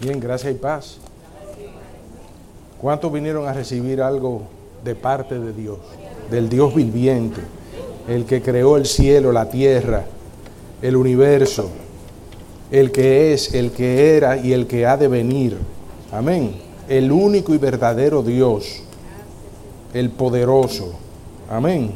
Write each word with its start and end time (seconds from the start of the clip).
Bien, 0.00 0.18
gracias 0.18 0.54
y 0.54 0.56
paz. 0.56 0.96
¿Cuántos 2.80 3.12
vinieron 3.12 3.46
a 3.46 3.52
recibir 3.52 4.00
algo 4.00 4.44
de 4.82 4.94
parte 4.94 5.38
de 5.38 5.52
Dios? 5.52 5.76
Del 6.30 6.48
Dios 6.48 6.74
viviente, 6.74 7.42
el 8.08 8.24
que 8.24 8.40
creó 8.40 8.78
el 8.78 8.86
cielo, 8.86 9.30
la 9.30 9.50
tierra, 9.50 10.06
el 10.80 10.96
universo, 10.96 11.68
el 12.70 12.90
que 12.92 13.34
es, 13.34 13.52
el 13.52 13.72
que 13.72 14.16
era 14.16 14.38
y 14.38 14.54
el 14.54 14.66
que 14.66 14.86
ha 14.86 14.96
de 14.96 15.06
venir. 15.06 15.58
Amén. 16.10 16.54
El 16.88 17.12
único 17.12 17.52
y 17.52 17.58
verdadero 17.58 18.22
Dios, 18.22 18.82
el 19.92 20.08
poderoso. 20.08 20.94
Amén. 21.50 21.92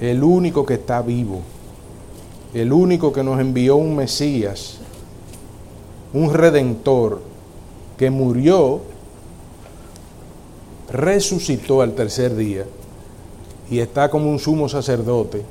El 0.00 0.24
único 0.24 0.64
que 0.64 0.74
está 0.74 1.02
vivo. 1.02 1.42
El 2.54 2.72
único 2.72 3.12
que 3.12 3.22
nos 3.22 3.38
envió 3.38 3.76
un 3.76 3.96
Mesías, 3.96 4.78
un 6.14 6.32
redentor 6.32 7.33
que 7.96 8.10
murió, 8.10 8.80
resucitó 10.92 11.82
al 11.82 11.92
tercer 11.92 12.36
día 12.36 12.64
y 13.70 13.78
está 13.78 14.10
como 14.10 14.30
un 14.30 14.38
sumo 14.38 14.68
sacerdote 14.68 15.42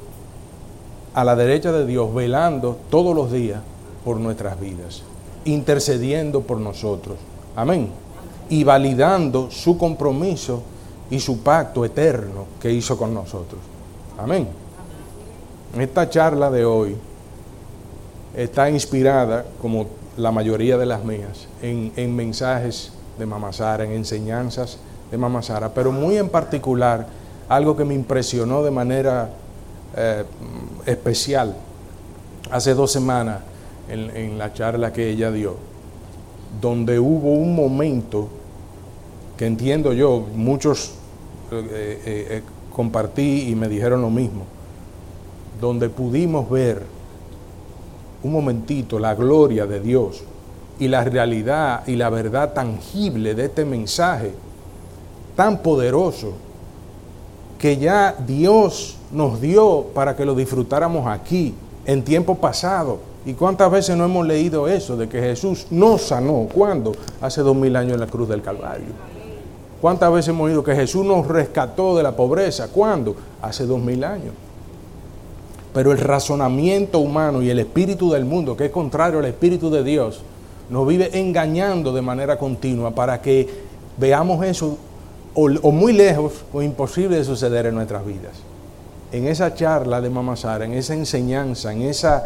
a 1.14 1.24
la 1.24 1.36
derecha 1.36 1.72
de 1.72 1.86
Dios, 1.86 2.14
velando 2.14 2.78
todos 2.90 3.16
los 3.16 3.32
días 3.32 3.62
por 4.04 4.20
nuestras 4.20 4.60
vidas, 4.60 5.04
intercediendo 5.46 6.42
por 6.42 6.60
nosotros. 6.60 7.18
Amén. 7.56 7.90
Y 8.50 8.64
validando 8.64 9.50
su 9.52 9.78
compromiso 9.78 10.62
y 11.10 11.20
su 11.20 11.40
pacto 11.40 11.86
eterno 11.86 12.46
que 12.60 12.72
hizo 12.72 12.98
con 12.98 13.14
nosotros. 13.14 13.60
Amén. 14.18 14.48
Esta 15.78 16.10
charla 16.10 16.50
de 16.52 16.66
hoy 16.66 16.96
está 18.36 18.70
inspirada, 18.70 19.46
como 19.62 19.88
la 20.18 20.32
mayoría 20.32 20.78
de 20.78 20.86
las 20.86 21.04
mías, 21.04 21.48
en, 21.62 22.16
mensajes 22.16 22.92
de 23.18 23.26
Mama 23.26 23.52
Sara, 23.52 23.84
en 23.84 23.92
enseñanzas 23.92 24.78
de 25.12 25.18
Mama 25.18 25.42
Sara, 25.42 25.74
pero 25.74 25.92
muy 25.92 26.18
en 26.18 26.30
particular 26.30 27.08
algo 27.50 27.76
que 27.76 27.86
me 27.86 27.94
impresionó 27.94 28.64
de 28.64 28.72
manera 28.72 29.30
eh, 29.96 30.24
especial 30.86 31.56
hace 32.52 32.74
dos 32.74 32.92
semanas 32.92 33.40
en, 33.90 34.38
la 34.38 34.54
charla 34.54 34.94
que 34.94 35.10
ella 35.10 35.32
dio, 35.32 35.56
donde 36.62 37.00
hubo 37.00 37.34
un 37.34 37.56
momento 37.56 38.30
que 39.38 39.46
entiendo 39.46 39.94
yo, 39.94 40.26
muchos 40.36 40.94
eh, 41.52 42.02
eh, 42.06 42.44
compartí 42.72 43.50
y 43.50 43.56
me 43.56 43.68
dijeron 43.68 44.02
lo 44.02 44.10
mismo, 44.10 44.46
donde 45.60 45.90
pudimos 45.90 46.50
ver 46.50 46.84
un 48.24 48.32
momentito 48.32 49.00
la 49.00 49.16
gloria 49.16 49.66
de 49.66 49.80
Dios 49.80 50.24
y 50.80 50.88
la 50.88 51.04
realidad 51.04 51.86
y 51.86 51.96
la 51.96 52.10
verdad 52.10 52.54
tangible 52.54 53.36
de 53.36 53.46
este 53.46 53.66
mensaje 53.66 54.34
tan 55.36 55.60
poderoso 55.60 56.34
que 57.60 57.78
ya 57.78 58.16
Dios 58.28 58.98
nos 59.12 59.40
dio 59.40 59.86
para 59.94 60.16
que 60.16 60.26
lo 60.26 60.36
disfrutáramos 60.36 61.08
aquí, 61.08 61.54
en 61.86 62.04
tiempo 62.04 62.36
pasado. 62.36 63.00
¿Y 63.26 63.34
cuántas 63.34 63.72
veces 63.72 63.96
no 63.96 64.04
hemos 64.04 64.28
leído 64.28 64.68
eso 64.68 64.98
de 64.98 65.08
que 65.08 65.22
Jesús 65.22 65.68
nos 65.72 66.02
sanó? 66.02 66.48
¿Cuándo? 66.54 66.92
Hace 67.22 67.42
dos 67.42 67.56
mil 67.56 67.74
años 67.78 67.94
en 67.94 68.02
la 68.02 68.08
cruz 68.08 68.28
del 68.28 68.42
Calvario. 68.42 68.88
¿Cuántas 69.80 70.12
veces 70.12 70.30
hemos 70.30 70.48
oído 70.48 70.64
que 70.64 70.76
Jesús 70.76 71.06
nos 71.06 71.26
rescató 71.28 71.96
de 71.96 72.04
la 72.04 72.14
pobreza? 72.14 72.68
¿Cuándo? 72.68 73.16
Hace 73.42 73.66
dos 73.66 73.82
mil 73.82 74.04
años. 74.04 74.34
Pero 75.74 75.92
el 75.92 75.98
razonamiento 75.98 77.00
humano 77.00 77.42
y 77.42 77.50
el 77.50 77.60
espíritu 77.60 78.12
del 78.12 78.26
mundo, 78.26 78.56
que 78.56 78.66
es 78.66 78.72
contrario 78.72 79.20
al 79.20 79.26
espíritu 79.26 79.72
de 79.72 79.84
Dios, 79.84 80.22
nos 80.70 80.88
vive 80.88 81.10
engañando 81.20 81.92
de 81.92 82.02
manera 82.02 82.38
continua 82.38 82.92
para 82.92 83.22
que 83.22 83.50
veamos 83.98 84.46
eso 84.46 84.78
o, 85.34 85.72
muy 85.72 85.94
lejos 85.94 86.46
o 86.54 86.62
imposible 86.62 87.18
de 87.18 87.24
suceder 87.24 87.66
en 87.66 87.76
nuestras 87.76 88.06
vidas. 88.06 88.34
En 89.12 89.28
esa 89.28 89.54
charla 89.56 90.00
de 90.00 90.10
Mama 90.10 90.36
Sara, 90.36 90.66
en 90.66 90.74
esa 90.74 90.94
enseñanza, 90.94 91.72
en 91.72 91.82
esa 91.84 92.24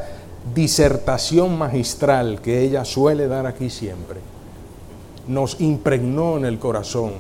disertación 0.53 1.57
magistral 1.57 2.41
que 2.41 2.62
ella 2.62 2.86
suele 2.86 3.28
dar 3.28 3.46
aquí 3.46 3.69
siempre, 3.69 4.19
nos 5.28 5.59
impregnó 5.59 6.38
en 6.38 6.46
el 6.46 6.59
corazón 6.59 7.12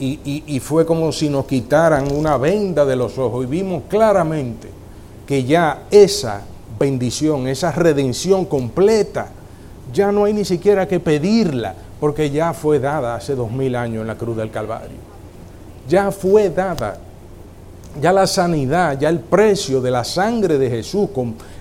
y 0.00 0.60
fue 0.60 0.86
como 0.86 1.10
si 1.10 1.28
nos 1.28 1.46
quitaran 1.46 2.12
una 2.12 2.36
venda 2.36 2.84
de 2.84 2.94
los 2.94 3.18
ojos 3.18 3.44
y 3.44 3.48
vimos 3.48 3.82
claramente 3.88 4.77
que 5.28 5.44
ya 5.44 5.82
esa 5.90 6.40
bendición, 6.80 7.48
esa 7.48 7.70
redención 7.70 8.46
completa, 8.46 9.28
ya 9.92 10.10
no 10.10 10.24
hay 10.24 10.32
ni 10.32 10.46
siquiera 10.46 10.88
que 10.88 11.00
pedirla, 11.00 11.74
porque 12.00 12.30
ya 12.30 12.54
fue 12.54 12.78
dada 12.78 13.14
hace 13.14 13.34
dos 13.34 13.50
mil 13.50 13.76
años 13.76 14.00
en 14.00 14.06
la 14.06 14.14
cruz 14.14 14.38
del 14.38 14.50
Calvario. 14.50 14.96
Ya 15.86 16.10
fue 16.10 16.48
dada. 16.48 16.96
Ya 18.00 18.10
la 18.10 18.26
sanidad, 18.26 18.98
ya 18.98 19.10
el 19.10 19.20
precio 19.20 19.82
de 19.82 19.90
la 19.90 20.02
sangre 20.02 20.56
de 20.56 20.70
Jesús, 20.70 21.10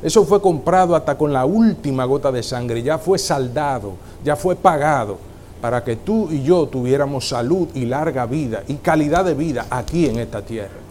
eso 0.02 0.24
fue 0.24 0.42
comprado 0.42 0.96
hasta 0.96 1.18
con 1.18 1.34
la 1.34 1.44
última 1.44 2.06
gota 2.06 2.32
de 2.32 2.44
sangre, 2.44 2.82
ya 2.82 2.98
fue 2.98 3.18
saldado, 3.18 3.96
ya 4.24 4.38
fue 4.38 4.56
pagado 4.56 5.18
para 5.60 5.84
que 5.84 5.98
tú 5.98 6.30
y 6.32 6.42
yo 6.42 6.68
tuviéramos 6.68 7.28
salud 7.28 7.68
y 7.74 7.86
larga 7.86 8.26
vida 8.28 8.64
y 8.68 8.76
calidad 8.76 9.26
de 9.26 9.34
vida 9.34 9.66
aquí 9.70 10.06
en 10.06 10.20
esta 10.20 10.42
tierra. 10.42 10.88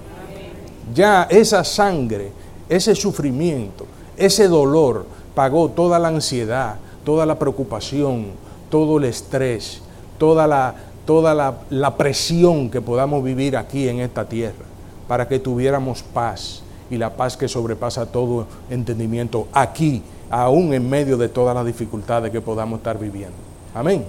Ya 0.94 1.26
esa 1.31 1.65
sangre 1.65 2.32
ese 2.69 2.94
sufrimiento, 2.94 3.87
ese 4.16 4.49
dolor 4.49 5.06
pagó 5.34 5.69
toda 5.69 5.99
la 5.99 6.09
ansiedad, 6.09 6.77
toda 7.04 7.27
la 7.27 7.38
preocupación, 7.38 8.27
todo 8.71 8.99
el 8.99 9.04
estrés, 9.04 9.81
toda 10.19 10.47
la, 10.47 10.75
toda 11.04 11.34
la, 11.71 11.97
presión 11.97 12.71
que 12.71 12.81
podamos 12.81 13.22
vivir 13.22 13.56
aquí 13.56 13.88
en 13.88 14.00
esta 14.00 14.25
tierra, 14.25 14.65
para 15.06 15.28
que 15.28 15.38
tuviéramos 15.38 16.03
paz 16.03 16.62
y 16.91 16.97
la 16.97 17.16
paz 17.16 17.37
que 17.37 17.49
sobrepasa 17.49 18.06
todo 18.06 18.47
entendimiento 18.71 19.47
aquí, 19.53 20.03
aún 20.31 20.75
en 20.75 20.88
medio 20.88 21.16
de 21.16 21.28
todas 21.28 21.54
las 21.54 21.65
dificultades 21.65 22.33
que 22.33 22.41
podamos 22.41 22.78
estar 22.78 22.98
viviendo. 22.98 23.37
Amén. 23.75 24.04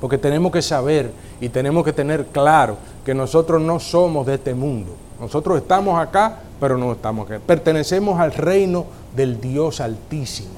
Porque 0.00 0.16
tenemos 0.16 0.52
que 0.52 0.62
saber 0.62 1.10
y 1.40 1.48
tenemos 1.48 1.84
que 1.84 1.92
tener 1.92 2.26
claro 2.26 2.76
que 3.04 3.14
nosotros 3.14 3.60
no 3.60 3.80
somos 3.80 4.26
de 4.26 4.34
este 4.34 4.54
mundo. 4.54 4.92
Nosotros 5.20 5.58
estamos 5.58 6.00
acá 6.00 6.40
pero 6.60 6.76
no 6.76 6.92
estamos 6.92 7.28
aquí. 7.28 7.42
Pertenecemos 7.44 8.20
al 8.20 8.32
reino 8.32 8.84
del 9.16 9.40
Dios 9.40 9.80
Altísimo. 9.80 10.50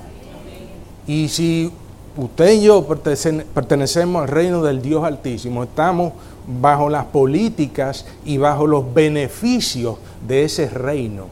Y 1.06 1.28
si 1.28 1.70
usted 2.16 2.52
y 2.52 2.62
yo 2.62 2.84
pertenecemos 2.84 4.22
al 4.22 4.28
reino 4.28 4.62
del 4.62 4.82
Dios 4.82 5.04
Altísimo, 5.04 5.62
estamos 5.62 6.12
bajo 6.60 6.90
las 6.90 7.06
políticas 7.06 8.04
y 8.24 8.36
bajo 8.36 8.66
los 8.66 8.92
beneficios 8.92 9.96
de 10.26 10.44
ese 10.44 10.68
reino, 10.68 11.26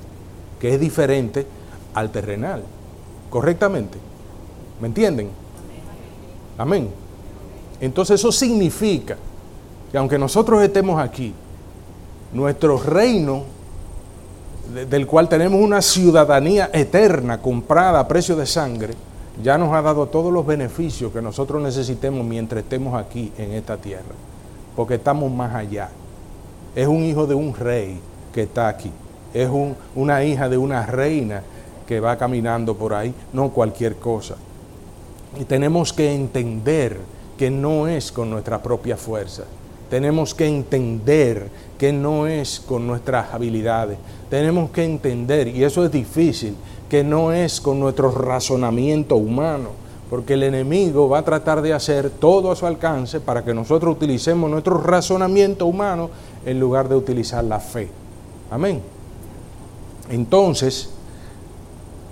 que 0.60 0.74
es 0.74 0.80
diferente 0.80 1.46
al 1.94 2.10
terrenal. 2.10 2.62
¿Correctamente? 3.28 3.98
¿Me 4.80 4.86
entienden? 4.86 5.30
Amén. 6.56 6.90
Entonces 7.80 8.20
eso 8.20 8.30
significa 8.30 9.16
que 9.90 9.98
aunque 9.98 10.18
nosotros 10.18 10.62
estemos 10.62 11.00
aquí, 11.00 11.34
nuestro 12.32 12.78
reino 12.78 13.44
del 14.88 15.06
cual 15.06 15.28
tenemos 15.28 15.60
una 15.60 15.82
ciudadanía 15.82 16.70
eterna 16.72 17.40
comprada 17.40 17.98
a 17.98 18.08
precio 18.08 18.36
de 18.36 18.46
sangre, 18.46 18.94
ya 19.42 19.58
nos 19.58 19.72
ha 19.74 19.82
dado 19.82 20.06
todos 20.06 20.32
los 20.32 20.46
beneficios 20.46 21.12
que 21.12 21.22
nosotros 21.22 21.62
necesitemos 21.62 22.24
mientras 22.24 22.62
estemos 22.62 22.94
aquí 22.94 23.32
en 23.36 23.52
esta 23.52 23.76
tierra, 23.76 24.14
porque 24.76 24.94
estamos 24.94 25.30
más 25.32 25.54
allá. 25.54 25.88
Es 26.74 26.86
un 26.86 27.02
hijo 27.02 27.26
de 27.26 27.34
un 27.34 27.54
rey 27.54 27.98
que 28.32 28.42
está 28.42 28.68
aquí, 28.68 28.92
es 29.34 29.48
una 29.94 30.24
hija 30.24 30.48
de 30.48 30.56
una 30.56 30.86
reina 30.86 31.42
que 31.86 31.98
va 31.98 32.16
caminando 32.16 32.76
por 32.76 32.94
ahí, 32.94 33.12
no 33.32 33.50
cualquier 33.50 33.96
cosa. 33.96 34.36
Y 35.38 35.44
tenemos 35.44 35.92
que 35.92 36.14
entender 36.14 36.98
que 37.36 37.50
no 37.50 37.88
es 37.88 38.12
con 38.12 38.30
nuestra 38.30 38.62
propia 38.62 38.96
fuerza, 38.96 39.44
tenemos 39.90 40.34
que 40.34 40.46
entender 40.46 41.48
que 41.76 41.92
no 41.92 42.26
es 42.26 42.60
con 42.60 42.86
nuestras 42.86 43.34
habilidades. 43.34 43.98
Tenemos 44.30 44.70
que 44.70 44.84
entender, 44.84 45.48
y 45.48 45.64
eso 45.64 45.84
es 45.84 45.90
difícil, 45.90 46.54
que 46.88 47.02
no 47.02 47.32
es 47.32 47.60
con 47.60 47.80
nuestro 47.80 48.10
razonamiento 48.10 49.16
humano, 49.16 49.70
porque 50.08 50.34
el 50.34 50.44
enemigo 50.44 51.08
va 51.08 51.18
a 51.18 51.24
tratar 51.24 51.60
de 51.60 51.72
hacer 51.72 52.10
todo 52.10 52.52
a 52.52 52.56
su 52.56 52.66
alcance 52.66 53.20
para 53.20 53.44
que 53.44 53.52
nosotros 53.52 53.96
utilicemos 53.96 54.48
nuestro 54.48 54.78
razonamiento 54.78 55.66
humano 55.66 56.10
en 56.46 56.60
lugar 56.60 56.88
de 56.88 56.96
utilizar 56.96 57.42
la 57.44 57.58
fe. 57.58 57.88
Amén. 58.50 58.80
Entonces, 60.08 60.90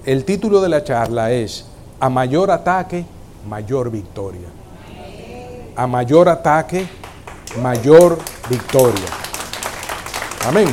el 0.04 0.24
título 0.24 0.60
de 0.60 0.68
la 0.68 0.82
charla 0.82 1.32
es 1.32 1.64
A 2.00 2.08
mayor 2.08 2.50
ataque, 2.50 3.04
mayor 3.48 3.90
victoria. 3.90 4.48
A 5.76 5.86
mayor 5.86 6.28
ataque, 6.28 6.86
mayor 7.56 8.18
victoria. 8.48 9.08
Amén. 10.46 10.68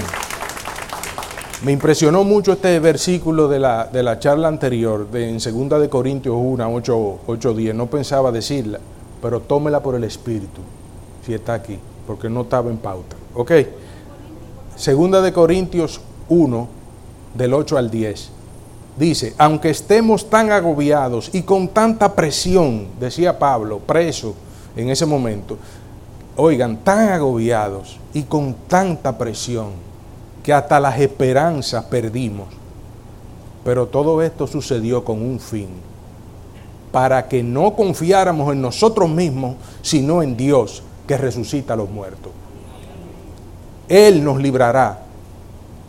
Me 1.64 1.72
impresionó 1.72 2.24
mucho 2.24 2.54
este 2.54 2.80
versículo 2.80 3.48
de 3.48 3.60
la, 3.60 4.20
charla 4.20 4.48
anterior, 4.48 5.10
de, 5.10 5.30
en 5.30 5.38
2 5.38 5.82
de 5.82 5.90
Corintios 5.90 6.36
1, 6.38 6.74
8, 6.74 7.20
8, 7.26 7.54
10. 7.54 7.76
No 7.76 7.88
pensaba 7.88 8.32
decirla, 8.32 8.80
pero 9.22 9.40
tómela 9.40 9.82
por 9.82 9.96
el 9.96 10.04
Espíritu, 10.04 10.62
si 11.26 11.34
está 11.34 11.56
aquí, 11.56 11.80
porque 12.06 12.30
no 12.30 12.42
estaba 12.42 12.70
en 12.70 12.78
pauta. 12.78 13.16
¿Ok? 13.34 13.52
Segunda 14.76 15.22
de 15.22 15.34
Corintios 15.34 16.02
1, 16.30 16.68
del 17.34 17.54
8 17.54 17.78
al 17.78 17.90
10. 17.90 18.30
Dice, 18.98 19.34
aunque 19.38 19.72
estemos 19.72 20.30
tan 20.30 20.52
agobiados 20.52 21.30
y 21.34 21.42
con 21.42 21.70
tanta 21.70 22.14
presión, 22.14 22.88
decía 23.00 23.40
Pablo, 23.40 23.80
preso 23.80 24.36
en 24.76 24.90
ese 24.90 25.06
momento, 25.06 25.58
oigan, 26.36 26.78
tan 26.78 27.10
agobiados 27.10 28.00
y 28.14 28.24
con 28.24 28.56
tanta 28.68 29.18
presión 29.18 29.72
que 30.44 30.54
hasta 30.54 30.80
las 30.80 31.00
esperanzas 31.00 31.86
perdimos. 31.86 32.48
Pero 33.64 33.88
todo 33.88 34.22
esto 34.22 34.46
sucedió 34.46 35.04
con 35.04 35.22
un 35.22 35.40
fin, 35.40 35.70
para 36.92 37.28
que 37.28 37.42
no 37.42 37.76
confiáramos 37.76 38.54
en 38.54 38.62
nosotros 38.62 39.10
mismos, 39.10 39.56
sino 39.82 40.22
en 40.22 40.38
Dios 40.38 40.84
que 41.08 41.18
resucita 41.18 41.74
a 41.74 41.78
los 41.78 41.90
muertos. 41.90 42.32
Él 43.88 44.24
nos 44.24 44.42
librará 44.42 45.00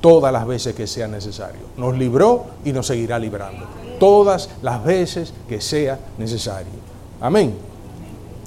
todas 0.00 0.32
las 0.32 0.46
veces 0.46 0.74
que 0.74 0.86
sea 0.86 1.08
necesario. 1.08 1.62
Nos 1.76 1.96
libró 1.96 2.46
y 2.64 2.72
nos 2.72 2.86
seguirá 2.86 3.18
librando. 3.18 3.66
Todas 3.98 4.50
las 4.62 4.84
veces 4.84 5.32
que 5.48 5.60
sea 5.60 5.98
necesario. 6.18 6.72
Amén. 7.20 7.54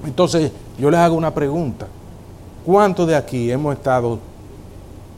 Entonces, 0.05 0.51
yo 0.79 0.89
les 0.89 0.99
hago 0.99 1.15
una 1.15 1.33
pregunta. 1.33 1.87
¿Cuántos 2.65 3.07
de 3.07 3.15
aquí 3.15 3.51
hemos 3.51 3.75
estado 3.75 4.19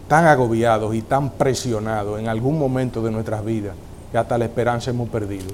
tan 0.08 0.26
agobiados 0.26 0.94
y 0.96 1.02
tan 1.02 1.30
presionados 1.30 2.20
en 2.20 2.28
algún 2.28 2.58
momento 2.58 3.02
de 3.02 3.12
nuestras 3.12 3.46
vidas 3.46 3.76
que 4.12 4.18
hasta 4.18 4.38
la 4.38 4.46
esperanza 4.46 4.92
hemos 4.92 5.10
perdido? 5.10 5.48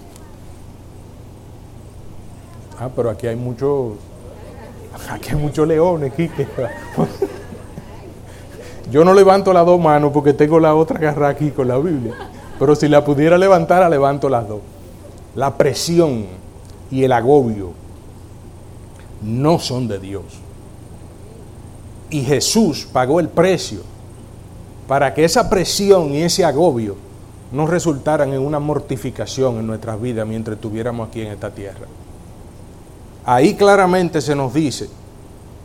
Ah, 2.79 2.89
pero 2.95 3.09
aquí 3.09 3.27
hay 3.27 3.35
muchos, 3.35 3.93
aquí 5.09 5.29
hay 5.31 5.35
muchos 5.35 5.67
leones, 5.67 6.13
Quique. 6.13 6.47
Yo 8.91 9.03
no 9.03 9.13
levanto 9.13 9.51
las 9.51 9.65
dos 9.65 9.79
manos 9.79 10.11
porque 10.13 10.33
tengo 10.33 10.59
la 10.59 10.73
otra 10.73 10.97
agarrada 10.97 11.31
aquí 11.31 11.51
con 11.51 11.67
la 11.67 11.77
Biblia. 11.77 12.13
Pero 12.57 12.75
si 12.75 12.87
la 12.87 13.03
pudiera 13.03 13.37
levantar, 13.37 13.81
la 13.81 13.89
levanto 13.89 14.29
las 14.29 14.47
dos. 14.47 14.61
La 15.35 15.57
presión 15.57 16.25
y 16.89 17.03
el 17.03 17.11
agobio 17.11 17.86
no 19.21 19.59
son 19.59 19.87
de 19.87 19.99
Dios. 19.99 20.25
Y 22.09 22.21
Jesús 22.21 22.87
pagó 22.91 23.19
el 23.19 23.29
precio 23.29 23.81
para 24.87 25.13
que 25.13 25.25
esa 25.25 25.49
presión 25.49 26.13
y 26.13 26.21
ese 26.21 26.45
agobio 26.45 26.95
no 27.51 27.67
resultaran 27.67 28.33
en 28.33 28.41
una 28.41 28.59
mortificación 28.59 29.57
en 29.57 29.67
nuestras 29.67 30.01
vidas 30.01 30.27
mientras 30.27 30.55
estuviéramos 30.55 31.09
aquí 31.09 31.21
en 31.21 31.27
esta 31.27 31.49
tierra. 31.49 31.87
Ahí 33.25 33.55
claramente 33.55 34.21
se 34.21 34.35
nos 34.35 34.53
dice 34.53 34.89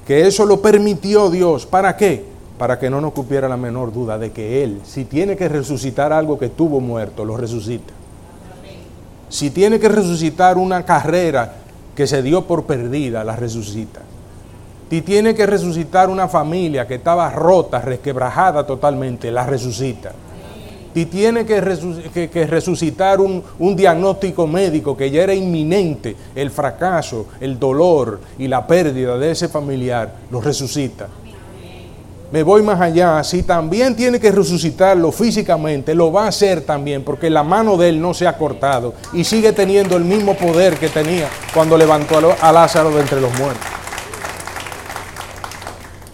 que 0.06 0.26
eso 0.26 0.44
lo 0.44 0.60
permitió 0.60 1.30
Dios. 1.30 1.64
¿Para 1.64 1.96
qué? 1.96 2.24
Para 2.58 2.78
que 2.78 2.90
no 2.90 3.00
nos 3.00 3.12
cupiera 3.12 3.48
la 3.48 3.56
menor 3.56 3.92
duda 3.92 4.18
de 4.18 4.32
que 4.32 4.64
Él, 4.64 4.80
si 4.84 5.04
tiene 5.04 5.36
que 5.36 5.48
resucitar 5.48 6.12
algo 6.12 6.38
que 6.38 6.46
estuvo 6.46 6.80
muerto, 6.80 7.24
lo 7.24 7.36
resucita. 7.36 7.92
Si 9.28 9.50
tiene 9.50 9.78
que 9.78 9.88
resucitar 9.88 10.58
una 10.58 10.84
carrera 10.84 11.61
que 11.94 12.06
se 12.06 12.22
dio 12.22 12.42
por 12.44 12.64
perdida, 12.64 13.24
la 13.24 13.36
resucita. 13.36 14.00
Si 14.90 15.02
tiene 15.02 15.34
que 15.34 15.46
resucitar 15.46 16.10
una 16.10 16.28
familia 16.28 16.86
que 16.86 16.96
estaba 16.96 17.30
rota, 17.30 17.80
resquebrajada 17.80 18.66
totalmente, 18.66 19.30
la 19.30 19.46
resucita. 19.46 20.12
Si 20.94 21.06
tiene 21.06 21.46
que, 21.46 21.58
resucitar 21.62 23.18
un, 23.18 23.42
un 23.58 23.74
diagnóstico 23.74 24.46
médico 24.46 24.94
que 24.94 25.10
ya 25.10 25.22
era 25.22 25.34
inminente, 25.34 26.14
el 26.34 26.50
fracaso, 26.50 27.28
el 27.40 27.58
dolor 27.58 28.20
y 28.38 28.48
la 28.48 28.66
pérdida 28.66 29.16
de 29.16 29.30
ese 29.30 29.48
familiar, 29.48 30.12
lo 30.30 30.42
resucita 30.42 31.08
me 32.32 32.42
voy 32.42 32.62
más 32.62 32.80
allá, 32.80 33.22
si 33.22 33.42
también 33.42 33.94
tiene 33.94 34.18
que 34.18 34.32
resucitarlo 34.32 35.12
físicamente, 35.12 35.94
lo 35.94 36.10
va 36.10 36.24
a 36.24 36.28
hacer 36.28 36.62
también, 36.62 37.04
porque 37.04 37.28
la 37.28 37.42
mano 37.42 37.76
de 37.76 37.90
él 37.90 38.00
no 38.00 38.14
se 38.14 38.26
ha 38.26 38.38
cortado 38.38 38.94
y 39.12 39.22
sigue 39.22 39.52
teniendo 39.52 39.98
el 39.98 40.04
mismo 40.04 40.34
poder 40.34 40.78
que 40.78 40.88
tenía 40.88 41.28
cuando 41.52 41.76
levantó 41.76 42.34
a 42.40 42.50
Lázaro 42.50 42.90
de 42.90 43.02
entre 43.02 43.20
los 43.20 43.38
muertos. 43.38 43.66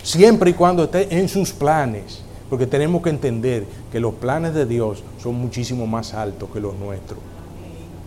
Siempre 0.03 0.51
y 0.51 0.55
cuando 0.55 0.85
esté 0.85 1.17
en 1.17 1.29
sus 1.29 1.53
planes, 1.53 2.23
porque 2.51 2.67
tenemos 2.67 3.01
que 3.01 3.11
entender 3.11 3.65
que 3.93 4.01
los 4.01 4.15
planes 4.15 4.55
de 4.55 4.67
Dios 4.67 5.05
son 5.23 5.37
muchísimo 5.37 5.87
más 5.87 6.15
altos 6.15 6.49
que 6.53 6.59
los 6.59 6.75
nuestros. 6.75 7.21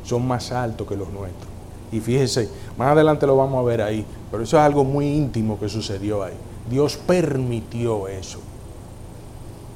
Son 0.04 0.28
más 0.28 0.52
altos 0.52 0.86
que 0.86 0.98
los 0.98 1.10
nuestros. 1.12 1.48
Y 1.94 2.02
fíjese, 2.02 2.50
más 2.78 2.90
adelante 2.90 3.26
lo 3.26 3.38
vamos 3.38 3.60
a 3.60 3.66
ver 3.66 3.82
ahí, 3.82 4.06
pero 4.30 4.44
eso 4.44 4.58
es 4.58 4.64
algo 4.64 4.84
muy 4.84 5.08
íntimo 5.08 5.58
que 5.58 5.70
sucedió 5.70 6.24
ahí. 6.24 6.34
Dios 6.72 6.98
permitió 6.98 8.08
eso. 8.08 8.40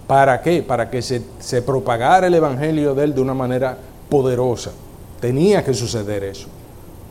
¿Para 0.08 0.42
qué? 0.42 0.64
Para 0.64 0.90
que 0.90 1.02
se, 1.02 1.22
se, 1.40 1.62
propagara 1.62 2.28
el 2.28 2.34
Evangelio 2.34 2.96
de 2.96 3.04
Él 3.04 3.14
de 3.14 3.22
una 3.22 3.34
manera 3.34 3.78
poderosa. 4.10 4.72
Tenía 5.20 5.64
que 5.64 5.74
suceder 5.74 6.24
eso. 6.24 6.48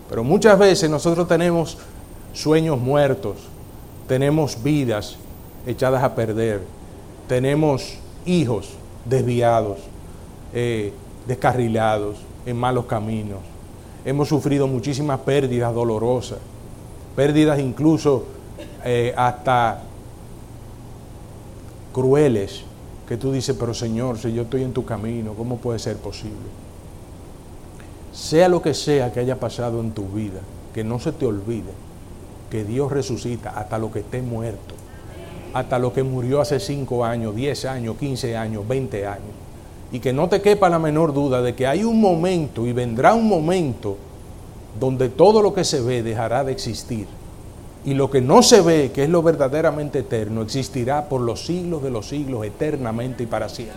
Pero 0.09 0.25
muchas 0.25 0.59
veces 0.59 0.89
nosotros 0.91 1.29
tenemos 1.29 1.79
sueños 2.33 2.79
muertos, 2.79 3.37
tenemos 4.09 4.63
vidas 4.63 5.17
echadas 5.67 6.03
a 6.03 6.15
perder, 6.15 6.63
tenemos 7.29 7.99
hijos 8.27 8.71
desviados, 9.05 9.79
eh, 10.53 10.93
descarrilados, 11.27 12.17
en 12.47 12.57
malos 12.57 12.87
caminos. 12.87 13.41
Hemos 14.05 14.29
sufrido 14.29 14.67
muchísimas 14.67 15.21
pérdidas 15.21 15.75
dolorosas, 15.75 16.39
pérdidas 17.17 17.59
incluso 17.59 18.25
eh, 18.85 19.15
hasta 19.17 19.81
crueles, 21.93 22.63
que 23.09 23.17
tú 23.17 23.33
dices, 23.33 23.57
pero 23.59 23.73
Señor, 23.73 24.19
si 24.19 24.33
yo 24.35 24.43
estoy 24.43 24.63
en 24.63 24.75
tu 24.75 24.85
camino, 24.85 25.33
¿cómo 25.35 25.57
puede 25.57 25.79
ser 25.79 25.97
posible? 25.97 26.37
Sea 28.13 28.49
lo 28.49 28.61
que 28.61 28.75
sea 28.75 29.13
que 29.13 29.21
haya 29.21 29.41
pasado 29.41 29.81
en 29.81 29.93
tu 29.93 30.05
vida, 30.09 30.41
que 30.75 30.85
no 30.85 30.99
se 30.99 31.13
te 31.13 31.25
olvide 31.25 31.73
que 32.51 32.65
Dios 32.65 32.93
resucita 32.93 33.51
hasta 33.51 33.79
lo 33.79 33.91
que 33.91 34.01
esté 34.01 34.23
muerto, 34.23 34.75
hasta 35.55 35.79
lo 35.79 35.93
que 35.93 36.03
murió 36.03 36.41
hace 36.41 36.61
5 36.61 37.05
años, 37.05 37.35
10 37.35 37.65
años, 37.65 37.97
15 37.99 38.37
años, 38.37 38.69
20 38.69 39.07
años. 39.07 39.33
Y 39.93 40.01
que 40.01 40.13
no 40.13 40.29
te 40.29 40.43
quepa 40.43 40.69
la 40.69 40.79
menor 40.79 41.15
duda 41.15 41.41
de 41.43 41.55
que 41.55 41.67
hay 41.67 41.85
un 41.85 42.01
momento 42.01 42.67
y 42.67 42.73
vendrá 42.73 43.15
un 43.15 43.29
momento 43.29 43.97
donde 44.79 45.09
todo 45.09 45.41
lo 45.41 45.55
que 45.55 45.65
se 45.65 45.81
ve 45.81 46.03
dejará 46.03 46.45
de 46.45 46.53
existir 46.53 47.07
y 47.85 47.93
lo 47.93 48.11
que 48.11 48.21
no 48.21 48.43
se 48.43 48.63
ve, 48.63 48.93
que 48.93 49.05
es 49.05 49.11
lo 49.11 49.23
verdaderamente 49.23 50.01
eterno, 50.01 50.43
existirá 50.43 51.07
por 51.09 51.21
los 51.21 51.45
siglos 51.45 51.83
de 51.83 51.91
los 51.91 52.09
siglos, 52.09 52.47
eternamente 52.47 53.25
y 53.25 53.27
para 53.27 53.49
siempre. 53.49 53.77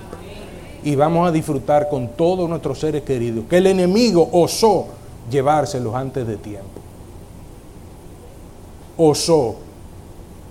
Y 0.83 0.95
vamos 0.95 1.27
a 1.27 1.31
disfrutar 1.31 1.89
con 1.89 2.09
todos 2.09 2.47
nuestros 2.47 2.79
seres 2.79 3.03
queridos, 3.03 3.45
que 3.49 3.57
el 3.57 3.67
enemigo 3.67 4.29
osó 4.31 4.87
llevárselos 5.29 5.93
antes 5.93 6.25
de 6.25 6.37
tiempo. 6.37 6.67
Osó. 8.95 9.57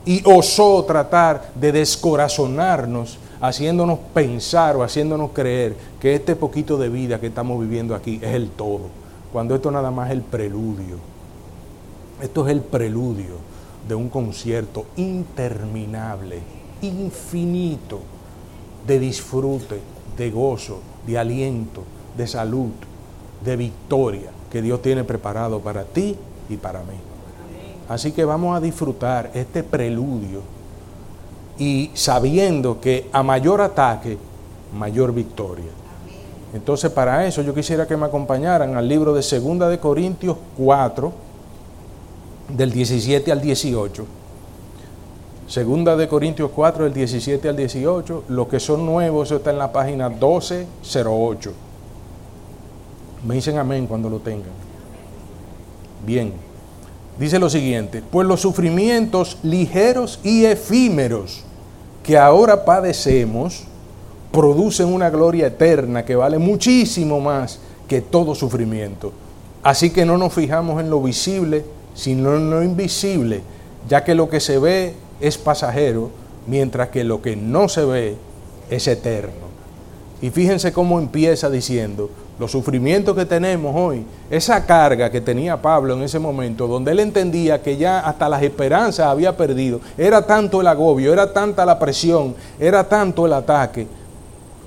Y 0.04 0.22
osó 0.28 0.84
tratar 0.84 1.50
de 1.54 1.72
descorazonarnos, 1.72 3.18
haciéndonos 3.40 3.98
pensar 4.12 4.76
o 4.76 4.82
haciéndonos 4.82 5.30
creer 5.32 5.74
que 5.98 6.14
este 6.14 6.36
poquito 6.36 6.76
de 6.76 6.90
vida 6.90 7.18
que 7.18 7.28
estamos 7.28 7.58
viviendo 7.58 7.94
aquí 7.94 8.20
es 8.22 8.34
el 8.34 8.50
todo, 8.50 8.82
cuando 9.32 9.54
esto 9.54 9.70
nada 9.70 9.90
más 9.90 10.08
es 10.08 10.12
el 10.12 10.22
preludio 10.22 11.15
esto 12.20 12.46
es 12.46 12.52
el 12.52 12.62
preludio 12.62 13.36
de 13.86 13.94
un 13.94 14.08
concierto 14.08 14.86
interminable, 14.96 16.40
infinito, 16.82 18.00
de 18.86 18.98
disfrute, 18.98 19.80
de 20.16 20.30
gozo, 20.30 20.80
de 21.06 21.18
aliento, 21.18 21.82
de 22.16 22.26
salud, 22.26 22.70
de 23.44 23.56
victoria 23.56 24.30
que 24.50 24.62
Dios 24.62 24.80
tiene 24.82 25.04
preparado 25.04 25.60
para 25.60 25.84
ti 25.84 26.16
y 26.48 26.56
para 26.56 26.80
mí. 26.80 26.94
Así 27.88 28.12
que 28.12 28.24
vamos 28.24 28.56
a 28.56 28.60
disfrutar 28.60 29.30
este 29.34 29.62
preludio 29.62 30.40
y 31.58 31.90
sabiendo 31.94 32.80
que 32.80 33.08
a 33.12 33.22
mayor 33.22 33.60
ataque, 33.60 34.18
mayor 34.76 35.12
victoria. 35.12 35.70
Entonces 36.54 36.90
para 36.90 37.26
eso 37.26 37.42
yo 37.42 37.54
quisiera 37.54 37.86
que 37.86 37.96
me 37.96 38.06
acompañaran 38.06 38.76
al 38.76 38.88
libro 38.88 39.14
de 39.14 39.22
Segunda 39.22 39.68
de 39.68 39.78
Corintios 39.78 40.36
4, 40.56 41.25
del 42.48 42.72
17 42.72 43.32
al 43.32 43.40
18. 43.40 44.04
Segunda 45.48 45.96
de 45.96 46.08
Corintios 46.08 46.50
4, 46.54 46.84
del 46.84 46.94
17 46.94 47.48
al 47.48 47.56
18. 47.56 48.24
Los 48.28 48.48
que 48.48 48.60
son 48.60 48.84
nuevos, 48.84 49.28
eso 49.28 49.36
está 49.36 49.50
en 49.50 49.58
la 49.58 49.72
página 49.72 50.08
1208. 50.08 51.52
Me 53.26 53.36
dicen 53.36 53.58
amén 53.58 53.86
cuando 53.86 54.10
lo 54.10 54.18
tengan. 54.18 54.50
Bien. 56.04 56.32
Dice 57.18 57.38
lo 57.38 57.48
siguiente, 57.48 58.02
pues 58.10 58.28
los 58.28 58.42
sufrimientos 58.42 59.38
ligeros 59.42 60.20
y 60.22 60.44
efímeros 60.44 61.44
que 62.02 62.18
ahora 62.18 62.64
padecemos 62.66 63.64
producen 64.30 64.92
una 64.92 65.08
gloria 65.08 65.46
eterna 65.46 66.04
que 66.04 66.14
vale 66.14 66.38
muchísimo 66.38 67.20
más 67.20 67.58
que 67.88 68.02
todo 68.02 68.34
sufrimiento. 68.34 69.12
Así 69.62 69.90
que 69.90 70.04
no 70.04 70.18
nos 70.18 70.34
fijamos 70.34 70.78
en 70.80 70.90
lo 70.90 71.00
visible, 71.00 71.64
sino 71.96 72.36
en 72.36 72.50
lo 72.50 72.62
invisible, 72.62 73.40
ya 73.88 74.04
que 74.04 74.14
lo 74.14 74.28
que 74.28 74.38
se 74.38 74.58
ve 74.58 74.94
es 75.20 75.38
pasajero, 75.38 76.10
mientras 76.46 76.90
que 76.90 77.02
lo 77.02 77.22
que 77.22 77.34
no 77.34 77.68
se 77.68 77.84
ve 77.84 78.16
es 78.70 78.86
eterno. 78.86 79.46
Y 80.22 80.30
fíjense 80.30 80.72
cómo 80.72 80.98
empieza 80.98 81.50
diciendo, 81.50 82.10
los 82.38 82.50
sufrimientos 82.50 83.16
que 83.16 83.24
tenemos 83.24 83.74
hoy, 83.74 84.04
esa 84.30 84.66
carga 84.66 85.10
que 85.10 85.22
tenía 85.22 85.60
Pablo 85.60 85.94
en 85.94 86.02
ese 86.02 86.18
momento, 86.18 86.66
donde 86.66 86.92
él 86.92 87.00
entendía 87.00 87.62
que 87.62 87.78
ya 87.78 88.00
hasta 88.00 88.28
las 88.28 88.42
esperanzas 88.42 89.06
había 89.06 89.36
perdido, 89.36 89.80
era 89.96 90.26
tanto 90.26 90.60
el 90.60 90.66
agobio, 90.66 91.12
era 91.12 91.32
tanta 91.32 91.64
la 91.64 91.78
presión, 91.78 92.34
era 92.60 92.86
tanto 92.86 93.24
el 93.24 93.32
ataque. 93.32 93.86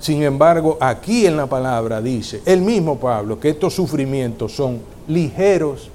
Sin 0.00 0.22
embargo, 0.22 0.78
aquí 0.80 1.26
en 1.26 1.36
la 1.36 1.46
palabra 1.46 2.00
dice 2.00 2.40
el 2.44 2.62
mismo 2.62 2.98
Pablo 2.98 3.38
que 3.38 3.50
estos 3.50 3.74
sufrimientos 3.74 4.52
son 4.52 4.80
ligeros 5.06 5.90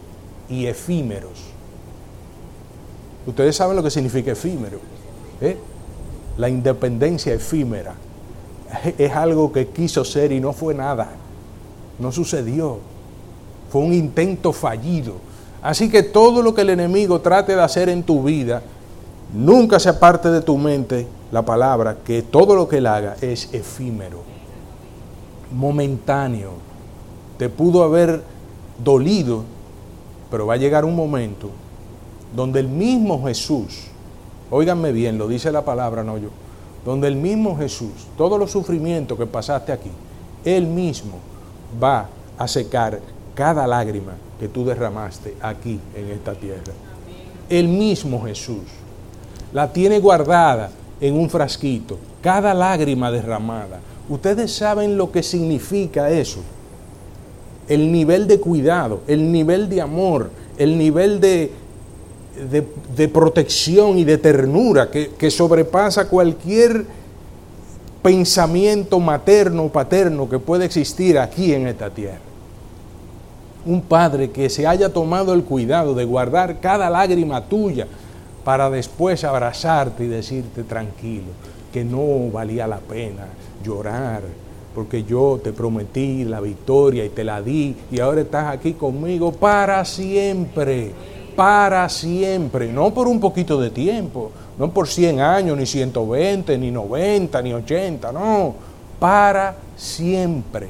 y 0.50 0.66
efímeros. 0.66 1.56
Ustedes 3.25 3.56
saben 3.56 3.75
lo 3.75 3.84
que 3.84 3.90
significa 3.90 4.32
efímero. 4.32 4.80
¿eh? 5.42 5.58
La 6.38 6.50
independencia 6.50 7.34
efímera 7.34 7.96
es 8.98 9.12
algo 9.12 9.52
que 9.52 9.68
quiso 9.68 10.04
ser 10.04 10.32
y 10.32 10.40
no 10.40 10.54
fue 10.54 10.74
nada. 10.74 11.10
No 12.00 12.12
sucedió. 12.12 12.80
Fue 13.70 13.82
un 13.82 13.94
intento 13.94 14.54
fallido. 14.54 15.14
Así 15.62 15.90
que 15.90 16.04
todo 16.04 16.42
lo 16.42 16.54
que 16.54 16.62
el 16.62 16.70
enemigo 16.70 17.22
trate 17.22 17.56
de 17.56 17.62
hacer 17.62 17.90
en 17.90 18.04
tu 18.04 18.24
vida, 18.24 18.62
nunca 19.34 19.80
se 19.80 19.90
aparte 19.90 20.30
de 20.30 20.42
tu 20.42 20.58
mente 20.58 21.08
la 21.32 21.44
palabra 21.44 21.98
que 22.06 22.22
todo 22.22 22.56
lo 22.56 22.68
que 22.68 22.78
él 22.78 22.86
haga 22.86 23.16
es 23.22 23.52
efímero, 23.52 24.20
momentáneo. 25.52 26.52
Te 27.40 27.50
pudo 27.50 27.84
haber 27.84 28.22
dolido, 28.84 29.44
pero 30.29 30.46
va 30.46 30.55
a 30.55 30.58
llegar 30.58 30.86
un 30.86 30.96
momento 30.96 31.50
donde 32.36 32.60
el 32.60 32.67
mismo 32.67 33.24
Jesús, 33.25 33.88
óiganme 34.50 34.91
bien, 34.91 35.17
lo 35.17 35.27
dice 35.27 35.51
la 35.51 35.63
palabra, 35.63 36.03
no 36.03 36.17
yo, 36.17 36.29
donde 36.86 37.08
el 37.08 37.15
mismo 37.15 37.58
Jesús, 37.58 38.08
todos 38.17 38.39
los 38.39 38.51
sufrimientos 38.51 39.17
que 39.17 39.25
pasaste 39.25 39.72
aquí, 39.72 39.91
él 40.44 40.67
mismo 40.67 41.20
va 41.82 42.08
a 42.38 42.48
secar 42.48 43.00
cada 43.34 43.65
lágrima 43.67 44.13
que 44.39 44.48
tú 44.48 44.65
derramaste 44.65 45.36
aquí 45.41 45.79
en 45.96 46.10
esta 46.10 46.34
tierra. 46.34 46.74
El 47.50 47.67
mismo 47.67 48.24
Jesús 48.24 48.63
la 49.53 49.72
tiene 49.72 50.00
guardada 50.00 50.72
en 51.00 51.17
un 51.17 51.29
frasquito, 51.29 51.98
cada 52.22 52.53
lágrima 52.53 53.12
derramada. 53.12 53.79
Ustedes 54.10 54.55
saben 54.55 54.98
lo 54.98 55.12
que 55.12 55.24
significa 55.24 56.10
eso. 56.10 56.41
El 57.67 57.91
nivel 57.91 58.27
de 58.27 58.39
cuidado, 58.39 59.01
el 59.07 59.31
nivel 59.31 59.69
de 59.69 59.81
amor, 59.81 60.29
el 60.57 60.77
nivel 60.77 61.19
de, 61.19 61.51
de, 62.95 63.07
protección 63.07 63.98
y 63.98 64.03
de 64.03 64.17
ternura 64.17 64.91
que, 64.91 65.10
que 65.17 65.31
sobrepasa 65.31 66.07
cualquier 66.07 66.86
pensamiento 68.01 69.00
materno 69.00 69.63
o 69.63 69.69
paterno 69.69 70.29
que 70.29 70.38
puede 70.38 70.65
existir 70.65 71.17
aquí 71.17 71.53
en 71.53 71.67
esta 71.67 71.89
tierra. 71.89 72.19
Un 73.65 73.81
padre 73.81 74.29
que 74.29 74.48
se 74.50 74.67
haya 74.67 74.93
tomado 74.93 75.34
el 75.34 75.43
cuidado 75.43 75.95
de 75.95 76.05
guardar 76.05 76.60
cada 76.60 76.89
lágrima 76.89 77.45
tuya 77.45 77.88
para 78.43 78.69
después 78.69 79.24
abrazarte 79.24 80.03
y 80.03 80.07
decirte 80.07 80.63
tranquilo, 80.63 81.25
que 81.74 81.84
no 81.84 82.29
valía 82.31 82.67
la 82.67 82.77
pena 82.77 83.25
llorar, 83.63 84.22
porque 84.75 85.05
yo 85.05 85.39
te 85.41 85.53
prometí 85.53 86.25
la 86.25 86.41
victoria 86.41 87.05
y 87.05 87.10
te 87.10 87.24
la 87.24 87.41
di 87.41 87.75
y 87.89 88.01
ahora 88.01 88.22
estás 88.22 88.53
aquí 88.53 88.74
conmigo 88.74 89.32
para 89.32 89.86
siempre, 89.86 90.91
para 91.36 91.88
siempre, 91.88 92.72
no 92.72 92.94
por 92.94 93.08
un 93.08 93.22
poquito 93.22 93.60
de 93.60 93.70
tiempo, 93.70 94.32
no 94.60 94.72
por 94.72 94.89
100 94.89 95.22
años, 95.22 95.58
ni 95.58 95.65
120, 95.65 96.58
ni 96.58 96.72
90, 96.72 97.41
ni 97.41 97.53
80, 97.53 98.12
no, 98.12 98.55
para 99.00 99.55
siempre. 99.77 100.67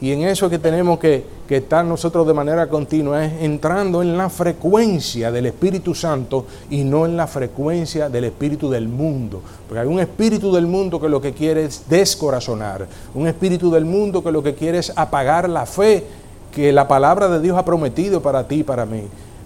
Y 0.00 0.10
en 0.10 0.22
eso 0.22 0.50
que 0.50 0.58
tenemos 0.58 0.98
que, 0.98 1.24
que 1.52 1.58
estar 1.58 1.84
nosotros 1.84 2.26
de 2.26 2.32
manera 2.32 2.66
continua 2.66 3.26
es 3.26 3.42
entrando 3.42 4.00
en 4.00 4.16
la 4.16 4.30
frecuencia 4.30 5.30
del 5.30 5.44
Espíritu 5.44 5.94
Santo 5.94 6.46
y 6.70 6.82
no 6.82 7.04
en 7.04 7.14
la 7.14 7.26
frecuencia 7.26 8.08
del 8.08 8.24
Espíritu 8.24 8.70
del 8.70 8.88
mundo. 8.88 9.42
Porque 9.68 9.80
hay 9.80 9.86
un 9.86 10.00
Espíritu 10.00 10.50
del 10.50 10.66
mundo 10.66 10.98
que 10.98 11.10
lo 11.10 11.20
que 11.20 11.34
quiere 11.34 11.66
es 11.66 11.84
descorazonar, 11.90 12.86
un 13.14 13.26
Espíritu 13.26 13.70
del 13.70 13.84
mundo 13.84 14.24
que 14.24 14.32
lo 14.32 14.42
que 14.42 14.54
quiere 14.54 14.78
es 14.78 14.94
apagar 14.96 15.46
la 15.46 15.66
fe 15.66 16.06
que 16.50 16.72
la 16.72 16.88
palabra 16.88 17.28
de 17.28 17.38
Dios 17.38 17.58
ha 17.58 17.66
prometido 17.66 18.22
para 18.22 18.48
ti 18.48 18.60
y 18.60 18.62
para 18.62 18.86
mí. 18.86 19.02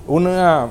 Una 0.07 0.69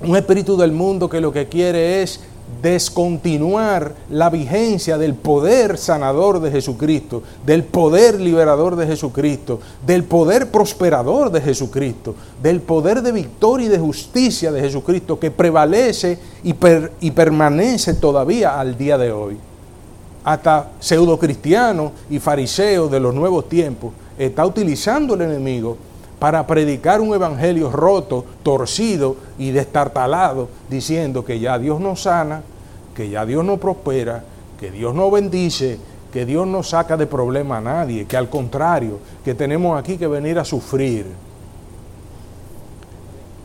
un 0.00 0.16
espíritu 0.16 0.56
del 0.56 0.72
mundo 0.72 1.08
que 1.08 1.20
lo 1.20 1.32
que 1.32 1.48
quiere 1.48 2.02
es 2.02 2.20
descontinuar 2.62 3.94
la 4.10 4.30
vigencia 4.30 4.98
del 4.98 5.14
poder 5.14 5.76
sanador 5.78 6.40
de 6.40 6.50
Jesucristo, 6.50 7.22
del 7.44 7.64
poder 7.64 8.20
liberador 8.20 8.76
de 8.76 8.86
Jesucristo, 8.86 9.60
del 9.86 10.04
poder 10.04 10.50
prosperador 10.50 11.30
de 11.30 11.40
Jesucristo, 11.40 12.14
del 12.42 12.60
poder 12.60 13.02
de 13.02 13.12
victoria 13.12 13.66
y 13.66 13.70
de 13.70 13.78
justicia 13.78 14.52
de 14.52 14.60
Jesucristo 14.60 15.18
que 15.18 15.30
prevalece 15.30 16.18
y, 16.42 16.54
permanece 17.10 17.94
todavía 17.94 18.58
al 18.58 18.76
día 18.76 18.96
de 18.96 19.12
hoy. 19.12 19.36
Hasta 20.24 20.70
pseudo 20.80 21.18
cristianos 21.18 21.92
y 22.10 22.18
fariseos 22.18 22.90
de 22.90 23.00
los 23.00 23.14
nuevos 23.14 23.48
tiempos 23.48 23.92
está 24.18 24.44
utilizando 24.44 25.14
el 25.14 25.22
enemigo 25.22 25.76
para 26.26 26.44
predicar 26.44 27.00
un 27.00 27.14
evangelio 27.14 27.70
roto, 27.70 28.24
torcido 28.42 29.14
y 29.38 29.52
destartalado, 29.52 30.48
diciendo 30.68 31.24
que 31.24 31.38
ya 31.38 31.56
Dios 31.56 31.78
no 31.78 31.94
sana, 31.94 32.42
que 32.96 33.08
ya 33.08 33.24
Dios 33.24 33.44
no 33.44 33.58
prospera, 33.58 34.24
que 34.58 34.72
Dios 34.72 34.92
no 34.92 35.08
bendice, 35.08 35.78
que 36.12 36.26
Dios 36.26 36.44
no 36.48 36.64
saca 36.64 36.96
de 36.96 37.06
problema 37.06 37.58
a 37.58 37.60
nadie, 37.60 38.06
que 38.06 38.16
al 38.16 38.28
contrario, 38.28 38.98
que 39.24 39.36
tenemos 39.36 39.78
aquí 39.78 39.98
que 39.98 40.08
venir 40.08 40.36
a 40.40 40.44
sufrir. 40.44 41.06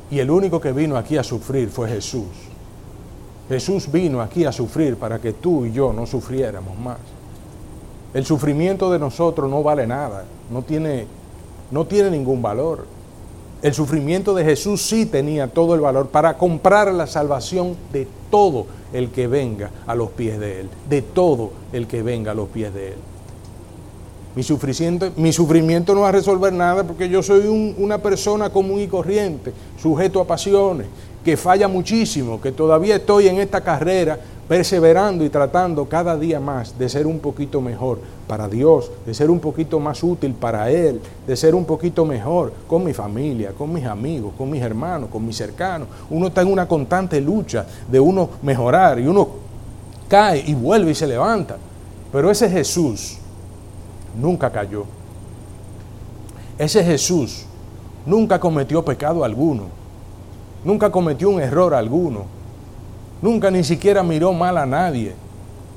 Y 0.10 0.18
el 0.18 0.32
único 0.32 0.60
que 0.60 0.72
vino 0.72 0.98
aquí 0.98 1.18
a 1.18 1.24
sufrir 1.24 1.70
fue 1.70 1.88
Jesús. 1.88 2.30
Jesús 3.48 3.92
vino 3.92 4.22
aquí 4.22 4.44
a 4.44 4.52
sufrir 4.52 4.98
para 4.98 5.20
que 5.20 5.34
tú 5.34 5.68
y 5.68 5.72
yo 5.72 5.94
no 5.94 6.08
sufriéramos 6.08 6.76
más. 6.80 6.98
El 8.16 8.26
sufrimiento 8.26 8.92
de 8.92 8.98
nosotros 8.98 9.48
no 9.52 9.62
vale 9.62 9.86
nada, 9.86 10.24
no 10.50 10.64
tiene 10.64 11.21
no 11.72 11.86
tiene 11.86 12.12
ningún 12.12 12.42
valor. 12.42 12.86
El 13.62 13.74
sufrimiento 13.74 14.34
de 14.34 14.44
Jesús 14.44 14.82
sí 14.82 15.06
tenía 15.06 15.48
todo 15.48 15.76
el 15.76 15.82
valor 15.82 16.10
para 16.10 16.38
comprar 16.38 16.92
la 16.94 17.08
salvación 17.08 17.76
de 17.94 18.08
todo 18.30 18.66
el 18.92 19.10
que 19.10 19.28
venga 19.28 19.72
a 19.86 19.96
los 19.96 20.10
pies 20.10 20.40
de 20.40 20.62
Él, 20.62 20.70
de 20.90 21.02
todo 21.02 21.52
el 21.72 21.88
que 21.88 22.02
venga 22.02 22.32
a 22.32 22.36
los 22.36 22.50
pies 22.50 22.74
de 22.74 22.90
Él. 22.90 22.98
Mi 24.36 24.44
sufrimiento, 24.44 25.12
mi 25.18 25.34
sufrimiento 25.34 25.94
no 25.94 26.02
va 26.02 26.10
a 26.10 26.14
resolver 26.14 26.54
nada 26.54 26.86
porque 26.86 27.10
yo 27.10 27.22
soy 27.22 27.48
una 27.78 27.98
persona 27.98 28.50
común 28.50 28.80
y 28.80 28.88
corriente, 28.88 29.52
sujeto 29.80 30.22
a 30.22 30.26
pasiones, 30.26 30.88
que 31.24 31.36
falla 31.38 31.68
muchísimo, 31.68 32.40
que 32.42 32.52
todavía 32.52 32.96
estoy 32.96 33.28
en 33.28 33.40
esta 33.40 33.62
carrera 33.62 34.20
perseverando 34.52 35.24
y 35.24 35.30
tratando 35.30 35.86
cada 35.86 36.18
día 36.18 36.42
más 36.42 36.78
de 36.78 36.90
ser 36.90 37.08
un 37.08 37.20
poquito 37.20 37.62
mejor 37.62 38.00
para 38.28 38.50
Dios, 38.50 38.92
de 39.06 39.14
ser 39.14 39.32
un 39.32 39.40
poquito 39.40 39.80
más 39.80 40.04
útil 40.04 40.34
para 40.34 40.70
Él, 40.70 41.00
de 41.26 41.38
ser 41.38 41.56
un 41.56 41.64
poquito 41.64 42.04
mejor 42.04 42.52
con 42.68 42.84
mi 42.84 42.92
familia, 42.92 43.54
con 43.58 43.72
mis 43.72 43.86
amigos, 43.86 44.34
con 44.38 44.50
mis 44.50 44.62
hermanos, 44.62 45.08
con 45.10 45.26
mis 45.26 45.38
cercanos. 45.38 45.88
Uno 46.10 46.28
está 46.28 46.42
en 46.42 46.50
una 46.50 46.68
constante 46.68 47.22
lucha 47.22 47.66
de 47.90 47.98
uno 47.98 48.28
mejorar 48.42 49.00
y 49.00 49.08
uno 49.08 49.26
cae 50.10 50.44
y 50.46 50.54
vuelve 50.54 50.92
y 50.92 50.96
se 50.96 51.08
levanta. 51.08 51.56
Pero 52.12 52.30
ese 52.30 52.50
Jesús 52.50 53.20
nunca 54.20 54.52
cayó. 54.52 54.84
Ese 56.58 56.84
Jesús 56.84 57.46
nunca 58.06 58.38
cometió 58.38 58.84
pecado 58.84 59.24
alguno. 59.24 59.68
Nunca 60.66 60.92
cometió 60.92 61.30
un 61.30 61.40
error 61.40 61.74
alguno 61.74 62.41
Nunca 63.22 63.52
ni 63.52 63.64
siquiera 63.64 64.02
miró 64.02 64.34
mal 64.34 64.58
a 64.58 64.66
nadie. 64.66 65.14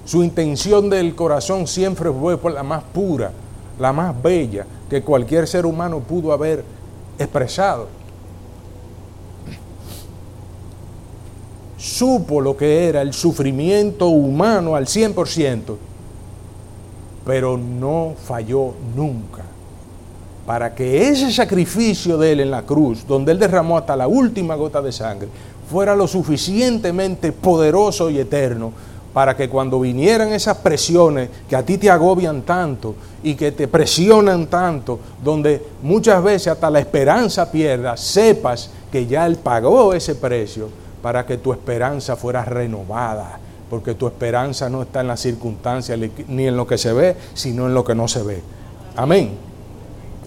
Su 0.05 0.23
intención 0.23 0.89
del 0.89 1.15
corazón 1.15 1.67
siempre 1.67 2.11
fue 2.11 2.39
por 2.39 2.53
la 2.53 2.63
más 2.63 2.83
pura, 2.83 3.33
la 3.79 3.93
más 3.93 4.21
bella 4.23 4.67
que 4.89 5.03
cualquier 5.03 5.47
ser 5.47 5.67
humano 5.67 6.01
pudo 6.01 6.33
haber 6.33 6.65
expresado. 7.19 7.89
Supo 11.77 12.41
lo 12.41 12.57
que 12.57 12.89
era 12.89 13.03
el 13.03 13.13
sufrimiento 13.13 14.09
humano 14.09 14.75
al 14.75 14.87
100%, 14.87 15.77
pero 17.27 17.59
no 17.59 18.15
falló 18.25 18.73
nunca. 18.97 19.43
Para 20.47 20.75
que 20.75 21.09
ese 21.09 21.31
sacrificio 21.31 22.19
de 22.19 22.33
él 22.33 22.41
en 22.41 22.51
la 22.51 22.63
cruz, 22.63 23.07
donde 23.07 23.33
él 23.33 23.39
derramó 23.39 23.79
hasta 23.79 23.97
la 23.97 24.09
última 24.09 24.55
gota 24.55 24.83
de 24.83 24.93
sangre, 24.93 25.29
fuera 25.75 25.97
lo 25.97 26.07
suficientemente 26.07 27.33
poderoso 27.33 28.09
y 28.09 28.21
eterno 28.21 28.71
para 29.13 29.37
que 29.37 29.49
cuando 29.49 29.81
vinieran 29.81 30.33
esas 30.33 30.59
presiones 30.59 31.29
que 31.49 31.57
a 31.57 31.65
ti 31.67 31.79
te 31.79 31.91
agobian 31.91 32.43
tanto 32.43 32.95
y 33.25 33.35
que 33.35 33.51
te 33.51 33.67
presionan 33.67 34.47
tanto, 34.47 35.01
donde 35.25 35.61
muchas 35.83 36.23
veces 36.23 36.53
hasta 36.53 36.71
la 36.71 36.79
esperanza 36.79 37.51
pierda, 37.51 37.97
sepas 37.97 38.71
que 38.93 39.07
ya 39.07 39.27
Él 39.27 39.35
pagó 39.35 39.95
ese 39.95 40.15
precio 40.15 40.69
para 41.03 41.27
que 41.27 41.39
tu 41.39 41.53
esperanza 41.53 42.15
fuera 42.15 42.45
renovada, 42.45 43.41
porque 43.69 43.95
tu 43.95 44.07
esperanza 44.07 44.71
no 44.71 44.83
está 44.83 45.01
en 45.01 45.09
las 45.09 45.19
circunstancias 45.19 45.99
ni 46.29 46.47
en 46.47 46.57
lo 46.57 46.69
que 46.69 46.79
se 46.79 46.93
ve, 46.93 47.17
sino 47.35 47.67
en 47.67 47.75
lo 47.75 47.83
que 47.83 47.97
no 47.97 48.07
se 48.07 48.23
ve. 48.23 48.43
Amén. 48.95 49.33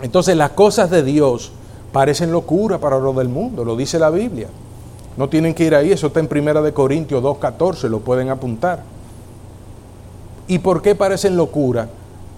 Entonces 0.02 0.36
las 0.36 0.50
cosas 0.50 0.90
de 0.90 1.04
Dios 1.04 1.54
parecen 1.94 2.34
locura 2.34 2.80
para 2.80 3.00
los 3.00 3.16
del 3.16 3.30
mundo, 3.30 3.64
lo 3.64 3.78
dice 3.78 3.98
la 3.98 4.10
Biblia. 4.10 4.50
No 5.18 5.30
tienen 5.30 5.54
que 5.54 5.66
ir 5.66 5.76
ahí, 5.76 5.92
eso 5.92 6.08
está 6.08 6.20
en 6.20 6.28
Primera 6.28 6.62
de 6.62 6.74
Corintios 6.74 7.24
2.14, 7.24 7.90
lo 7.90 8.00
pueden 8.00 8.30
apuntar. 8.30 8.84
¿Y 10.48 10.60
por 10.60 10.82
qué 10.82 10.96
parecen 10.96 11.36
locura 11.36 11.90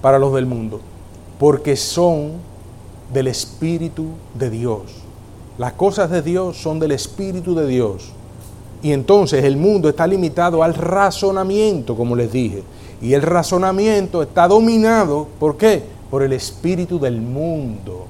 para 0.01 0.17
los 0.17 0.33
del 0.33 0.45
mundo? 0.45 0.79
Porque 1.37 1.75
son 1.75 2.31
del 3.13 3.27
Espíritu 3.27 4.07
de 4.33 4.49
Dios. 4.49 4.81
Las 5.57 5.73
cosas 5.73 6.09
de 6.09 6.21
Dios 6.21 6.57
son 6.57 6.79
del 6.79 6.93
Espíritu 6.93 7.53
de 7.53 7.67
Dios. 7.67 8.13
Y 8.81 8.93
entonces 8.93 9.43
el 9.43 9.57
mundo 9.57 9.89
está 9.89 10.07
limitado 10.07 10.63
al 10.63 10.73
razonamiento, 10.73 11.95
como 11.95 12.15
les 12.15 12.31
dije. 12.31 12.63
Y 13.01 13.13
el 13.13 13.21
razonamiento 13.21 14.21
está 14.21 14.47
dominado, 14.47 15.27
¿por 15.39 15.57
qué? 15.57 15.83
Por 16.09 16.23
el 16.23 16.33
espíritu 16.33 16.99
del 16.99 17.21
mundo. 17.21 18.07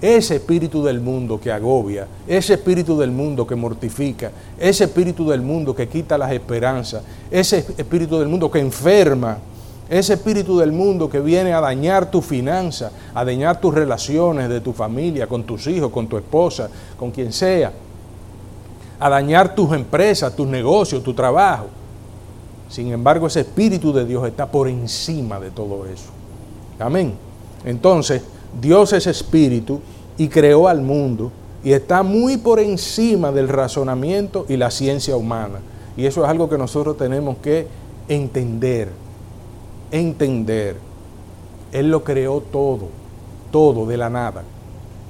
Ese 0.00 0.36
espíritu 0.36 0.84
del 0.84 1.00
mundo 1.00 1.40
que 1.40 1.50
agobia, 1.50 2.06
ese 2.26 2.54
espíritu 2.54 2.98
del 2.98 3.10
mundo 3.10 3.46
que 3.46 3.54
mortifica, 3.54 4.30
ese 4.58 4.84
espíritu 4.84 5.28
del 5.28 5.40
mundo 5.40 5.74
que 5.74 5.88
quita 5.88 6.18
las 6.18 6.32
esperanzas, 6.32 7.02
ese 7.30 7.64
espíritu 7.78 8.18
del 8.18 8.28
mundo 8.28 8.50
que 8.50 8.58
enferma, 8.58 9.38
ese 9.88 10.14
espíritu 10.14 10.58
del 10.58 10.72
mundo 10.72 11.08
que 11.08 11.20
viene 11.20 11.52
a 11.52 11.60
dañar 11.60 12.10
tu 12.10 12.20
finanza, 12.20 12.90
a 13.14 13.24
dañar 13.24 13.60
tus 13.60 13.72
relaciones 13.72 14.48
de 14.48 14.60
tu 14.60 14.72
familia, 14.72 15.26
con 15.26 15.44
tus 15.44 15.66
hijos, 15.66 15.90
con 15.90 16.08
tu 16.08 16.16
esposa, 16.16 16.68
con 16.98 17.10
quien 17.10 17.32
sea, 17.32 17.72
a 18.98 19.08
dañar 19.08 19.54
tus 19.54 19.72
empresas, 19.72 20.34
tus 20.34 20.46
negocios, 20.46 21.02
tu 21.02 21.14
trabajo. 21.14 21.66
Sin 22.68 22.92
embargo, 22.92 23.28
ese 23.28 23.40
espíritu 23.40 23.92
de 23.92 24.04
Dios 24.04 24.26
está 24.26 24.46
por 24.46 24.68
encima 24.68 25.38
de 25.38 25.50
todo 25.50 25.86
eso. 25.86 26.10
Amén. 26.80 27.14
Entonces, 27.64 28.22
Dios 28.60 28.92
es 28.92 29.06
espíritu 29.06 29.80
y 30.18 30.28
creó 30.28 30.68
al 30.68 30.80
mundo 30.80 31.30
y 31.64 31.72
está 31.72 32.02
muy 32.02 32.36
por 32.36 32.60
encima 32.60 33.32
del 33.32 33.48
razonamiento 33.48 34.46
y 34.48 34.56
la 34.56 34.70
ciencia 34.70 35.16
humana. 35.16 35.58
Y 35.96 36.06
eso 36.06 36.22
es 36.24 36.30
algo 36.30 36.48
que 36.48 36.58
nosotros 36.58 36.96
tenemos 36.96 37.38
que 37.38 37.66
entender, 38.08 38.90
entender. 39.90 40.76
Él 41.72 41.90
lo 41.90 42.04
creó 42.04 42.40
todo, 42.40 42.88
todo 43.50 43.86
de 43.86 43.96
la 43.96 44.10
nada. 44.10 44.44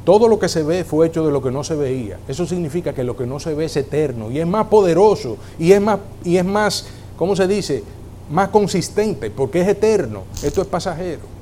Todo 0.05 0.29
lo 0.29 0.39
que 0.39 0.49
se 0.49 0.63
ve 0.63 0.85
fue 0.85 1.09
hecho 1.09 1.27
de 1.27 1.33
lo 1.33 1.43
que 1.43 1.51
no 1.51 1.65
se 1.65 1.75
veía. 1.75 2.19
Eso 2.29 2.47
significa 2.47 2.95
que 2.95 3.05
lo 3.05 3.17
que 3.17 3.27
no 3.27 3.41
se 3.41 3.55
ve 3.55 3.65
es 3.65 3.77
eterno 3.77 4.31
y 4.31 4.39
es 4.39 4.47
más 4.47 4.69
poderoso 4.69 5.37
y 5.59 5.73
es 5.73 5.81
más, 5.81 5.99
y 6.25 6.37
es 6.37 6.45
más 6.45 6.87
¿cómo 7.17 7.35
se 7.35 7.47
dice? 7.49 7.83
Más 8.31 8.49
consistente 8.49 9.31
porque 9.31 9.61
es 9.61 9.69
eterno. 9.69 10.23
Esto 10.43 10.63
es 10.63 10.69
pasajero. 10.69 11.36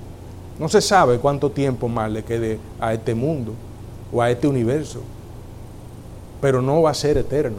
No 0.59 0.69
se 0.69 0.81
sabe 0.81 1.19
cuánto 1.19 1.51
tiempo 1.51 1.89
más 1.89 2.11
le 2.11 2.23
quede 2.23 2.59
a 2.81 2.93
este 2.95 3.15
mundo 3.15 3.53
o 4.13 4.23
a 4.23 4.31
este 4.31 4.47
universo, 4.47 5.01
pero 6.41 6.63
no 6.63 6.83
va 6.83 6.91
a 6.91 6.95
ser 6.95 7.19
eterno. 7.19 7.59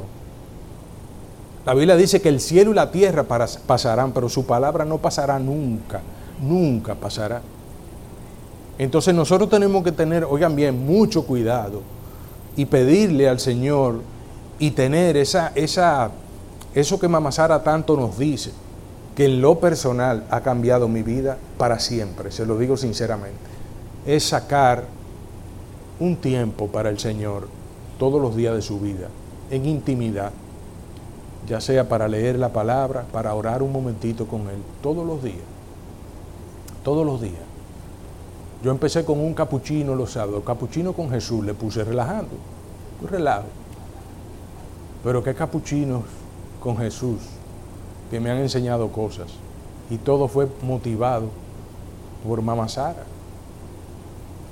La 1.66 1.74
Biblia 1.74 1.96
dice 1.96 2.22
que 2.22 2.30
el 2.30 2.40
cielo 2.40 2.72
y 2.72 2.76
la 2.76 2.92
tierra 2.92 3.24
pasarán, 3.24 4.12
pero 4.12 4.30
su 4.30 4.46
palabra 4.46 4.86
no 4.86 5.00
pasará 5.00 5.40
nunca, 5.40 6.02
nunca 6.42 6.96
pasará. 6.96 7.42
Entonces 8.78 9.14
nosotros 9.14 9.50
tenemos 9.50 9.84
que 9.84 9.92
tener, 9.92 10.24
oigan 10.24 10.56
bien, 10.56 10.86
mucho 10.86 11.26
cuidado 11.26 11.82
y 12.56 12.66
pedirle 12.66 13.28
al 13.28 13.40
Señor 13.40 14.02
y 14.60 14.72
tener 14.72 15.18
esa, 15.18 15.52
esa, 15.56 16.12
eso 16.74 17.00
que 17.00 17.08
Mamá 17.08 17.32
Sara 17.32 17.64
tanto 17.64 17.98
nos 17.98 18.18
dice, 18.18 18.52
que 19.16 19.26
en 19.26 19.42
lo 19.42 19.60
personal 19.60 20.26
ha 20.30 20.42
cambiado 20.42 20.88
mi 20.88 21.02
vida 21.02 21.38
para 21.58 21.80
siempre, 21.80 22.32
se 22.32 22.46
lo 22.46 22.58
digo 22.58 22.76
sinceramente, 22.76 23.38
es 24.06 24.26
sacar 24.26 24.84
un 26.00 26.18
tiempo 26.18 26.68
para 26.68 26.90
el 26.90 27.00
Señor 27.00 27.48
todos 27.98 28.22
los 28.22 28.36
días 28.36 28.54
de 28.54 28.62
su 28.62 28.80
vida, 28.80 29.08
en 29.50 29.66
intimidad, 29.66 30.32
ya 31.48 31.62
sea 31.62 31.88
para 31.88 32.08
leer 32.08 32.38
la 32.38 32.50
palabra, 32.50 33.06
para 33.12 33.34
orar 33.34 33.64
un 33.64 33.72
momentito 33.72 34.28
con 34.28 34.42
Él, 34.42 34.62
todos 34.82 35.06
los 35.08 35.24
días, 35.24 35.38
todos 36.84 37.06
los 37.06 37.22
días. 37.22 37.36
Yo 38.64 38.72
empecé 38.72 39.06
con 39.06 39.20
un 39.20 39.34
capuchino 39.34 39.96
los 39.96 40.12
sábados, 40.12 40.44
capuchino 40.44 40.92
con 40.94 41.10
Jesús, 41.10 41.46
le 41.46 41.54
puse 41.54 41.84
relajando, 41.84 42.32
relajo. 43.10 43.46
Pero 45.04 45.24
qué 45.24 45.36
capuchinos 45.36 46.04
con 46.60 46.78
Jesús, 46.78 47.20
que 48.16 48.22
me 48.22 48.32
han 48.32 48.38
enseñado 48.38 48.88
cosas. 48.94 49.28
Y 49.90 49.98
todo 49.98 50.30
fue 50.30 50.48
motivado 50.62 51.26
por 52.26 52.42
Mamá 52.42 52.70
Sara. 52.70 53.04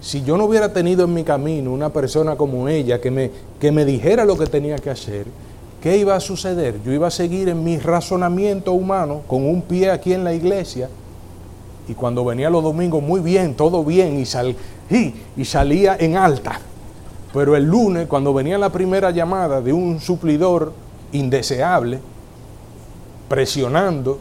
Si 0.02 0.22
yo 0.22 0.36
no 0.36 0.44
hubiera 0.44 0.74
tenido 0.74 1.06
en 1.06 1.14
mi 1.14 1.24
camino 1.24 1.72
una 1.72 1.88
persona 1.88 2.36
como 2.36 2.68
ella 2.68 3.00
que 3.00 3.10
me, 3.10 3.32
que 3.62 3.72
me 3.72 3.86
dijera 3.86 4.26
lo 4.26 4.38
que 4.38 4.48
tenía 4.48 4.76
que 4.80 4.90
hacer, 4.90 5.28
¿qué 5.82 5.96
iba 5.96 6.14
a 6.14 6.20
suceder? 6.20 6.84
Yo 6.84 6.92
iba 6.92 7.08
a 7.08 7.10
seguir 7.10 7.48
en 7.48 7.64
mi 7.64 7.78
razonamiento 7.78 8.74
humano 8.74 9.22
con 9.28 9.46
un 9.46 9.62
pie 9.62 9.92
aquí 9.92 10.12
en 10.12 10.26
la 10.26 10.34
iglesia 10.34 10.90
y 11.88 11.94
cuando 11.94 12.26
venía 12.26 12.50
los 12.50 12.64
domingos 12.64 13.02
muy 13.02 13.22
bien, 13.22 13.54
todo 13.54 13.82
bien 13.86 14.22
y, 14.22 15.14
y 15.38 15.46
salía 15.46 15.96
en 15.98 16.18
alta. 16.18 16.60
Pero 17.34 17.56
el 17.56 17.64
lunes, 17.64 18.08
cuando 18.10 18.34
venía 18.34 18.58
la 18.58 18.74
primera 18.74 19.10
llamada 19.12 19.62
de 19.62 19.72
un 19.72 20.02
suplidor 20.02 20.74
indeseable, 21.14 22.02
presionando, 23.28 24.20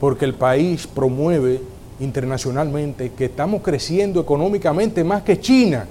porque 0.00 0.24
el 0.24 0.34
país 0.34 0.86
promueve 0.86 1.60
internacionalmente 2.00 3.12
que 3.12 3.26
estamos 3.26 3.62
creciendo 3.62 4.20
económicamente 4.20 5.02
más 5.02 5.22
que 5.22 5.40
China, 5.40 5.86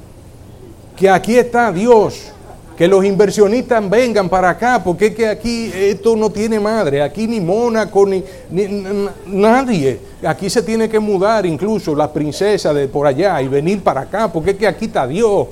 que 0.95 1.09
aquí 1.09 1.35
está 1.35 1.71
Dios, 1.71 2.31
que 2.77 2.87
los 2.87 3.03
inversionistas 3.03 3.89
vengan 3.89 4.29
para 4.29 4.51
acá, 4.51 4.81
porque 4.83 5.07
es 5.07 5.15
que 5.15 5.27
aquí 5.27 5.71
esto 5.73 6.15
no 6.15 6.29
tiene 6.29 6.59
madre, 6.59 7.01
aquí 7.01 7.27
ni 7.27 7.41
Mónaco, 7.41 8.05
ni, 8.05 8.23
nadie, 9.25 9.99
aquí 10.23 10.49
se 10.49 10.61
tiene 10.61 10.87
que 10.87 10.99
mudar 10.99 11.45
incluso 11.45 11.95
la 11.95 12.11
princesa 12.11 12.73
de 12.73 12.87
por 12.87 13.07
allá 13.07 13.41
y 13.41 13.47
venir 13.47 13.81
para 13.81 14.01
acá, 14.01 14.31
porque 14.31 14.51
es 14.51 14.57
que 14.57 14.67
aquí 14.67 14.85
está 14.85 15.07
Dios. 15.07 15.47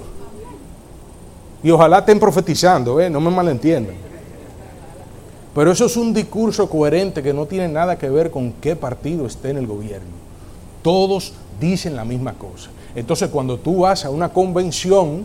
Y 1.64 1.72
ojalá 1.72 2.00
estén 2.00 2.20
profetizando, 2.20 3.02
¿eh? 3.02 3.10
no 3.10 3.20
me 3.20 3.32
malentiendan. 3.32 4.05
Pero 5.56 5.72
eso 5.72 5.86
es 5.86 5.96
un 5.96 6.14
discurso 6.14 6.70
coherente 6.70 7.24
que 7.24 7.34
no 7.34 7.46
tiene 7.46 7.70
nada 7.70 7.98
que 7.98 8.10
ver 8.10 8.30
con 8.30 8.52
qué 8.60 8.76
partido 8.76 9.26
esté 9.26 9.52
en 9.52 9.58
el 9.58 9.66
gobierno. 9.66 10.12
Todos 10.82 11.32
dicen 11.62 11.96
la 11.96 12.04
misma 12.04 12.34
cosa. 12.34 12.70
Entonces 12.94 13.30
cuando 13.30 13.58
tú 13.58 13.80
vas 13.80 14.04
a 14.04 14.10
una 14.10 14.28
convención 14.30 15.24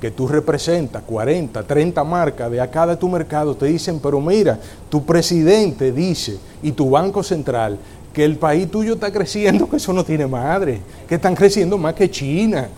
que 0.00 0.12
tú 0.12 0.28
representas 0.28 1.02
40, 1.02 1.60
30 1.64 2.04
marcas 2.04 2.48
de 2.52 2.60
acá 2.60 2.86
de 2.86 2.96
tu 2.96 3.08
mercado, 3.08 3.56
te 3.56 3.66
dicen, 3.66 3.98
pero 3.98 4.20
mira, 4.20 4.60
tu 4.88 5.04
presidente 5.04 5.90
dice 5.90 6.38
y 6.62 6.70
tu 6.70 6.90
banco 6.90 7.24
central 7.24 7.78
que 8.12 8.24
el 8.24 8.36
país 8.36 8.70
tuyo 8.70 8.94
está 8.94 9.10
creciendo, 9.12 9.68
que 9.70 9.78
eso 9.78 9.92
no 9.92 10.04
tiene 10.04 10.28
madre, 10.28 10.80
que 11.08 11.16
están 11.16 11.34
creciendo 11.34 11.76
más 11.78 11.94
que 11.94 12.08
China 12.08 12.68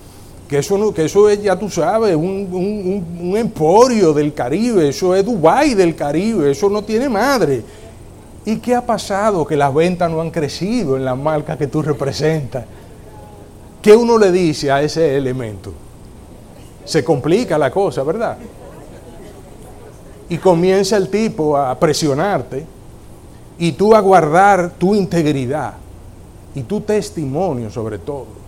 que 0.51 0.59
eso, 0.59 0.93
que 0.93 1.05
eso 1.05 1.29
es, 1.29 1.41
ya 1.41 1.57
tú 1.57 1.71
sabes, 1.71 2.17
un, 2.17 3.35
emporio 3.37 4.13
del 4.13 4.35
Caribe, 4.35 4.89
eso 4.89 5.15
es 5.15 5.25
Dubái 5.25 5.75
del 5.75 5.95
Caribe, 5.95 6.51
eso 6.51 6.69
no 6.69 6.83
tiene 6.83 7.09
madre. 7.09 7.63
¿Y 8.45 8.57
qué 8.57 8.75
ha 8.75 8.85
pasado? 8.85 9.47
Que 9.47 9.57
las 9.57 9.73
ventas 9.73 10.11
no 10.11 10.21
han 10.21 10.33
crecido 10.33 10.97
en 10.97 11.05
la 11.05 11.15
marca 11.15 11.57
que 11.57 11.69
tú 11.69 11.83
representas. 11.83 12.65
¿Qué 13.81 13.95
uno 13.95 14.19
le 14.19 14.33
dice 14.33 14.73
a 14.73 14.83
ese 14.83 15.17
elemento? 15.17 15.73
Se 16.85 17.05
complica 17.05 17.57
la 17.57 17.71
cosa, 17.71 18.03
¿verdad? 18.03 18.37
Y 20.29 20.37
comienza 20.39 20.97
el 20.97 21.11
tipo 21.11 21.57
a 21.57 21.79
presionarte 21.79 22.67
y 23.57 23.71
tú 23.71 23.95
a 23.95 24.01
guardar 24.01 24.73
tu 24.77 24.97
integridad 24.97 25.75
y 26.57 26.63
tu 26.63 26.81
testimonio 26.81 27.71
sobre 27.71 27.99
todo. 27.99 28.40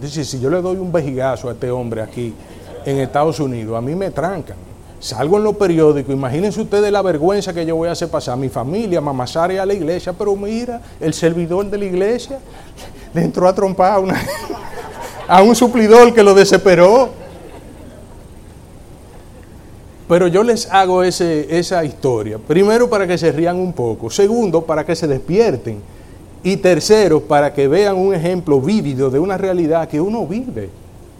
Dice, 0.00 0.24
si 0.24 0.40
yo 0.40 0.50
le 0.50 0.60
doy 0.60 0.76
un 0.76 0.90
vejigazo 0.90 1.48
a 1.48 1.52
este 1.52 1.70
hombre 1.70 2.02
aquí 2.02 2.34
en 2.84 2.98
Estados 2.98 3.38
Unidos, 3.38 3.76
a 3.76 3.80
mí 3.80 3.94
me 3.94 4.10
trancan. 4.10 4.56
Salgo 4.98 5.36
en 5.36 5.44
los 5.44 5.56
periódicos, 5.56 6.14
imagínense 6.14 6.60
ustedes 6.60 6.90
la 6.90 7.02
vergüenza 7.02 7.52
que 7.52 7.64
yo 7.64 7.76
voy 7.76 7.88
a 7.88 7.92
hacer 7.92 8.08
pasar 8.08 8.34
a 8.34 8.36
mi 8.36 8.48
familia, 8.48 9.00
y 9.00 9.56
a 9.56 9.66
la 9.66 9.74
iglesia, 9.74 10.12
pero 10.14 10.34
mira, 10.34 10.80
el 10.98 11.12
servidor 11.12 11.66
de 11.66 11.78
la 11.78 11.84
iglesia 11.84 12.38
le 13.12 13.22
entró 13.22 13.46
a 13.46 13.54
trompar 13.54 13.92
a, 13.92 13.98
una, 13.98 14.20
a 15.28 15.42
un 15.42 15.54
suplidor 15.54 16.12
que 16.12 16.22
lo 16.22 16.34
desesperó. 16.34 17.10
Pero 20.08 20.26
yo 20.26 20.42
les 20.42 20.70
hago 20.70 21.02
ese, 21.02 21.58
esa 21.58 21.84
historia, 21.84 22.38
primero 22.38 22.90
para 22.90 23.06
que 23.06 23.16
se 23.16 23.30
rían 23.30 23.56
un 23.58 23.72
poco, 23.72 24.10
segundo 24.10 24.62
para 24.62 24.84
que 24.84 24.96
se 24.96 25.06
despierten 25.06 25.93
y 26.44 26.58
tercero, 26.58 27.22
para 27.22 27.54
que 27.54 27.66
vean 27.66 27.96
un 27.96 28.14
ejemplo 28.14 28.60
vívido 28.60 29.10
de 29.10 29.18
una 29.18 29.38
realidad 29.38 29.88
que 29.88 29.98
uno 29.98 30.26
vive 30.26 30.68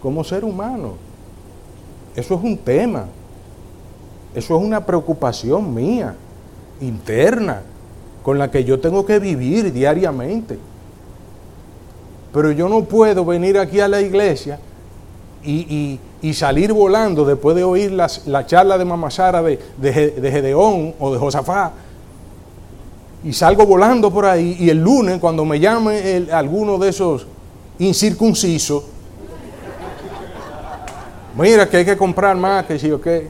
como 0.03 0.23
ser 0.23 0.45
humano. 0.45 0.93
Eso 2.15 2.35
es 2.35 2.45
un 2.45 2.59
tema. 2.59 3.07
Eso 4.35 4.57
es 4.57 4.63
una 4.63 4.85
preocupación 4.85 5.75
mía, 5.75 6.15
interna, 6.83 7.63
con 8.23 8.39
la 8.39 8.51
que 8.51 8.65
yo 8.65 8.79
tengo 8.81 9.07
que 9.07 9.19
vivir 9.19 9.73
diariamente. 9.73 10.59
Pero 12.31 12.53
yo 12.53 12.69
no 12.69 12.85
puedo 12.85 13.25
venir 13.25 13.59
aquí 13.59 13.81
a 13.81 13.89
la 13.89 14.03
iglesia 14.03 14.59
y, 15.43 15.99
salir 16.35 16.73
volando 16.73 17.25
después 17.25 17.57
de 17.57 17.65
oír 17.65 17.93
la 17.93 18.47
charla 18.47 18.77
de 18.77 18.85
Mamasara 18.85 19.41
de, 19.43 19.59
de, 19.79 20.31
Gedeón 20.31 20.95
o 20.99 21.13
de 21.13 21.19
Josafá. 21.19 21.73
Y 23.25 23.33
salgo 23.33 23.65
volando 23.65 24.11
por 24.11 24.27
ahí 24.27 24.57
y 24.61 24.69
el 24.69 24.79
lunes 24.79 25.19
cuando 25.19 25.47
me 25.47 25.59
llame 25.59 26.27
alguno 26.31 26.77
de 26.77 26.91
esos 26.91 27.27
incircuncisos, 27.79 28.85
mira 31.37 31.69
que 31.69 31.79
hay 31.79 31.85
que 31.87 31.97
comprar 31.97 32.37
más, 32.37 32.67
que 32.67 32.77
qué. 33.03 33.29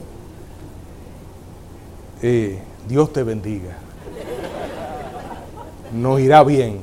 Eh, 2.21 2.59
Dios 2.87 3.13
te 3.13 3.23
bendiga. 3.23 3.77
Nos 5.93 6.19
irá 6.19 6.43
bien. 6.43 6.79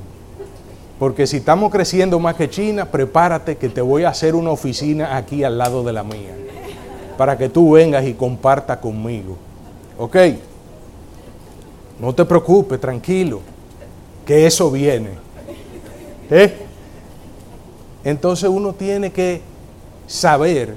Porque 0.98 1.26
si 1.26 1.38
estamos 1.38 1.70
creciendo 1.70 2.18
más 2.18 2.36
que 2.36 2.48
China, 2.48 2.86
prepárate 2.86 3.56
que 3.56 3.68
te 3.68 3.80
voy 3.80 4.04
a 4.04 4.10
hacer 4.10 4.34
una 4.34 4.50
oficina 4.50 5.16
aquí 5.16 5.44
al 5.44 5.58
lado 5.58 5.82
de 5.82 5.92
la 5.92 6.02
mía. 6.04 6.34
Para 7.18 7.36
que 7.36 7.48
tú 7.48 7.72
vengas 7.72 8.06
y 8.06 8.14
compartas 8.14 8.78
conmigo. 8.78 9.36
¿Ok? 9.98 10.16
No 12.02 12.12
te 12.12 12.24
preocupes, 12.24 12.80
tranquilo. 12.80 13.40
Que 14.26 14.44
eso 14.44 14.72
viene. 14.72 15.10
¿Eh? 16.28 16.52
Entonces 18.02 18.50
uno 18.50 18.72
tiene 18.72 19.12
que 19.12 19.40
saber 20.08 20.74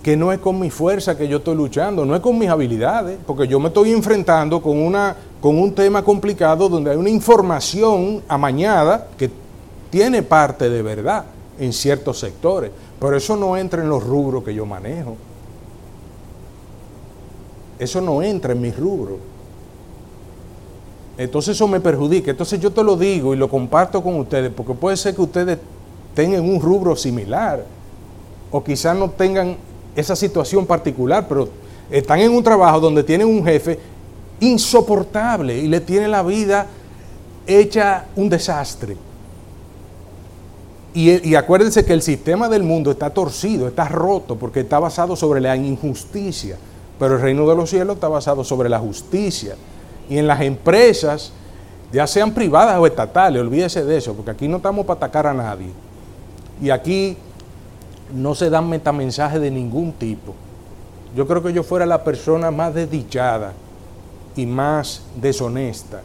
que 0.00 0.16
no 0.16 0.32
es 0.32 0.38
con 0.38 0.60
mi 0.60 0.70
fuerza 0.70 1.18
que 1.18 1.26
yo 1.26 1.38
estoy 1.38 1.56
luchando, 1.56 2.04
no 2.04 2.14
es 2.14 2.20
con 2.20 2.38
mis 2.38 2.48
habilidades, 2.48 3.18
porque 3.26 3.48
yo 3.48 3.58
me 3.58 3.68
estoy 3.68 3.90
enfrentando 3.90 4.62
con 4.62 4.78
una 4.78 5.16
con 5.40 5.58
un 5.58 5.74
tema 5.74 6.04
complicado 6.04 6.68
donde 6.68 6.92
hay 6.92 6.96
una 6.96 7.10
información 7.10 8.22
amañada 8.28 9.08
que 9.18 9.28
tiene 9.90 10.22
parte 10.22 10.70
de 10.70 10.80
verdad 10.82 11.24
en 11.58 11.72
ciertos 11.72 12.20
sectores, 12.20 12.70
pero 13.00 13.16
eso 13.16 13.36
no 13.36 13.56
entra 13.56 13.82
en 13.82 13.88
los 13.88 14.04
rubros 14.04 14.44
que 14.44 14.54
yo 14.54 14.64
manejo. 14.64 15.16
Eso 17.80 18.00
no 18.00 18.22
entra 18.22 18.52
en 18.52 18.60
mis 18.60 18.76
rubros. 18.76 19.18
Entonces 21.18 21.56
eso 21.56 21.66
me 21.66 21.80
perjudica. 21.80 22.30
Entonces 22.30 22.60
yo 22.60 22.70
te 22.70 22.82
lo 22.82 22.96
digo 22.96 23.34
y 23.34 23.36
lo 23.36 23.50
comparto 23.50 24.02
con 24.02 24.14
ustedes, 24.20 24.52
porque 24.52 24.72
puede 24.72 24.96
ser 24.96 25.14
que 25.14 25.22
ustedes 25.22 25.58
tengan 26.14 26.48
un 26.48 26.60
rubro 26.60 26.96
similar, 26.96 27.64
o 28.50 28.64
quizás 28.64 28.96
no 28.96 29.10
tengan 29.10 29.56
esa 29.94 30.16
situación 30.16 30.64
particular, 30.64 31.26
pero 31.28 31.48
están 31.90 32.20
en 32.20 32.32
un 32.32 32.42
trabajo 32.42 32.80
donde 32.80 33.02
tienen 33.02 33.26
un 33.26 33.44
jefe 33.44 33.78
insoportable 34.40 35.58
y 35.58 35.66
le 35.66 35.80
tiene 35.80 36.06
la 36.06 36.22
vida 36.22 36.66
hecha 37.46 38.06
un 38.14 38.28
desastre. 38.28 38.96
Y, 40.94 41.34
acuérdense 41.34 41.84
que 41.84 41.92
el 41.92 42.02
sistema 42.02 42.48
del 42.48 42.62
mundo 42.62 42.90
está 42.90 43.10
torcido, 43.10 43.68
está 43.68 43.86
roto, 43.86 44.36
porque 44.36 44.60
está 44.60 44.78
basado 44.78 45.14
sobre 45.14 45.40
la 45.40 45.54
injusticia. 45.54 46.56
Pero 46.98 47.16
el 47.16 47.20
reino 47.20 47.48
de 47.48 47.54
los 47.54 47.70
cielos 47.70 47.96
está 47.96 48.08
basado 48.08 48.42
sobre 48.42 48.68
la 48.68 48.80
justicia. 48.80 49.54
Y 50.08 50.18
en 50.18 50.26
las 50.26 50.40
empresas, 50.40 51.32
ya 51.92 52.06
sean 52.06 52.32
privadas 52.32 52.78
o 52.78 52.86
estatales, 52.86 53.40
olvídese 53.40 53.84
de 53.84 53.96
eso, 53.96 54.14
porque 54.14 54.30
aquí 54.30 54.48
no 54.48 54.58
estamos 54.58 54.84
para 54.86 54.96
atacar 54.96 55.26
a 55.26 55.34
nadie. 55.34 55.70
Y 56.60 56.70
aquí 56.70 57.16
no 58.14 58.34
se 58.34 58.50
dan 58.50 58.68
metamensajes 58.68 59.40
de 59.40 59.50
ningún 59.50 59.92
tipo. 59.92 60.34
Yo 61.14 61.26
creo 61.26 61.42
que 61.42 61.52
yo 61.52 61.62
fuera 61.62 61.86
la 61.86 62.04
persona 62.04 62.50
más 62.50 62.74
desdichada 62.74 63.52
y 64.36 64.46
más 64.46 65.02
deshonesta 65.20 66.02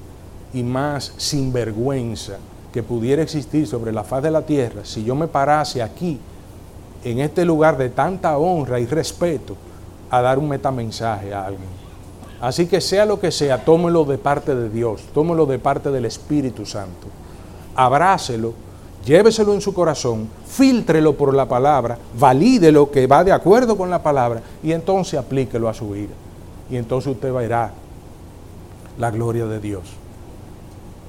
y 0.54 0.64
más 0.64 1.14
sinvergüenza 1.18 2.38
que 2.72 2.84
pudiera 2.84 3.22
existir 3.22 3.68
sobre 3.68 3.92
la 3.92 4.04
faz 4.04 4.24
de 4.24 4.32
la 4.32 4.42
tierra 4.42 4.82
si 4.84 5.04
yo 5.04 5.16
me 5.16 5.28
parase 5.28 5.82
aquí, 5.82 6.20
en 7.04 7.20
este 7.20 7.44
lugar 7.44 7.78
de 7.78 7.90
tanta 7.90 8.38
honra 8.38 8.80
y 8.80 8.86
respeto, 8.86 9.58
a 10.10 10.22
dar 10.22 10.40
un 10.40 10.48
metamensaje 10.48 11.34
a 11.34 11.46
alguien. 11.46 11.83
Así 12.42 12.68
que 12.68 12.82
sea 12.82 13.06
lo 13.06 13.20
que 13.20 13.32
sea, 13.32 13.64
tómelo 13.64 14.04
de 14.04 14.18
parte 14.18 14.54
de 14.54 14.70
Dios, 14.70 15.02
tómelo 15.14 15.46
de 15.46 15.60
parte 15.60 15.92
del 15.92 16.06
Espíritu 16.06 16.66
Santo. 16.66 17.08
Abrácelo, 17.76 18.54
lléveselo 19.06 19.54
en 19.54 19.62
su 19.62 19.74
corazón, 19.74 20.28
filtrelo 20.46 21.16
por 21.16 21.34
la 21.34 21.48
palabra, 21.48 21.98
valide 22.18 22.72
lo 22.72 22.92
que 22.92 23.08
va 23.08 23.24
de 23.24 23.32
acuerdo 23.32 23.78
con 23.78 23.90
la 23.90 24.04
palabra 24.04 24.42
y 24.62 24.72
entonces 24.72 25.20
aplíquelo 25.20 25.70
a 25.70 25.74
su 25.74 25.90
vida. 25.92 26.14
Y 26.70 26.76
entonces 26.76 27.14
usted 27.14 27.32
verá 27.34 27.72
la 28.98 29.12
gloria 29.12 29.46
de 29.46 29.60
Dios. 29.60 29.84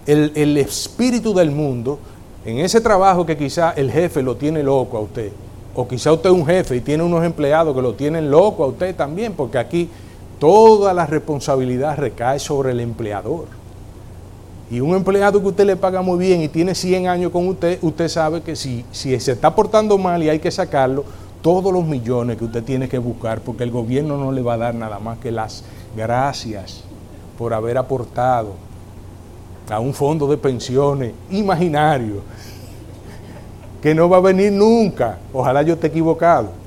El, 0.06 0.56
espíritu 0.58 1.32
del 1.32 1.50
mundo, 1.50 1.98
en 2.44 2.58
ese 2.58 2.80
trabajo 2.80 3.24
que 3.24 3.36
quizá 3.36 3.70
el 3.72 3.90
jefe 3.90 4.22
lo 4.22 4.36
tiene 4.36 4.62
loco 4.62 4.98
a 4.98 5.00
usted, 5.00 5.32
o 5.74 5.88
quizá 5.88 6.12
usted 6.12 6.30
es 6.30 6.36
un 6.36 6.46
jefe 6.46 6.76
y 6.76 6.80
tiene 6.80 7.02
unos 7.02 7.24
empleados 7.24 7.74
que 7.74 7.82
lo 7.82 7.94
tienen 7.94 8.30
loco 8.30 8.64
a 8.64 8.66
usted 8.66 8.94
también, 8.94 9.32
porque 9.32 9.58
aquí 9.58 9.88
toda 10.38 10.92
la 10.94 11.06
responsabilidad 11.06 11.96
recae 11.96 12.38
sobre 12.38 12.72
el 12.72 12.80
empleador. 12.80 13.46
Y 14.70 14.80
un 14.80 14.94
empleado 14.94 15.40
que 15.40 15.48
usted 15.48 15.64
le 15.64 15.76
paga 15.76 16.02
muy 16.02 16.18
bien 16.18 16.42
y 16.42 16.48
tiene 16.48 16.74
100 16.74 17.06
años 17.08 17.30
con 17.32 17.46
usted, 17.48 17.78
usted 17.82 18.08
sabe 18.08 18.42
que 18.42 18.56
si, 18.56 18.84
si 18.92 19.18
se 19.20 19.32
está 19.32 19.54
portando 19.54 19.98
mal 19.98 20.22
y 20.22 20.28
hay 20.28 20.38
que 20.38 20.50
sacarlo, 20.50 21.04
todos 21.42 21.72
los 21.72 21.84
millones 21.84 22.38
que 22.38 22.46
usted 22.46 22.64
tiene 22.64 22.88
que 22.88 22.98
buscar, 22.98 23.40
porque 23.40 23.64
el 23.64 23.70
gobierno 23.70 24.16
no 24.16 24.32
le 24.32 24.40
va 24.40 24.54
a 24.54 24.58
dar 24.58 24.74
nada 24.74 24.98
más 24.98 25.18
que 25.18 25.30
las 25.30 25.62
gracias 25.94 26.82
por 27.36 27.52
haber 27.52 27.76
aportado 27.76 28.52
a 29.70 29.80
un 29.80 29.92
fondo 29.92 30.26
de 30.26 30.36
pensiones 30.36 31.12
imaginario 31.30 32.22
que 33.82 33.94
no 33.94 34.08
va 34.08 34.16
a 34.16 34.20
venir 34.20 34.50
nunca. 34.50 35.18
Ojalá 35.32 35.60
yo 35.60 35.74
esté 35.74 35.88
equivocado. 35.88 36.63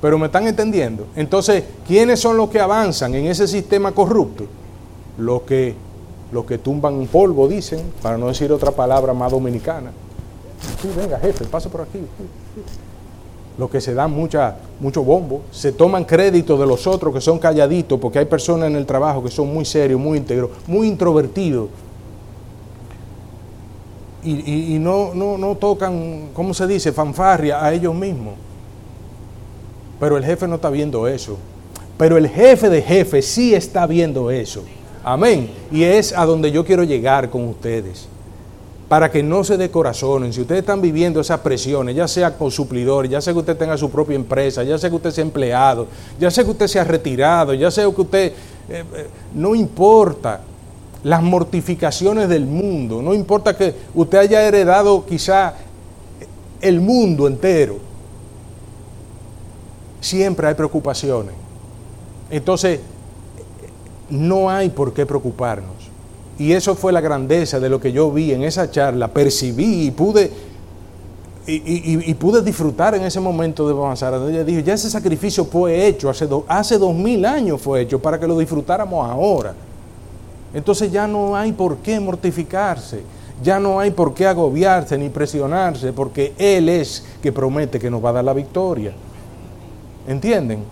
Pero 0.00 0.18
me 0.18 0.26
están 0.26 0.46
entendiendo. 0.46 1.06
Entonces, 1.16 1.64
¿quiénes 1.86 2.20
son 2.20 2.36
los 2.36 2.50
que 2.50 2.60
avanzan 2.60 3.14
en 3.14 3.26
ese 3.26 3.48
sistema 3.48 3.92
corrupto? 3.92 4.44
Los 5.18 5.42
que, 5.42 5.74
los 6.32 6.44
que 6.44 6.58
tumban 6.58 7.06
polvo, 7.06 7.48
dicen, 7.48 7.80
para 8.02 8.16
no 8.16 8.28
decir 8.28 8.52
otra 8.52 8.70
palabra 8.70 9.12
más 9.12 9.32
dominicana. 9.32 9.90
Tú 10.80 10.88
venga, 10.96 11.18
jefe, 11.18 11.44
pasa 11.46 11.68
por 11.68 11.82
aquí 11.82 12.00
los 13.58 13.68
que 13.68 13.80
se 13.80 13.92
dan 13.92 14.12
mucha, 14.12 14.56
mucho 14.78 15.02
bombo, 15.02 15.42
se 15.50 15.72
toman 15.72 16.04
crédito 16.04 16.56
de 16.56 16.64
los 16.64 16.86
otros 16.86 17.12
que 17.12 17.20
son 17.20 17.40
calladitos, 17.40 17.98
porque 17.98 18.20
hay 18.20 18.24
personas 18.24 18.68
en 18.68 18.76
el 18.76 18.86
trabajo 18.86 19.22
que 19.22 19.30
son 19.30 19.52
muy 19.52 19.64
serios, 19.64 20.00
muy 20.00 20.18
íntegros, 20.18 20.50
muy 20.66 20.86
introvertidos. 20.86 21.68
Y, 24.24 24.76
no, 24.78 25.14
no, 25.14 25.38
no 25.38 25.54
tocan, 25.54 26.30
¿cómo 26.34 26.52
se 26.52 26.66
dice?, 26.66 26.92
fanfarria 26.92 27.64
a 27.64 27.72
ellos 27.72 27.94
mismos. 27.94 28.34
Pero 30.00 30.16
el 30.16 30.24
jefe 30.24 30.46
no 30.46 30.56
está 30.56 30.70
viendo 30.70 31.08
eso. 31.08 31.38
Pero 31.96 32.16
el 32.16 32.28
jefe 32.28 32.68
de 32.68 32.82
jefe 32.82 33.22
sí 33.22 33.54
está 33.54 33.86
viendo 33.86 34.30
eso. 34.30 34.62
Amén. 35.04 35.50
Y 35.72 35.82
es 35.82 36.12
a 36.12 36.24
donde 36.24 36.52
yo 36.52 36.64
quiero 36.64 36.84
llegar 36.84 37.30
con 37.30 37.48
ustedes 37.48 38.08
para 38.88 39.10
que 39.10 39.22
no 39.22 39.44
se 39.44 39.56
decorazonen. 39.56 40.32
Si 40.32 40.40
ustedes 40.40 40.60
están 40.60 40.80
viviendo 40.80 41.20
esas 41.20 41.40
presiones, 41.40 41.94
ya 41.94 42.08
sea 42.08 42.36
con 42.36 42.50
suplidores, 42.50 43.10
ya 43.10 43.20
sea 43.20 43.32
que 43.34 43.40
usted 43.40 43.56
tenga 43.56 43.76
su 43.76 43.90
propia 43.90 44.16
empresa, 44.16 44.64
ya 44.64 44.78
sea 44.78 44.88
que 44.88 44.96
usted 44.96 45.10
sea 45.10 45.22
empleado, 45.22 45.86
ya 46.18 46.30
sea 46.30 46.42
que 46.42 46.50
usted 46.50 46.66
sea 46.66 46.84
retirado, 46.84 47.54
ya 47.54 47.70
sea 47.70 47.84
que 47.84 48.00
usted... 48.00 48.32
Eh, 48.70 48.84
eh, 48.94 49.06
no 49.34 49.54
importa 49.54 50.40
las 51.02 51.22
mortificaciones 51.22 52.28
del 52.28 52.44
mundo, 52.44 53.00
no 53.02 53.14
importa 53.14 53.56
que 53.56 53.74
usted 53.94 54.18
haya 54.18 54.42
heredado 54.42 55.04
quizá 55.06 55.54
el 56.60 56.80
mundo 56.80 57.26
entero, 57.26 57.78
siempre 60.00 60.46
hay 60.46 60.54
preocupaciones. 60.54 61.34
Entonces, 62.30 62.80
no 64.10 64.50
hay 64.50 64.70
por 64.70 64.92
qué 64.92 65.06
preocuparnos. 65.06 65.88
Y 66.38 66.52
eso 66.52 66.74
fue 66.74 66.92
la 66.92 67.00
grandeza 67.00 67.58
de 67.58 67.68
lo 67.68 67.80
que 67.80 67.92
yo 67.92 68.10
vi 68.12 68.32
en 68.32 68.44
esa 68.44 68.70
charla, 68.70 69.08
percibí 69.08 69.86
y 69.86 69.90
pude, 69.90 70.30
y, 71.46 72.14
pude 72.14 72.42
disfrutar 72.42 72.94
en 72.94 73.02
ese 73.02 73.18
momento 73.18 73.66
de 73.66 73.74
avanzar. 73.74 74.14
Ella 74.14 74.44
dijo, 74.44 74.60
ya 74.60 74.74
ese 74.74 74.88
sacrificio 74.88 75.44
fue 75.44 75.86
hecho, 75.86 76.08
hace, 76.08 76.28
hace 76.46 76.78
dos 76.78 76.94
mil 76.94 77.24
años 77.24 77.60
fue 77.60 77.80
hecho 77.80 77.98
para 77.98 78.20
que 78.20 78.26
lo 78.26 78.38
disfrutáramos 78.38 79.08
ahora. 79.08 79.54
Entonces 80.54 80.92
ya 80.92 81.06
no 81.08 81.36
hay 81.36 81.52
por 81.52 81.78
qué 81.78 81.98
mortificarse, 81.98 83.02
ya 83.42 83.58
no 83.58 83.80
hay 83.80 83.90
por 83.90 84.14
qué 84.14 84.26
agobiarse 84.26 84.96
ni 84.96 85.08
presionarse, 85.08 85.92
porque 85.92 86.34
Él 86.38 86.68
es 86.68 87.04
que 87.20 87.32
promete 87.32 87.80
que 87.80 87.90
nos 87.90 88.04
va 88.04 88.10
a 88.10 88.14
dar 88.14 88.24
la 88.24 88.32
victoria. 88.32 88.92
¿Entienden? 90.08 90.64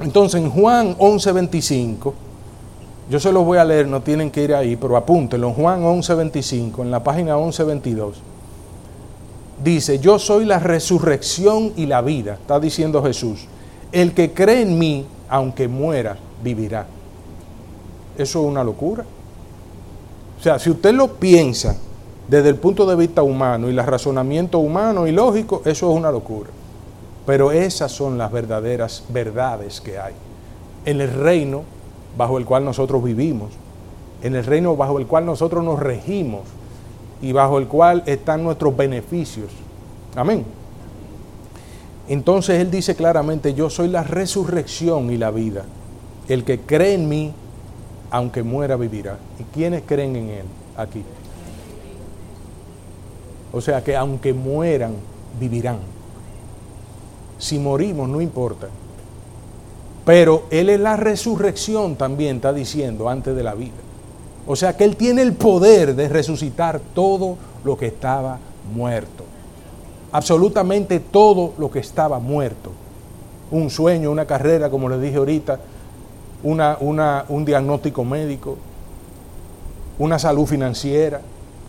Entonces 0.00 0.42
en 0.42 0.50
Juan 0.50 0.94
11:25 0.98 2.12
yo 3.10 3.18
se 3.18 3.32
los 3.32 3.44
voy 3.44 3.58
a 3.58 3.64
leer, 3.64 3.88
no 3.88 4.00
tienen 4.00 4.30
que 4.30 4.44
ir 4.44 4.54
ahí, 4.54 4.76
pero 4.76 4.96
apúntenlo. 4.96 5.52
Juan 5.52 5.82
11:25, 5.82 6.82
en 6.82 6.90
la 6.90 7.02
página 7.02 7.36
11:22. 7.36 8.12
dice, 9.62 9.98
yo 10.00 10.18
soy 10.18 10.44
la 10.44 10.58
resurrección 10.58 11.72
y 11.76 11.86
la 11.86 12.02
vida, 12.02 12.34
está 12.34 12.58
diciendo 12.58 13.02
Jesús. 13.02 13.46
El 13.92 14.12
que 14.12 14.32
cree 14.32 14.62
en 14.62 14.78
mí, 14.78 15.06
aunque 15.28 15.68
muera, 15.68 16.16
vivirá. 16.42 16.86
Eso 18.18 18.40
es 18.40 18.46
una 18.46 18.64
locura. 18.64 19.04
O 20.38 20.42
sea, 20.42 20.58
si 20.58 20.70
usted 20.70 20.92
lo 20.92 21.14
piensa 21.14 21.76
desde 22.28 22.48
el 22.48 22.56
punto 22.56 22.84
de 22.86 22.96
vista 22.96 23.22
humano 23.22 23.68
y 23.68 23.70
el 23.70 23.86
razonamiento 23.86 24.58
humano 24.58 25.06
y 25.06 25.12
lógico, 25.12 25.62
eso 25.64 25.90
es 25.90 25.96
una 25.96 26.10
locura. 26.10 26.50
Pero 27.26 27.52
esas 27.52 27.92
son 27.92 28.18
las 28.18 28.32
verdaderas 28.32 29.04
verdades 29.08 29.80
que 29.80 29.98
hay. 29.98 30.14
En 30.84 31.00
el 31.00 31.12
reino 31.12 31.62
bajo 32.16 32.38
el 32.38 32.44
cual 32.44 32.64
nosotros 32.64 33.02
vivimos, 33.02 33.50
en 34.22 34.34
el 34.34 34.44
reino 34.44 34.76
bajo 34.76 34.98
el 34.98 35.06
cual 35.06 35.26
nosotros 35.26 35.64
nos 35.64 35.78
regimos 35.78 36.42
y 37.20 37.32
bajo 37.32 37.58
el 37.58 37.68
cual 37.68 38.02
están 38.06 38.42
nuestros 38.42 38.76
beneficios. 38.76 39.50
Amén. 40.16 40.44
Entonces 42.08 42.60
Él 42.60 42.70
dice 42.70 42.94
claramente, 42.94 43.54
yo 43.54 43.70
soy 43.70 43.88
la 43.88 44.02
resurrección 44.02 45.10
y 45.10 45.16
la 45.16 45.30
vida. 45.30 45.64
El 46.28 46.44
que 46.44 46.60
cree 46.60 46.94
en 46.94 47.08
mí, 47.08 47.32
aunque 48.10 48.42
muera, 48.42 48.76
vivirá. 48.76 49.18
¿Y 49.38 49.44
quiénes 49.44 49.82
creen 49.86 50.16
en 50.16 50.28
Él 50.28 50.44
aquí? 50.76 51.02
O 53.52 53.60
sea 53.60 53.82
que 53.84 53.96
aunque 53.96 54.32
mueran, 54.32 54.94
vivirán. 55.38 55.78
Si 57.42 57.58
morimos, 57.58 58.08
no 58.08 58.20
importa. 58.20 58.68
Pero 60.04 60.44
Él 60.50 60.70
es 60.70 60.78
la 60.78 60.96
resurrección 60.96 61.96
también, 61.96 62.36
está 62.36 62.52
diciendo, 62.52 63.08
antes 63.08 63.34
de 63.34 63.42
la 63.42 63.54
vida. 63.54 63.72
O 64.46 64.54
sea 64.54 64.76
que 64.76 64.84
Él 64.84 64.94
tiene 64.94 65.22
el 65.22 65.32
poder 65.32 65.96
de 65.96 66.08
resucitar 66.08 66.80
todo 66.94 67.36
lo 67.64 67.76
que 67.76 67.86
estaba 67.86 68.38
muerto. 68.72 69.24
Absolutamente 70.12 71.00
todo 71.00 71.54
lo 71.58 71.68
que 71.68 71.80
estaba 71.80 72.20
muerto. 72.20 72.70
Un 73.50 73.70
sueño, 73.70 74.12
una 74.12 74.24
carrera, 74.24 74.70
como 74.70 74.88
les 74.88 75.00
dije 75.00 75.16
ahorita, 75.16 75.58
una, 76.44 76.76
un 77.28 77.44
diagnóstico 77.44 78.04
médico, 78.04 78.56
una 79.98 80.20
salud 80.20 80.46
financiera, 80.46 81.20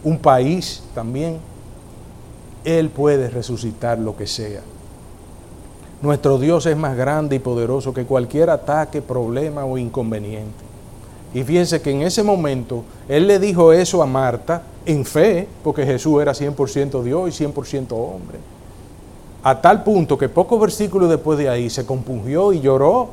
un 0.03 0.19
país 0.19 0.83
también. 0.93 1.39
Él 2.63 2.89
puede 2.89 3.31
resucitar 3.31 3.97
lo 3.97 4.15
que 4.15 4.27
sea. 4.27 4.61
Nuestro 6.03 6.37
Dios 6.37 6.65
es 6.65 6.75
más 6.75 6.97
grande 6.97 7.37
y 7.37 7.39
poderoso 7.39 7.93
que 7.93 8.03
cualquier 8.03 8.49
ataque, 8.49 9.01
problema 9.01 9.63
o 9.63 9.77
inconveniente. 9.77 10.65
Y 11.33 11.43
fíjense 11.43 11.81
que 11.81 11.91
en 11.91 12.01
ese 12.01 12.23
momento 12.23 12.83
Él 13.07 13.25
le 13.25 13.39
dijo 13.39 13.71
eso 13.71 14.03
a 14.03 14.05
Marta 14.05 14.63
en 14.85 15.05
fe, 15.05 15.47
porque 15.63 15.85
Jesús 15.85 16.21
era 16.21 16.33
100% 16.33 17.03
Dios 17.03 17.39
y 17.39 17.45
100% 17.45 17.93
hombre. 17.93 18.37
A 19.43 19.61
tal 19.61 19.85
punto 19.85 20.17
que 20.17 20.27
pocos 20.27 20.59
versículos 20.59 21.09
después 21.09 21.39
de 21.39 21.47
ahí 21.47 21.69
se 21.69 21.85
compungió 21.85 22.51
y 22.51 22.59
lloró. 22.59 23.07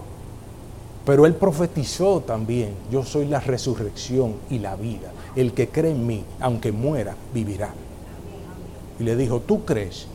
Pero 1.06 1.26
Él 1.26 1.34
profetizó 1.34 2.20
también, 2.22 2.70
yo 2.90 3.04
soy 3.04 3.26
la 3.26 3.38
resurrección 3.38 4.34
y 4.50 4.58
la 4.58 4.74
vida. 4.74 5.12
El 5.36 5.52
que 5.52 5.68
cree 5.68 5.92
en 5.92 6.08
mí, 6.08 6.24
aunque 6.40 6.72
muera, 6.72 7.14
vivirá. 7.32 7.72
Y 8.98 9.04
le 9.04 9.14
dijo, 9.14 9.38
¿tú 9.38 9.64
crees? 9.64 10.08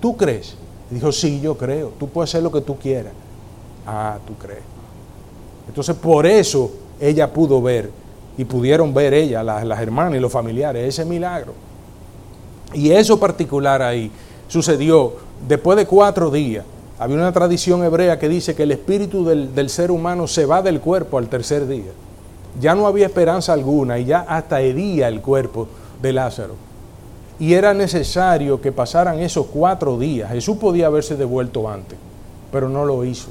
¿Tú 0.00 0.16
crees? 0.16 0.56
Dijo, 0.94 1.12
sí, 1.12 1.40
yo 1.40 1.56
creo, 1.56 1.92
tú 1.98 2.08
puedes 2.08 2.30
hacer 2.30 2.42
lo 2.42 2.52
que 2.52 2.60
tú 2.60 2.76
quieras. 2.76 3.12
Ah, 3.86 4.18
tú 4.26 4.34
crees. 4.34 4.62
Entonces 5.68 5.96
por 5.96 6.26
eso 6.26 6.70
ella 7.00 7.32
pudo 7.32 7.60
ver 7.62 7.90
y 8.36 8.44
pudieron 8.44 8.92
ver 8.92 9.14
ella, 9.14 9.42
las, 9.42 9.64
las 9.64 9.80
hermanas 9.80 10.14
y 10.14 10.20
los 10.20 10.32
familiares, 10.32 10.86
ese 10.86 11.04
milagro. 11.04 11.54
Y 12.74 12.90
eso 12.90 13.18
particular 13.18 13.82
ahí 13.82 14.10
sucedió 14.48 15.14
después 15.46 15.76
de 15.76 15.86
cuatro 15.86 16.30
días. 16.30 16.64
Había 16.98 17.16
una 17.16 17.32
tradición 17.32 17.82
hebrea 17.84 18.18
que 18.18 18.28
dice 18.28 18.54
que 18.54 18.62
el 18.62 18.72
espíritu 18.72 19.24
del, 19.24 19.54
del, 19.54 19.70
ser 19.70 19.90
humano 19.90 20.28
se 20.28 20.46
va 20.46 20.62
del 20.62 20.80
cuerpo 20.80 21.18
al 21.18 21.28
tercer 21.28 21.66
día. 21.66 21.90
Ya 22.60 22.74
no 22.74 22.86
había 22.86 23.06
esperanza 23.06 23.52
alguna 23.52 23.98
y 23.98 24.04
ya 24.04 24.20
hasta 24.20 24.60
hería 24.60 25.08
el 25.08 25.20
cuerpo 25.20 25.68
de 26.00 26.12
Lázaro 26.12 26.71
y 27.42 27.54
era 27.54 27.74
necesario 27.74 28.60
que 28.60 28.70
pasaran 28.70 29.18
esos 29.18 29.46
cuatro 29.46 29.98
días. 29.98 30.30
Jesús 30.30 30.58
podía 30.58 30.86
haberse 30.86 31.16
devuelto 31.16 31.68
antes, 31.68 31.98
pero 32.52 32.68
no 32.68 32.84
lo 32.84 33.04
hizo. 33.04 33.30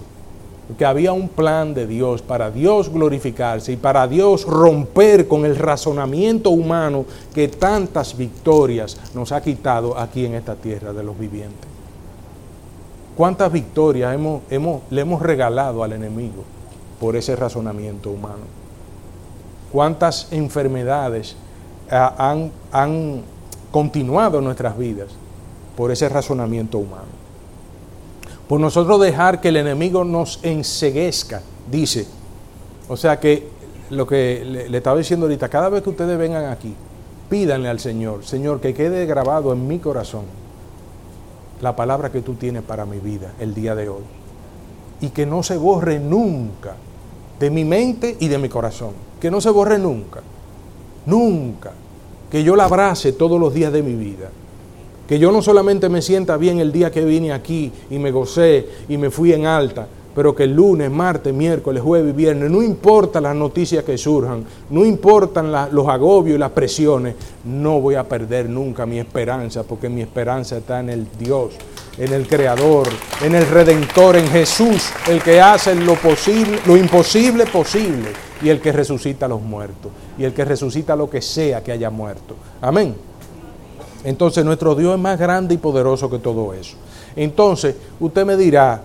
Porque 0.67 0.84
había 0.84 1.13
un 1.13 1.30
plan 1.30 1.74
de 1.74 1.88
Dios 1.88 2.21
para 2.21 2.52
Dios 2.52 2.89
glorificarse 2.91 3.71
y 3.71 3.78
para 3.78 4.10
Dios 4.10 4.43
romper 4.43 5.30
con 5.30 5.45
el 5.45 5.56
razonamiento 5.56 6.50
humano 6.50 7.06
que 7.34 7.47
tantas 7.47 8.17
victorias 8.17 8.97
nos 9.15 9.32
ha 9.32 9.41
quitado 9.41 9.97
aquí 9.97 10.26
en 10.26 10.34
esta 10.36 10.56
tierra 10.56 10.91
de 10.91 11.04
los 11.04 11.17
vivientes. 11.17 11.69
¿Cuántas 13.15 13.50
victorias 13.50 14.13
hemos, 14.13 14.82
le 14.89 15.02
hemos 15.02 15.21
regalado 15.21 15.86
al 15.86 15.93
enemigo 15.93 16.43
por 17.00 17.15
ese 17.15 17.38
razonamiento 17.38 18.10
humano? 18.10 18.43
¿Cuántas 19.71 20.28
enfermedades 20.34 21.38
han, 21.89 22.52
han 22.74 23.21
continuado 23.71 24.39
en 24.39 24.43
nuestras 24.43 24.77
vidas 24.77 25.07
por 25.75 25.91
ese 25.91 26.10
razonamiento 26.10 26.77
humano. 26.77 27.21
Por 28.47 28.60
nosotros 28.60 28.99
dejar 28.99 29.39
que 29.39 29.47
el 29.47 29.57
enemigo 29.57 30.03
nos 30.03 30.39
enseguezca, 30.43 31.41
dice. 31.71 32.05
O 32.89 32.97
sea 32.97 33.19
que 33.19 33.47
lo 33.89 34.05
que 34.05 34.43
le, 34.45 34.77
estaba 34.77 34.97
diciendo 34.97 35.25
ahorita, 35.25 35.47
cada 35.47 35.69
vez 35.69 35.81
que 35.81 35.89
ustedes 35.89 36.17
vengan 36.17 36.45
aquí, 36.45 36.75
pídanle 37.29 37.69
al 37.69 37.79
Señor, 37.79 38.25
Señor, 38.25 38.60
que 38.60 38.73
quede 38.73 39.05
grabado 39.05 39.53
en 39.53 39.67
mi 39.67 39.79
corazón 39.79 40.25
la 41.62 41.75
palabra 41.75 42.12
que 42.12 42.21
tú 42.21 42.34
tienes 42.34 42.63
para 42.63 42.86
mi 42.86 42.99
vida 42.99 43.34
el 43.39 43.53
día 43.53 43.73
de 43.75 43.88
hoy. 43.88 44.03
Y 44.99 45.10
que 45.10 45.25
no 45.25 45.41
se 45.43 45.57
borre 45.57 45.99
nunca 45.99 46.75
de 47.39 47.49
mi 47.49 47.63
mente 47.63 48.17
y 48.19 48.27
de 48.27 48.38
mi 48.38 48.49
corazón. 48.49 48.91
Que 49.19 49.31
no 49.31 49.39
se 49.39 49.49
borre 49.49 49.79
nunca. 49.79 50.21
Nunca 51.05 51.71
que 52.31 52.43
yo 52.43 52.55
la 52.55 52.65
abrace 52.65 53.11
todos 53.11 53.39
los 53.39 53.53
días 53.53 53.73
de 53.73 53.83
mi 53.83 53.93
vida. 53.93 54.29
Que 55.07 55.19
yo 55.19 55.31
no 55.33 55.41
solamente 55.41 55.89
me 55.89 56.01
sienta 56.01 56.37
bien 56.37 56.59
el 56.59 56.71
día 56.71 56.89
que 56.89 57.03
vine 57.03 57.33
aquí 57.33 57.71
y 57.89 57.99
me 57.99 58.11
gocé 58.11 58.65
y 58.87 58.97
me 58.97 59.11
fui 59.11 59.33
en 59.33 59.45
alta, 59.45 59.85
pero 60.15 60.33
que 60.33 60.43
el 60.43 60.55
lunes, 60.55 60.89
martes, 60.89 61.33
miércoles, 61.33 61.83
jueves 61.83 62.13
y 62.13 62.15
viernes, 62.15 62.49
no 62.49 62.63
importa 62.63 63.19
las 63.19 63.35
noticias 63.35 63.83
que 63.83 63.97
surjan, 63.97 64.45
no 64.69 64.85
importan 64.85 65.51
los 65.73 65.87
agobios 65.89 66.37
y 66.37 66.39
las 66.39 66.51
presiones, 66.51 67.15
no 67.43 67.81
voy 67.81 67.95
a 67.95 68.07
perder 68.07 68.49
nunca 68.49 68.85
mi 68.85 68.99
esperanza, 68.99 69.63
porque 69.63 69.89
mi 69.89 70.01
esperanza 70.01 70.57
está 70.57 70.79
en 70.79 70.89
el 70.89 71.07
Dios, 71.19 71.51
en 71.97 72.13
el 72.13 72.25
Creador, 72.25 72.87
en 73.21 73.35
el 73.35 73.45
Redentor, 73.45 74.15
en 74.15 74.27
Jesús, 74.27 74.89
el 75.09 75.21
que 75.21 75.41
hace 75.41 75.75
lo 75.75 75.95
posible, 75.95 76.59
lo 76.65 76.77
imposible 76.77 77.45
posible 77.47 78.30
y 78.41 78.49
el 78.49 78.60
que 78.60 78.71
resucita 78.71 79.25
a 79.25 79.30
los 79.30 79.41
muertos 79.41 79.91
y 80.17 80.23
el 80.23 80.34
que 80.34 80.45
resucita 80.45 80.95
lo 80.95 81.10
que 81.10 81.21
sea 81.21 81.63
que 81.63 81.71
haya 81.71 81.89
muerto. 81.89 82.36
Amén. 82.62 82.95
Entonces 84.04 84.43
nuestro 84.43 84.75
Dios 84.75 84.95
es 84.95 84.99
más 84.99 85.19
grande 85.19 85.56
y 85.56 85.58
poderoso 85.58 86.10
que 86.10 86.19
todo 86.19 86.54
eso. 86.54 86.75
Entonces 87.15 87.75
usted 87.99 88.25
me 88.25 88.36
dirá, 88.36 88.82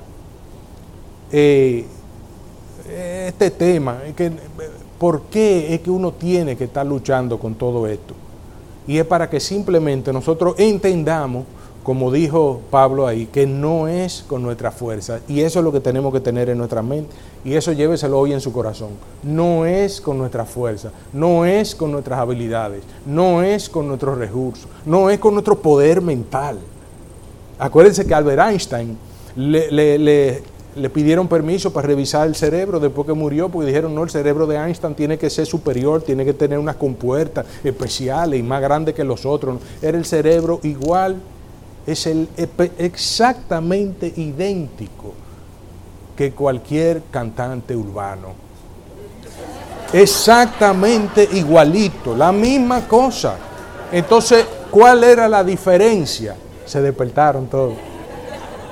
eh, 1.33 1.87
este 3.27 3.51
tema, 3.51 3.99
¿por 4.99 5.23
qué 5.23 5.75
es 5.75 5.81
que 5.81 5.91
uno 5.91 6.13
tiene 6.13 6.57
que 6.57 6.65
estar 6.65 6.87
luchando 6.87 7.39
con 7.39 7.55
todo 7.55 7.87
esto? 7.87 8.15
Y 8.87 8.99
es 8.99 9.07
para 9.07 9.29
que 9.29 9.41
simplemente 9.41 10.13
nosotros 10.13 10.55
entendamos 10.59 11.45
como 11.87 12.11
dijo 12.11 12.63
Pablo 12.69 13.07
ahí, 13.07 13.27
que 13.27 13.47
no 13.47 13.87
es 13.87 14.25
con 14.27 14.43
nuestra 14.43 14.73
fuerza. 14.73 15.21
Y 15.29 15.43
eso 15.43 15.61
es 15.61 15.65
lo 15.65 15.71
que 15.71 15.79
tenemos 15.79 16.13
que 16.13 16.19
tener 16.19 16.51
en 16.51 16.59
nuestra 16.59 16.83
mente. 16.83 17.15
Y 17.45 17.55
eso 17.55 17.71
lléveselo 17.71 18.19
hoy 18.19 18.33
en 18.33 18.41
su 18.41 18.53
corazón. 18.53 18.89
No 19.23 19.65
es 19.65 20.01
con 20.01 20.19
nuestra 20.19 20.45
fuerza, 20.45 20.91
no 21.13 21.45
es 21.45 21.77
con 21.77 21.93
nuestras 21.93 22.19
habilidades, 22.19 22.83
no 23.07 23.41
es 23.41 23.69
con 23.69 23.87
nuestros 23.87 24.19
recursos, 24.19 24.67
no 24.85 25.11
es 25.11 25.21
con 25.21 25.35
nuestro 25.35 25.61
poder 25.61 26.03
mental. 26.03 26.59
Acuérdense 27.57 28.05
que 28.05 28.15
Albert 28.15 28.41
Einstein 28.41 28.99
le, 29.37 29.71
le, 29.71 30.43
le 30.75 30.91
pidieron 30.91 31.29
permiso 31.29 31.73
para 31.73 31.87
revisar 31.87 32.27
el 32.27 32.35
cerebro 32.35 32.81
después 32.81 33.07
que 33.07 33.13
murió, 33.13 33.49
porque 33.49 33.69
dijeron, 33.69 33.95
no, 33.95 34.03
el 34.03 34.11
cerebro 34.11 34.49
de 34.49 34.57
Einstein 34.57 34.97
tiene 34.97 35.19
que 35.19 35.31
ser 35.31 35.47
superior, 35.47 36.03
tiene 36.03 36.25
que 36.25 36.35
tener 36.35 36.59
unas 36.59 36.75
compuertas 36.75 37.47
especiales 37.63 38.41
y 38.41 38.43
más 38.43 38.61
grandes 38.61 38.93
que 38.93 39.05
los 39.05 39.25
otros. 39.25 39.61
Era 39.81 39.97
el 39.97 40.05
cerebro 40.05 40.59
igual 40.65 41.23
es 41.87 42.07
el, 42.07 42.29
exactamente 42.79 44.13
idéntico 44.17 45.13
que 46.17 46.33
cualquier 46.33 47.03
cantante 47.11 47.77
urbano. 47.77 48.47
Exactamente 49.93 51.29
igualito, 51.33 52.17
la 52.17 52.33
misma 52.33 52.89
cosa. 52.89 53.37
Entonces, 53.93 54.45
¿cuál 54.71 55.05
era 55.05 55.29
la 55.29 55.45
diferencia? 55.45 56.35
Se 56.65 56.83
despertaron 56.83 57.47
todos. 57.47 57.75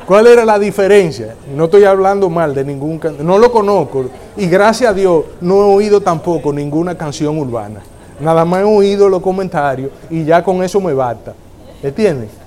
¿Cuál 0.07 0.27
era 0.27 0.45
la 0.45 0.59
diferencia? 0.59 1.37
No 1.55 1.65
estoy 1.65 1.85
hablando 1.85 2.29
mal 2.29 2.55
de 2.55 2.65
ningún 2.65 2.99
cantante, 2.99 3.25
no 3.25 3.39
lo 3.39 3.51
conozco 3.51 4.07
y 4.37 4.47
gracias 4.49 4.91
a 4.91 4.95
Dios 4.95 5.25
no 5.41 5.55
he 5.61 5.75
oído 5.77 6.01
tampoco 6.01 6.53
ninguna 6.53 6.99
canción 6.99 7.39
urbana. 7.39 7.81
Nada 8.21 8.45
más 8.45 8.61
he 8.61 8.65
oído 8.65 9.09
los 9.09 9.23
comentarios 9.23 9.91
y 10.11 10.25
ya 10.25 10.43
con 10.43 10.63
eso 10.63 10.81
me 10.81 10.93
basta. 10.93 11.35
¿Entiendes? 11.83 12.44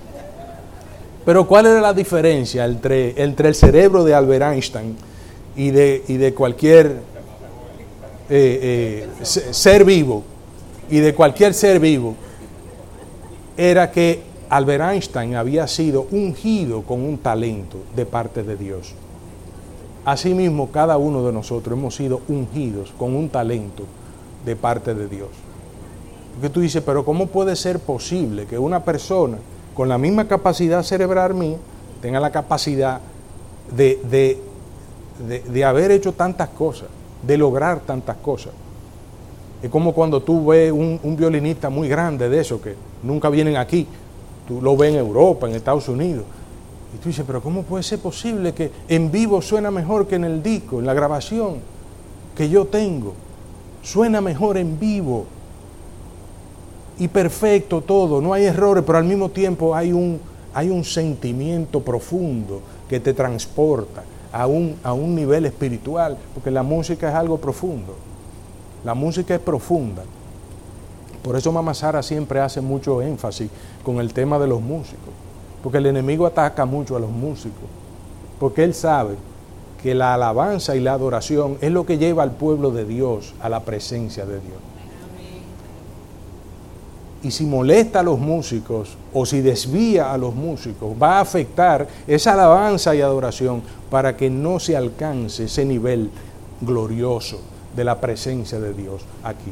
Pero 1.28 1.46
¿cuál 1.46 1.66
era 1.66 1.82
la 1.82 1.94
diferencia 1.94 2.64
entre, 2.64 3.22
entre 3.22 3.50
el 3.50 3.54
cerebro 3.54 4.06
de 4.06 4.14
Albert 4.14 4.46
Einstein 4.54 4.96
y 5.58 5.72
de, 5.72 6.02
y 6.08 6.16
de 6.16 6.34
cualquier 6.34 7.02
eh, 8.30 9.06
eh, 9.20 9.26
ser 9.26 9.84
vivo? 9.84 10.24
Y 10.90 11.00
de 11.00 11.14
cualquier 11.14 11.54
ser 11.54 11.82
vivo. 11.82 12.16
Era 13.58 13.92
que 13.92 14.22
Albert 14.48 14.84
Einstein 14.86 15.36
había 15.36 15.68
sido 15.68 16.08
ungido 16.12 16.84
con 16.84 17.02
un 17.02 17.18
talento 17.18 17.80
de 17.94 18.06
parte 18.06 18.44
de 18.44 18.56
Dios. 18.56 18.94
Asimismo, 20.06 20.72
cada 20.72 20.96
uno 20.96 21.26
de 21.26 21.34
nosotros 21.34 21.78
hemos 21.78 21.94
sido 21.94 22.22
ungidos 22.30 22.94
con 22.98 23.14
un 23.14 23.28
talento 23.28 23.84
de 24.46 24.56
parte 24.56 24.96
de 24.96 25.10
Dios. 25.10 25.28
Porque 26.36 26.50
tú 26.50 26.62
dices, 26.62 26.82
pero 26.86 27.04
¿cómo 27.04 27.28
puede 27.28 27.58
ser 27.58 27.80
posible 27.80 28.46
que 28.46 28.58
una 28.58 28.86
persona 28.86 29.40
con 29.78 29.88
la 29.88 30.00
misma 30.00 30.28
capacidad 30.28 30.82
cerebral 30.82 31.36
mía 31.36 31.58
tenga 32.02 32.20
la 32.20 32.32
capacidad 32.32 33.00
de, 33.76 34.00
de, 35.20 35.64
haber 35.64 35.92
hecho 35.92 36.14
tantas 36.14 36.50
cosas, 36.50 36.88
de 37.22 37.38
lograr 37.38 37.82
tantas 37.82 38.18
cosas? 38.18 38.54
Es 39.62 39.70
como 39.70 39.94
cuando 39.94 40.24
tú 40.24 40.48
ves 40.48 40.72
un, 40.72 41.00
un 41.04 41.16
violinista 41.16 41.70
muy 41.70 41.88
grande 41.88 42.28
de 42.28 42.42
eso, 42.42 42.60
que 42.60 42.74
nunca 43.04 43.30
vienen 43.30 43.56
aquí, 43.56 43.86
tú 44.48 44.64
lo 44.64 44.76
ves 44.76 44.94
en 44.94 45.00
Europa, 45.00 45.48
en 45.48 45.56
Estados 45.56 45.88
Unidos, 45.88 46.26
y 46.96 46.98
tú 46.98 47.10
dices, 47.10 47.24
pero 47.28 47.40
¿cómo 47.40 47.62
puede 47.62 47.84
ser 47.84 48.00
posible 48.00 48.56
que 48.56 48.72
en 48.88 49.12
vivo 49.12 49.44
suena 49.44 49.70
mejor 49.70 50.08
que 50.08 50.16
en 50.16 50.24
el 50.24 50.42
disco, 50.42 50.80
en 50.80 50.88
la 50.88 50.96
grabación 50.96 51.58
que 52.36 52.50
yo 52.50 52.66
tengo? 52.66 53.14
Suena 53.84 54.22
mejor 54.22 54.58
en 54.58 54.80
vivo. 54.80 55.28
Y 57.00 57.08
perfecto 57.08 57.82
todo, 57.82 58.22
no 58.22 58.34
hay 58.34 58.46
errores, 58.46 58.84
pero 58.86 58.98
al 58.98 59.04
mismo 59.04 59.30
tiempo 59.30 59.76
hay 59.76 59.94
un, 59.94 60.20
hay 60.54 60.70
un 60.70 60.84
sentimiento 60.84 61.82
profundo 61.82 62.62
que 62.90 63.00
te 63.00 63.14
transporta 63.14 64.04
a 64.32 64.48
un, 64.48 64.76
a 64.84 64.94
un 64.94 65.16
nivel 65.16 65.46
espiritual, 65.46 66.18
porque 66.34 66.50
la 66.50 66.64
música 66.64 67.10
es 67.10 67.16
algo 67.16 67.38
profundo. 67.38 67.94
La 68.84 68.94
música 68.94 69.36
es 69.36 69.42
profunda. 69.42 70.04
Por 71.24 71.36
eso 71.36 71.52
Mama 71.52 71.74
Sara 71.74 72.02
siempre 72.02 72.40
hace 72.40 72.62
mucho 72.62 73.02
énfasis 73.02 73.50
con 73.84 74.00
el 74.00 74.14
tema 74.14 74.40
de 74.40 74.48
los 74.48 74.62
músicos. 74.62 75.14
Porque 75.62 75.80
el 75.80 75.88
enemigo 75.88 76.26
ataca 76.26 76.66
mucho 76.66 76.96
a 76.96 77.00
los 77.00 77.10
músicos. 77.10 77.68
Porque 78.40 78.64
él 78.64 78.74
sabe 78.74 79.16
que 79.82 79.94
la 79.94 80.14
alabanza 80.14 80.76
y 80.76 80.80
la 80.80 80.94
adoración 80.94 81.58
es 81.62 81.72
lo 81.72 81.86
que 81.86 81.98
lleva 81.98 82.24
al 82.24 82.32
pueblo 82.32 82.72
de 82.72 82.86
Dios 82.86 83.34
a 83.42 83.50
la 83.50 83.62
presencia 83.62 84.26
de 84.26 84.40
Dios. 84.40 84.67
Y 87.24 87.32
si 87.32 87.46
molesta 87.46 88.02
a 88.02 88.04
los 88.04 88.20
músicos 88.20 88.96
o 89.14 89.26
si 89.26 89.42
desvía 89.42 90.14
a 90.14 90.18
los 90.18 90.36
músicos, 90.36 90.96
va 91.02 91.18
a 91.18 91.22
afectar 91.22 91.88
esa 92.06 92.34
alabanza 92.34 92.96
y 92.96 93.02
adoración 93.02 93.62
para 93.90 94.16
que 94.16 94.30
no 94.30 94.60
se 94.60 94.78
alcance 94.78 95.46
ese 95.46 95.66
nivel 95.66 96.12
glorioso 96.62 97.40
de 97.76 97.84
la 97.84 98.00
presencia 98.00 98.60
de 98.60 98.74
Dios 98.74 99.02
aquí. 99.24 99.52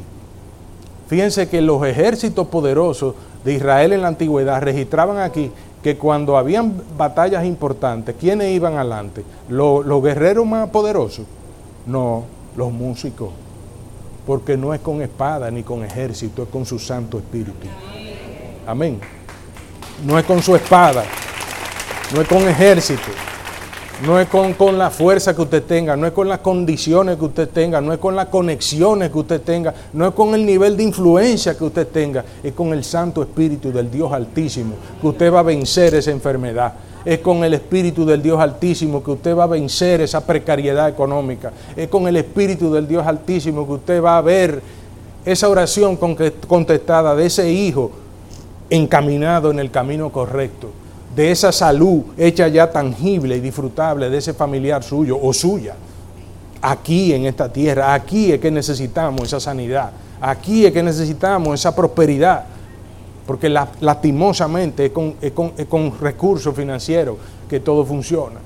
Fíjense 1.08 1.48
que 1.48 1.60
los 1.60 1.84
ejércitos 1.86 2.48
poderosos 2.48 3.14
de 3.44 3.54
Israel 3.54 3.92
en 3.92 4.02
la 4.02 4.08
antigüedad 4.08 4.60
registraban 4.60 5.18
aquí 5.18 5.52
que 5.82 5.96
cuando 5.96 6.36
habían 6.36 6.82
batallas 6.98 7.44
importantes, 7.44 8.16
¿quiénes 8.18 8.52
iban 8.52 8.74
adelante? 8.74 9.22
¿Los, 9.48 10.02
guerreros 10.02 10.44
más 10.44 10.68
poderosos? 10.70 11.24
No, 11.86 12.24
los 12.56 12.72
músicos. 12.72 13.28
Porque 14.26 14.56
no 14.56 14.74
es 14.74 14.80
con 14.80 15.00
espada 15.02 15.50
ni 15.50 15.62
con 15.62 15.84
ejército, 15.84 16.42
es 16.42 16.48
con 16.48 16.66
su 16.66 16.78
Santo 16.78 17.18
Espíritu. 17.18 17.68
Amén. 18.66 19.00
No 20.04 20.18
es 20.18 20.24
con 20.24 20.42
su 20.42 20.54
espada, 20.54 21.04
no 22.14 22.20
es 22.20 22.28
con 22.28 22.46
ejército, 22.46 23.10
no 24.04 24.20
es 24.20 24.28
con, 24.28 24.52
con, 24.54 24.76
la 24.76 24.90
fuerza 24.90 25.34
que 25.34 25.40
usted 25.40 25.62
tenga, 25.62 25.96
no 25.96 26.06
es 26.06 26.12
con 26.12 26.28
las 26.28 26.40
condiciones 26.40 27.16
que 27.16 27.24
usted 27.24 27.48
tenga, 27.48 27.80
no 27.80 27.92
es 27.94 27.98
con 27.98 28.14
las 28.14 28.26
conexiones 28.26 29.10
que 29.10 29.18
usted 29.18 29.40
tenga, 29.40 29.72
no 29.94 30.08
es 30.08 30.14
con 30.14 30.34
el 30.34 30.44
nivel 30.44 30.76
de 30.76 30.82
influencia 30.82 31.56
que 31.56 31.64
usted 31.64 31.86
tenga, 31.86 32.24
es 32.42 32.52
con 32.52 32.74
el 32.74 32.84
Santo 32.84 33.22
Espíritu 33.22 33.72
del 33.72 33.90
Dios 33.90 34.12
Altísimo 34.12 34.74
que 35.00 35.06
usted 35.06 35.32
va 35.32 35.40
a 35.40 35.44
vencer 35.44 35.94
esa 35.94 36.10
enfermedad. 36.10 36.74
Es 37.06 37.20
con 37.20 37.42
el 37.42 37.54
Espíritu 37.54 38.04
del 38.04 38.20
Dios 38.20 38.38
Altísimo 38.38 39.02
que 39.02 39.12
usted 39.12 39.34
va 39.34 39.44
a 39.44 39.46
vencer 39.46 40.02
esa 40.02 40.26
precariedad 40.26 40.90
económica. 40.90 41.52
Es 41.74 41.88
con 41.88 42.06
el 42.06 42.16
Espíritu 42.16 42.70
del 42.70 42.86
Dios 42.86 43.06
Altísimo 43.06 43.66
que 43.66 43.72
usted 43.72 44.02
va 44.02 44.18
a 44.18 44.20
ver 44.20 44.60
esa 45.24 45.48
oración 45.48 45.96
contestada 45.96 47.14
de 47.14 47.26
ese 47.26 47.50
hijo 47.50 47.92
encaminado 48.68 49.50
en 49.50 49.60
el 49.60 49.70
camino 49.70 50.10
correcto 50.10 50.70
de 51.16 51.30
esa 51.30 51.50
salud 51.50 52.02
hecha 52.18 52.46
ya 52.46 52.70
tangible 52.70 53.38
y 53.38 53.40
disfrutable 53.40 54.10
de 54.10 54.18
ese 54.18 54.34
familiar 54.34 54.84
suyo 54.84 55.18
o 55.20 55.32
suya. 55.32 55.74
Aquí 56.60 57.14
en 57.14 57.24
esta 57.24 57.50
tierra, 57.50 57.94
aquí 57.94 58.32
es 58.32 58.38
que 58.38 58.50
necesitamos 58.50 59.22
esa 59.22 59.40
sanidad, 59.40 59.92
aquí 60.20 60.66
es 60.66 60.72
que 60.72 60.82
necesitamos 60.82 61.58
esa 61.58 61.74
prosperidad, 61.74 62.44
porque 63.26 63.48
lastimosamente 63.48 64.86
es 64.86 64.92
con, 64.92 65.14
con 65.68 65.98
recursos 66.00 66.54
financieros 66.54 67.16
que 67.48 67.60
todo 67.60 67.84
funciona. 67.84 68.40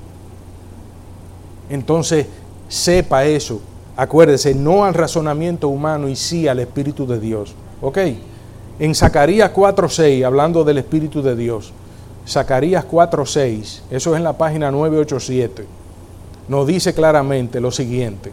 Entonces, 1.69 2.25
sepa 2.67 3.25
eso, 3.25 3.61
acuérdese, 3.95 4.55
no 4.55 4.83
al 4.83 4.93
razonamiento 4.93 5.67
humano 5.67 6.09
y 6.09 6.15
sí 6.15 6.47
al 6.47 6.59
Espíritu 6.59 7.05
de 7.05 7.19
Dios. 7.19 7.53
¿Ok? 7.81 7.97
En 8.79 8.95
Zacarías 8.95 9.53
4.6, 9.53 10.25
hablando 10.25 10.63
del 10.63 10.79
Espíritu 10.79 11.21
de 11.21 11.35
Dios, 11.35 11.71
Zacarías 12.27 12.85
4:6, 12.87 13.81
eso 13.89 14.11
es 14.11 14.17
en 14.17 14.23
la 14.23 14.37
página 14.37 14.71
987, 14.71 15.65
nos 16.47 16.67
dice 16.67 16.93
claramente 16.93 17.59
lo 17.59 17.71
siguiente. 17.71 18.31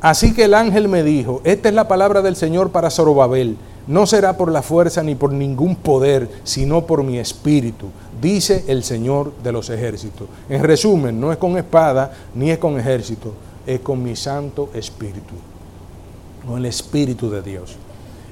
Así 0.00 0.34
que 0.34 0.44
el 0.44 0.54
ángel 0.54 0.88
me 0.88 1.02
dijo, 1.02 1.40
esta 1.44 1.68
es 1.68 1.74
la 1.74 1.88
palabra 1.88 2.22
del 2.22 2.36
Señor 2.36 2.70
para 2.70 2.90
Zorobabel, 2.90 3.56
no 3.86 4.06
será 4.06 4.36
por 4.36 4.50
la 4.50 4.62
fuerza 4.62 5.02
ni 5.02 5.14
por 5.14 5.32
ningún 5.32 5.76
poder, 5.76 6.28
sino 6.44 6.86
por 6.86 7.02
mi 7.02 7.18
espíritu, 7.18 7.86
dice 8.20 8.64
el 8.68 8.82
Señor 8.82 9.32
de 9.42 9.52
los 9.52 9.70
ejércitos. 9.70 10.28
En 10.48 10.62
resumen, 10.62 11.20
no 11.20 11.32
es 11.32 11.38
con 11.38 11.56
espada 11.58 12.12
ni 12.34 12.50
es 12.50 12.58
con 12.58 12.78
ejército, 12.78 13.32
es 13.66 13.80
con 13.80 14.02
mi 14.02 14.16
santo 14.16 14.70
espíritu, 14.74 15.34
con 16.46 16.58
el 16.58 16.66
espíritu 16.66 17.30
de 17.30 17.42
Dios. 17.42 17.76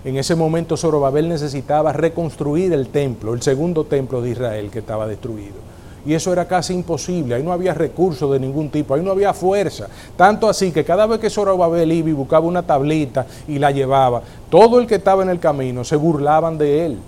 En 0.04 0.16
ese 0.16 0.34
momento 0.34 0.76
Zorobabel 0.76 1.28
necesitaba 1.28 1.92
reconstruir 1.92 2.72
el 2.72 2.88
templo, 2.88 3.34
el 3.34 3.42
segundo 3.42 3.84
templo 3.84 4.20
de 4.20 4.30
Israel 4.30 4.70
que 4.70 4.80
estaba 4.80 5.06
destruido. 5.06 5.71
Y 6.04 6.14
eso 6.14 6.32
era 6.32 6.48
casi 6.48 6.74
imposible, 6.74 7.36
ahí 7.36 7.42
no 7.42 7.52
había 7.52 7.74
recursos 7.74 8.30
de 8.32 8.40
ningún 8.40 8.70
tipo, 8.70 8.94
ahí 8.94 9.02
no 9.02 9.12
había 9.12 9.32
fuerza. 9.32 9.86
Tanto 10.16 10.48
así 10.48 10.72
que 10.72 10.84
cada 10.84 11.06
vez 11.06 11.20
que 11.20 11.30
Zorobabel 11.30 11.92
iba 11.92 12.08
y 12.08 12.12
buscaba 12.12 12.46
una 12.46 12.62
tablita 12.64 13.26
y 13.46 13.58
la 13.58 13.70
llevaba, 13.70 14.22
todo 14.50 14.80
el 14.80 14.86
que 14.86 14.96
estaba 14.96 15.22
en 15.22 15.30
el 15.30 15.38
camino 15.38 15.84
se 15.84 15.94
burlaban 15.94 16.58
de 16.58 16.86
él. 16.86 16.98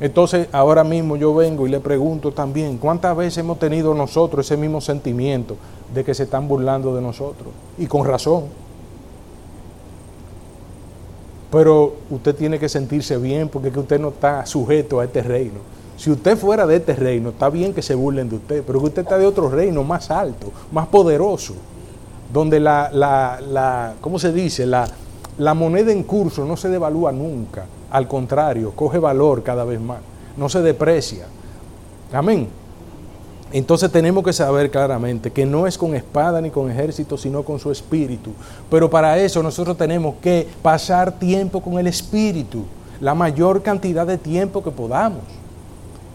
Entonces 0.00 0.48
ahora 0.52 0.84
mismo 0.84 1.16
yo 1.16 1.34
vengo 1.34 1.66
y 1.66 1.70
le 1.70 1.80
pregunto 1.80 2.32
también, 2.32 2.78
¿cuántas 2.78 3.16
veces 3.16 3.38
hemos 3.38 3.58
tenido 3.58 3.94
nosotros 3.94 4.46
ese 4.46 4.56
mismo 4.56 4.80
sentimiento 4.80 5.56
de 5.92 6.04
que 6.04 6.14
se 6.14 6.22
están 6.22 6.46
burlando 6.46 6.94
de 6.94 7.02
nosotros? 7.02 7.48
Y 7.78 7.86
con 7.86 8.06
razón. 8.06 8.44
Pero 11.50 11.96
usted 12.10 12.34
tiene 12.36 12.58
que 12.58 12.68
sentirse 12.68 13.18
bien 13.18 13.48
porque 13.48 13.76
usted 13.76 13.98
no 13.98 14.10
está 14.10 14.46
sujeto 14.46 15.00
a 15.00 15.04
este 15.04 15.22
reino. 15.22 15.79
Si 16.00 16.10
usted 16.10 16.38
fuera 16.38 16.66
de 16.66 16.76
este 16.76 16.94
reino, 16.94 17.28
está 17.28 17.50
bien 17.50 17.74
que 17.74 17.82
se 17.82 17.94
burlen 17.94 18.30
de 18.30 18.36
usted, 18.36 18.62
pero 18.66 18.80
que 18.80 18.86
usted 18.86 19.02
está 19.02 19.18
de 19.18 19.26
otro 19.26 19.50
reino 19.50 19.84
más 19.84 20.10
alto, 20.10 20.50
más 20.72 20.86
poderoso, 20.86 21.52
donde 22.32 22.58
la, 22.58 22.90
la, 22.90 23.38
la 23.46 23.92
¿cómo 24.00 24.18
se 24.18 24.32
dice? 24.32 24.64
La, 24.64 24.88
la 25.36 25.52
moneda 25.52 25.92
en 25.92 26.04
curso 26.04 26.46
no 26.46 26.56
se 26.56 26.70
devalúa 26.70 27.12
nunca, 27.12 27.66
al 27.90 28.08
contrario, 28.08 28.72
coge 28.74 28.98
valor 28.98 29.42
cada 29.42 29.62
vez 29.64 29.78
más, 29.78 29.98
no 30.38 30.48
se 30.48 30.62
deprecia. 30.62 31.26
Amén. 32.14 32.48
Entonces 33.52 33.92
tenemos 33.92 34.24
que 34.24 34.32
saber 34.32 34.70
claramente 34.70 35.30
que 35.30 35.44
no 35.44 35.66
es 35.66 35.76
con 35.76 35.94
espada 35.94 36.40
ni 36.40 36.48
con 36.48 36.70
ejército, 36.70 37.18
sino 37.18 37.42
con 37.42 37.58
su 37.58 37.70
espíritu. 37.70 38.30
Pero 38.70 38.88
para 38.88 39.18
eso 39.18 39.42
nosotros 39.42 39.76
tenemos 39.76 40.14
que 40.22 40.48
pasar 40.62 41.12
tiempo 41.18 41.60
con 41.60 41.78
el 41.78 41.88
espíritu, 41.88 42.64
la 43.02 43.14
mayor 43.14 43.62
cantidad 43.62 44.06
de 44.06 44.16
tiempo 44.16 44.64
que 44.64 44.70
podamos. 44.70 45.39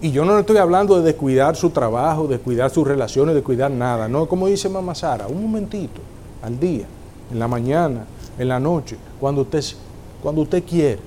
Y 0.06 0.12
yo 0.12 0.24
no 0.24 0.38
estoy 0.38 0.58
hablando 0.58 0.98
de 0.98 1.02
descuidar 1.02 1.56
su 1.56 1.72
trabajo, 1.72 2.28
descuidar 2.28 2.70
sus 2.70 2.88
relaciones, 2.88 3.34
descuidar 3.34 3.72
nada. 3.72 4.08
No, 4.08 4.28
como 4.28 4.46
dice 4.46 4.70
Mamá 4.70 4.94
Sara, 4.94 5.26
un 5.26 5.42
momentito 5.42 6.00
al 6.44 6.60
día, 6.60 6.86
en 7.32 7.40
la 7.40 7.48
mañana, 7.48 8.06
en 8.38 8.48
la 8.48 8.60
noche, 8.60 8.98
cuando 9.20 9.42
usted, 9.42 9.64
cuando 10.22 10.44
usted 10.44 10.64
quiere, 10.64 11.00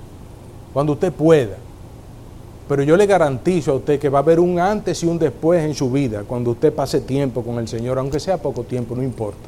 cuando 0.73 0.95
usted 0.95 1.13
pueda. 1.13 1.59
Pero 2.69 2.83
yo 2.83 2.97
le 2.97 3.07
garantizo 3.07 3.71
a 3.71 3.75
usted 3.77 4.01
que 4.01 4.09
va 4.09 4.19
a 4.19 4.23
haber 4.23 4.41
un 4.41 4.59
antes 4.59 5.01
y 5.05 5.07
un 5.07 5.17
después 5.17 5.63
en 5.63 5.75
su 5.75 5.93
vida 5.93 6.25
cuando 6.27 6.51
usted 6.51 6.75
pase 6.75 7.01
tiempo 7.01 7.45
con 7.45 7.59
el 7.59 7.69
Señor, 7.69 8.01
aunque 8.01 8.19
sea 8.19 8.39
poco 8.39 8.65
tiempo, 8.65 8.97
no 8.97 9.05
importa. 9.05 9.39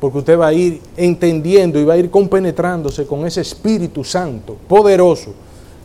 Porque 0.00 0.16
usted 0.16 0.38
va 0.38 0.46
a 0.46 0.54
ir 0.54 0.80
entendiendo 0.96 1.78
y 1.78 1.84
va 1.84 1.92
a 1.92 1.98
ir 1.98 2.08
compenetrándose 2.10 3.06
con 3.06 3.26
ese 3.26 3.42
Espíritu 3.42 4.02
Santo, 4.02 4.56
poderoso, 4.66 5.34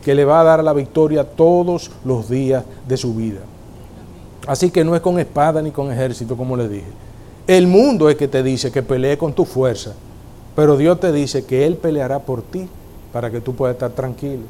que 0.06 0.14
le 0.14 0.24
va 0.24 0.40
a 0.40 0.44
dar 0.44 0.62
la 0.62 0.72
victoria 0.72 1.24
todos 1.24 1.90
los 2.04 2.30
días 2.30 2.62
de 2.86 2.96
su 2.96 3.12
vida. 3.12 3.40
Así 4.46 4.70
que 4.70 4.84
no 4.84 4.94
es 4.94 5.00
con 5.00 5.18
espada 5.18 5.60
ni 5.60 5.72
con 5.72 5.90
ejército, 5.90 6.36
como 6.36 6.56
le 6.56 6.68
dije. 6.68 6.86
El 7.48 7.66
mundo 7.66 8.08
es 8.08 8.14
que 8.14 8.28
te 8.28 8.44
dice 8.44 8.70
que 8.70 8.84
pelee 8.84 9.18
con 9.18 9.32
tu 9.32 9.44
fuerza, 9.44 9.94
pero 10.54 10.76
Dios 10.76 11.00
te 11.00 11.10
dice 11.10 11.44
que 11.44 11.66
Él 11.66 11.74
peleará 11.74 12.20
por 12.20 12.42
ti 12.42 12.68
para 13.12 13.32
que 13.32 13.40
tú 13.40 13.56
puedas 13.56 13.74
estar 13.74 13.90
tranquilo. 13.90 14.44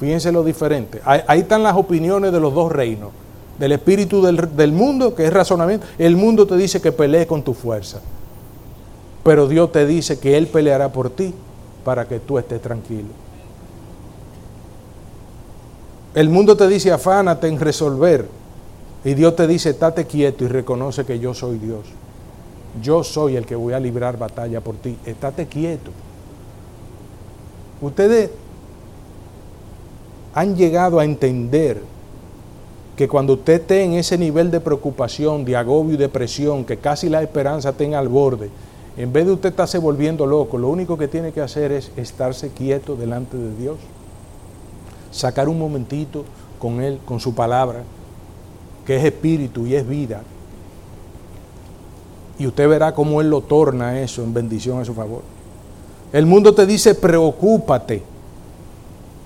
Fíjense 0.00 0.32
lo 0.32 0.42
diferente. 0.42 1.02
Ahí, 1.04 1.40
están 1.40 1.62
las 1.62 1.76
opiniones 1.76 2.32
de 2.32 2.40
los 2.40 2.54
dos 2.54 2.72
reinos. 2.72 3.10
Del 3.58 3.72
espíritu 3.72 4.22
del, 4.22 4.56
del 4.56 4.72
mundo, 4.72 5.14
que 5.14 5.26
es 5.26 5.32
razonamiento. 5.34 5.84
El 5.98 6.16
mundo 6.16 6.46
te 6.46 6.56
dice 6.56 6.80
que 6.80 6.92
pelee 6.92 7.26
con 7.26 7.42
tu 7.42 7.52
fuerza. 7.52 8.00
Pero 9.22 9.48
Dios 9.48 9.70
te 9.70 9.84
dice 9.84 10.18
que 10.18 10.38
Él 10.38 10.46
peleará 10.46 10.90
por 10.90 11.10
ti 11.10 11.34
para 11.84 12.08
que 12.08 12.20
tú 12.20 12.38
estés 12.38 12.62
tranquilo. 12.62 13.21
El 16.14 16.28
mundo 16.28 16.56
te 16.56 16.68
dice 16.68 16.92
afánate 16.92 17.48
en 17.48 17.58
resolver 17.58 18.28
y 19.04 19.14
Dios 19.14 19.34
te 19.34 19.46
dice 19.46 19.70
estate 19.70 20.06
quieto 20.06 20.44
y 20.44 20.48
reconoce 20.48 21.04
que 21.04 21.18
yo 21.18 21.32
soy 21.32 21.58
Dios. 21.58 21.86
Yo 22.82 23.02
soy 23.02 23.36
el 23.36 23.46
que 23.46 23.54
voy 23.54 23.72
a 23.72 23.80
librar 23.80 24.18
batalla 24.18 24.60
por 24.60 24.76
ti. 24.76 24.96
Estate 25.06 25.46
quieto. 25.46 25.90
Ustedes 27.80 28.30
han 30.34 30.54
llegado 30.54 31.00
a 31.00 31.04
entender 31.04 31.82
que 32.96 33.08
cuando 33.08 33.34
usted 33.34 33.54
esté 33.54 33.82
en 33.82 33.94
ese 33.94 34.18
nivel 34.18 34.50
de 34.50 34.60
preocupación, 34.60 35.44
de 35.44 35.56
agobio 35.56 35.94
y 35.94 35.96
depresión, 35.96 36.64
que 36.64 36.76
casi 36.76 37.08
la 37.08 37.22
esperanza 37.22 37.72
tenga 37.72 37.98
al 37.98 38.08
borde, 38.08 38.50
en 38.96 39.12
vez 39.12 39.24
de 39.26 39.32
usted 39.32 39.48
estarse 39.48 39.78
volviendo 39.78 40.26
loco, 40.26 40.58
lo 40.58 40.68
único 40.68 40.98
que 40.98 41.08
tiene 41.08 41.32
que 41.32 41.40
hacer 41.40 41.72
es 41.72 41.90
estarse 41.96 42.50
quieto 42.50 42.96
delante 42.96 43.36
de 43.36 43.56
Dios. 43.56 43.78
Sacar 45.12 45.48
un 45.48 45.58
momentito 45.58 46.24
con 46.58 46.82
Él, 46.82 46.98
con 47.04 47.20
su 47.20 47.34
palabra, 47.34 47.84
que 48.84 48.96
es 48.96 49.04
espíritu 49.04 49.66
y 49.66 49.76
es 49.76 49.86
vida. 49.86 50.22
Y 52.38 52.46
usted 52.46 52.68
verá 52.68 52.92
cómo 52.92 53.20
Él 53.20 53.30
lo 53.30 53.42
torna 53.42 54.00
eso 54.00 54.24
en 54.24 54.34
bendición 54.34 54.80
a 54.80 54.84
su 54.84 54.94
favor. 54.94 55.22
El 56.12 56.26
mundo 56.26 56.52
te 56.52 56.66
dice, 56.66 56.96
preocúpate. 56.96 58.02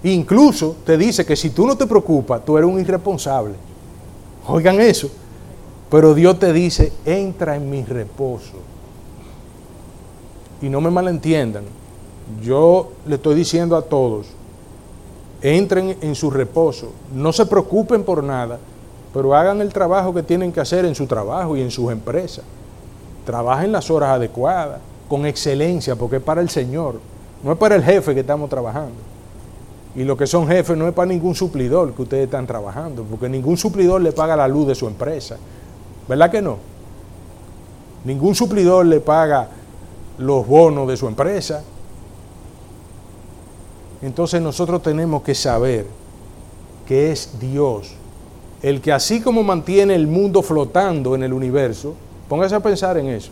Incluso 0.03 0.77
te 0.85 0.99
dice 0.99 1.25
que 1.25 1.35
si 1.35 1.51
tú 1.51 1.67
no 1.67 1.77
te 1.77 1.87
preocupas, 1.87 2.45
tú 2.45 2.59
eres 2.59 2.69
un 2.69 2.79
irresponsable. 2.79 3.55
Oigan 4.47 4.79
eso. 4.81 5.09
Pero 5.91 6.15
Dios 6.15 6.39
te 6.39 6.53
dice, 6.53 6.93
entra 7.05 7.57
en 7.57 7.71
mi 7.71 7.85
reposo 7.85 8.77
y 10.61 10.69
no 10.69 10.81
me 10.81 10.91
malentiendan, 10.91 11.65
yo 12.43 12.91
le 13.07 13.17
estoy 13.17 13.35
diciendo 13.35 13.77
a 13.77 13.83
todos, 13.83 14.27
entren 15.55 15.97
en 16.01 16.15
su 16.15 16.31
reposo, 16.31 16.89
no 17.15 17.33
se 17.33 17.45
preocupen 17.47 18.05
por 18.05 18.25
nada, 18.25 18.59
pero 19.13 19.35
hagan 19.35 19.61
el 19.61 19.73
trabajo 19.73 20.15
que 20.15 20.23
tienen 20.23 20.53
que 20.53 20.61
hacer 20.61 20.85
en 20.85 20.95
su 20.95 21.07
trabajo 21.07 21.57
y 21.57 21.63
en 21.63 21.71
sus 21.71 21.93
empresas. 21.93 22.45
Trabajen 23.25 23.73
las 23.73 23.91
horas 23.91 24.11
adecuadas, 24.11 24.81
con 25.09 25.27
excelencia, 25.27 25.97
porque 25.97 26.17
es 26.17 26.23
para 26.23 26.41
el 26.41 26.49
Señor, 26.49 27.01
no 27.43 27.53
es 27.53 27.59
para 27.59 27.77
el 27.77 27.83
jefe 27.83 28.15
que 28.15 28.21
estamos 28.21 28.51
trabajando. 28.51 28.95
Y 29.95 30.05
lo 30.05 30.17
que 30.17 30.27
son 30.27 30.47
jefes 30.47 30.77
no 30.77 30.87
es 30.87 30.95
para 30.95 31.07
ningún 31.07 31.35
suplidor 31.35 31.95
que 31.95 32.03
ustedes 32.03 32.25
están 32.25 32.47
trabajando, 32.47 33.05
porque 33.05 33.29
ningún 33.29 33.57
suplidor 33.57 34.01
le 34.01 34.13
paga 34.13 34.37
la 34.37 34.49
luz 34.49 34.67
de 34.67 34.75
su 34.75 34.87
empresa. 34.87 35.37
¿Verdad 36.09 36.31
que 36.31 36.43
no? 36.43 36.59
Ningún 38.05 38.35
suplidor 38.35 38.85
le 38.87 39.01
paga 39.01 39.49
los 40.19 40.47
bonos 40.47 40.87
de 40.87 40.97
su 40.97 41.09
empresa. 41.09 41.63
Entonces 44.03 44.41
nosotros 44.41 44.83
tenemos 44.83 45.23
que 45.23 45.35
saber 45.35 45.87
que 46.87 47.13
es 47.13 47.39
Dios 47.41 47.95
el 48.63 48.81
que 48.81 48.93
así 48.93 49.21
como 49.21 49.43
mantiene 49.43 49.95
el 49.95 50.07
mundo 50.07 50.43
flotando 50.43 51.15
en 51.15 51.23
el 51.23 51.33
universo, 51.33 51.95
póngase 52.29 52.55
a 52.55 52.61
pensar 52.61 52.97
en 52.97 53.09
eso, 53.09 53.31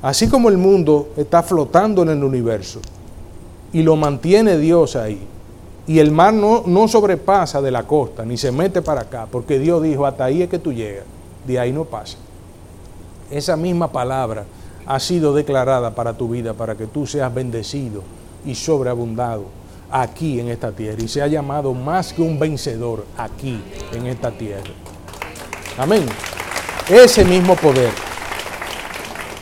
así 0.00 0.28
como 0.28 0.48
el 0.48 0.58
mundo 0.58 1.10
está 1.16 1.42
flotando 1.42 2.02
en 2.02 2.10
el 2.10 2.24
universo 2.24 2.80
y 3.72 3.82
lo 3.82 3.96
mantiene 3.96 4.56
Dios 4.58 4.96
ahí, 4.96 5.20
y 5.86 5.98
el 5.98 6.12
mar 6.12 6.32
no, 6.32 6.62
no 6.66 6.86
sobrepasa 6.86 7.60
de 7.60 7.70
la 7.70 7.86
costa 7.86 8.24
ni 8.24 8.36
se 8.36 8.52
mete 8.52 8.80
para 8.80 9.02
acá, 9.02 9.26
porque 9.30 9.58
Dios 9.58 9.82
dijo, 9.82 10.06
hasta 10.06 10.24
ahí 10.24 10.42
es 10.42 10.48
que 10.48 10.58
tú 10.58 10.72
llegas, 10.72 11.04
de 11.46 11.58
ahí 11.58 11.72
no 11.72 11.84
pasa. 11.84 12.16
Esa 13.30 13.56
misma 13.56 13.90
palabra 13.90 14.44
ha 14.86 15.00
sido 15.00 15.34
declarada 15.34 15.94
para 15.94 16.16
tu 16.16 16.28
vida, 16.28 16.54
para 16.54 16.76
que 16.76 16.86
tú 16.86 17.06
seas 17.06 17.34
bendecido 17.34 18.02
y 18.44 18.54
sobreabundado 18.54 19.44
aquí 19.90 20.40
en 20.40 20.48
esta 20.48 20.72
tierra 20.72 21.02
y 21.02 21.08
sea 21.08 21.26
llamado 21.26 21.74
más 21.74 22.12
que 22.12 22.22
un 22.22 22.38
vencedor 22.38 23.04
aquí 23.16 23.62
en 23.92 24.06
esta 24.06 24.30
tierra. 24.30 24.70
Amén. 25.78 26.06
Ese 26.88 27.24
mismo 27.24 27.54
poder. 27.56 27.90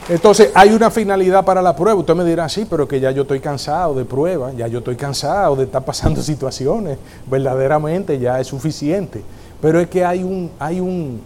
Entonces 0.08 0.50
hay 0.54 0.70
una 0.70 0.90
finalidad 0.90 1.44
para 1.44 1.62
la 1.62 1.74
prueba. 1.74 1.98
Usted 1.98 2.14
me 2.14 2.24
dirá, 2.24 2.48
sí, 2.48 2.66
pero 2.68 2.88
que 2.88 2.98
ya 2.98 3.12
yo 3.12 3.22
estoy 3.22 3.38
cansado 3.38 3.94
de 3.94 4.04
pruebas, 4.04 4.56
ya 4.56 4.66
yo 4.66 4.78
estoy 4.78 4.96
cansado 4.96 5.54
de 5.54 5.64
estar 5.64 5.84
pasando 5.84 6.20
situaciones, 6.22 6.98
verdaderamente 7.26 8.18
ya 8.18 8.40
es 8.40 8.48
suficiente. 8.48 9.22
Pero 9.60 9.78
es 9.78 9.88
que 9.88 10.04
hay 10.04 10.24
un, 10.24 10.50
hay 10.58 10.80
un, 10.80 11.20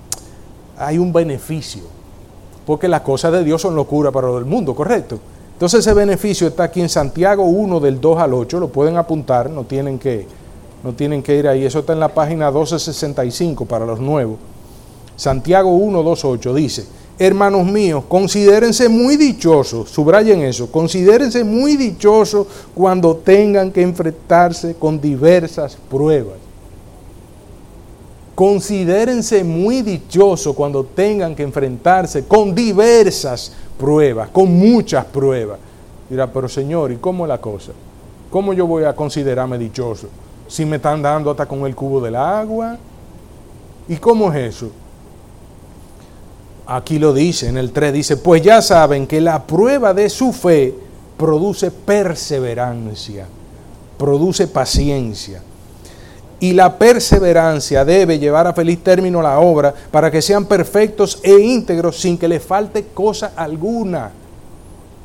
hay 0.76 0.98
un 0.98 1.12
beneficio 1.12 1.82
porque 2.66 2.88
las 2.88 3.02
cosas 3.02 3.32
de 3.32 3.44
Dios 3.44 3.60
son 3.60 3.74
locura 3.74 4.10
para 4.10 4.28
todo 4.28 4.38
el 4.38 4.44
mundo, 4.44 4.74
¿correcto? 4.74 5.18
Entonces 5.54 5.80
ese 5.80 5.94
beneficio 5.94 6.48
está 6.48 6.64
aquí 6.64 6.80
en 6.80 6.88
Santiago 6.88 7.44
1 7.44 7.80
del 7.80 8.00
2 8.00 8.18
al 8.18 8.34
8, 8.34 8.58
lo 8.58 8.68
pueden 8.68 8.96
apuntar, 8.96 9.48
no 9.48 9.62
tienen 9.64 10.00
que, 10.00 10.26
no 10.82 10.92
tienen 10.94 11.22
que 11.22 11.36
ir 11.36 11.46
ahí, 11.46 11.64
eso 11.64 11.78
está 11.78 11.92
en 11.92 12.00
la 12.00 12.08
página 12.08 12.50
1265 12.50 13.64
para 13.64 13.86
los 13.86 14.00
nuevos. 14.00 14.36
Santiago 15.16 15.70
1, 15.70 16.02
2, 16.02 16.24
8 16.24 16.54
dice, 16.54 16.86
hermanos 17.20 17.64
míos, 17.66 18.02
considérense 18.08 18.88
muy 18.88 19.16
dichosos, 19.16 19.90
subrayen 19.90 20.42
eso, 20.42 20.72
considérense 20.72 21.44
muy 21.44 21.76
dichosos 21.76 22.48
cuando 22.74 23.14
tengan 23.14 23.70
que 23.70 23.82
enfrentarse 23.82 24.74
con 24.74 25.00
diversas 25.00 25.78
pruebas 25.88 26.44
Considérense 28.34 29.44
muy 29.44 29.82
dichosos 29.82 30.56
cuando 30.56 30.84
tengan 30.84 31.36
que 31.36 31.44
enfrentarse 31.44 32.24
con 32.24 32.52
diversas 32.54 33.52
pruebas, 33.78 34.28
con 34.30 34.52
muchas 34.52 35.04
pruebas. 35.06 35.58
Dirá, 36.08 36.32
pero 36.32 36.48
Señor, 36.48 36.92
¿y 36.92 36.96
cómo 36.96 37.26
la 37.26 37.38
cosa? 37.38 37.72
¿Cómo 38.30 38.52
yo 38.52 38.66
voy 38.66 38.84
a 38.84 38.94
considerarme 38.94 39.58
dichoso? 39.58 40.08
Si 40.46 40.64
me 40.64 40.76
están 40.76 41.02
dando 41.02 41.30
hasta 41.30 41.46
con 41.46 41.64
el 41.66 41.74
cubo 41.74 42.00
del 42.00 42.16
agua. 42.16 42.76
¿Y 43.88 43.96
cómo 43.96 44.32
es 44.32 44.54
eso? 44.54 44.70
Aquí 46.66 46.98
lo 46.98 47.12
dice, 47.12 47.48
en 47.48 47.58
el 47.58 47.72
3 47.72 47.92
dice, 47.92 48.16
pues 48.16 48.40
ya 48.42 48.62
saben 48.62 49.06
que 49.06 49.20
la 49.20 49.42
prueba 49.42 49.92
de 49.92 50.08
su 50.08 50.32
fe 50.32 50.74
produce 51.18 51.70
perseverancia, 51.70 53.26
produce 53.98 54.46
paciencia 54.46 55.42
y 56.44 56.52
la 56.52 56.76
perseverancia 56.76 57.86
debe 57.86 58.18
llevar 58.18 58.46
a 58.46 58.52
feliz 58.52 58.84
término 58.84 59.22
la 59.22 59.40
obra 59.40 59.72
para 59.90 60.10
que 60.10 60.20
sean 60.20 60.44
perfectos 60.44 61.18
e 61.22 61.38
íntegros 61.38 61.98
sin 61.98 62.18
que 62.18 62.28
les 62.28 62.44
falte 62.44 62.88
cosa 62.92 63.32
alguna. 63.34 64.10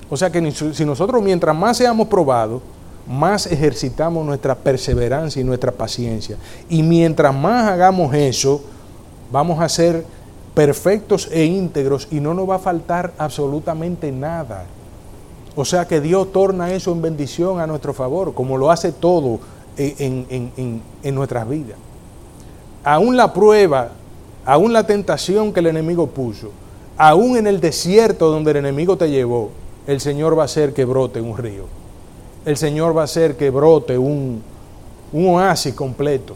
O 0.09 0.17
sea 0.17 0.29
que 0.29 0.51
si 0.51 0.83
nosotros 0.83 1.23
mientras 1.23 1.55
más 1.55 1.77
seamos 1.77 2.09
probados, 2.09 2.61
más 3.07 3.45
ejercitamos 3.45 4.25
nuestra 4.25 4.53
perseverancia 4.53 5.41
y 5.41 5.45
nuestra 5.45 5.71
paciencia. 5.71 6.35
Y 6.67 6.83
mientras 6.83 7.33
más 7.33 7.69
hagamos 7.69 8.13
eso, 8.13 8.61
vamos 9.31 9.61
a 9.61 9.69
ser 9.69 10.03
perfectos 10.53 11.29
e 11.31 11.45
íntegros 11.45 12.09
y 12.11 12.19
no 12.19 12.33
nos 12.33 12.49
va 12.49 12.55
a 12.55 12.59
faltar 12.59 13.13
absolutamente 13.17 14.11
nada. 14.11 14.65
O 15.55 15.63
sea 15.63 15.87
que 15.87 16.01
Dios 16.01 16.33
torna 16.33 16.73
eso 16.73 16.91
en 16.91 17.01
bendición 17.01 17.61
a 17.61 17.67
nuestro 17.67 17.93
favor, 17.93 18.33
como 18.33 18.57
lo 18.57 18.71
hace 18.71 18.91
todo 18.91 19.39
en, 19.80 21.15
nuestras 21.15 21.47
vidas. 21.47 21.77
Aún 22.84 23.15
la 23.15 23.34
prueba, 23.34 23.91
aún 24.45 24.73
la 24.73 24.86
tentación 24.86 25.53
que 25.53 25.61
el 25.61 25.67
enemigo 25.67 26.07
puso, 26.07 26.51
aún 26.97 27.38
en 27.38 27.47
el 27.47 27.61
desierto 27.61 28.30
donde 28.30 28.51
el 28.51 28.57
enemigo 28.57 28.97
te 28.97 29.09
llevó, 29.09 29.51
el 29.88 30.01
Señor 30.01 30.38
va 30.38 30.43
a 30.43 30.45
hacer 30.45 30.73
que 30.73 30.86
brote 30.86 31.21
un 31.21 31.38
río. 31.38 31.63
El 32.45 32.57
Señor 32.57 32.95
va 32.95 33.01
a 33.01 33.05
hacer 33.05 33.38
que 33.38 33.49
brote 33.49 33.97
un, 33.97 34.41
un 35.13 35.27
oasis 35.27 35.73
completo. 35.73 36.36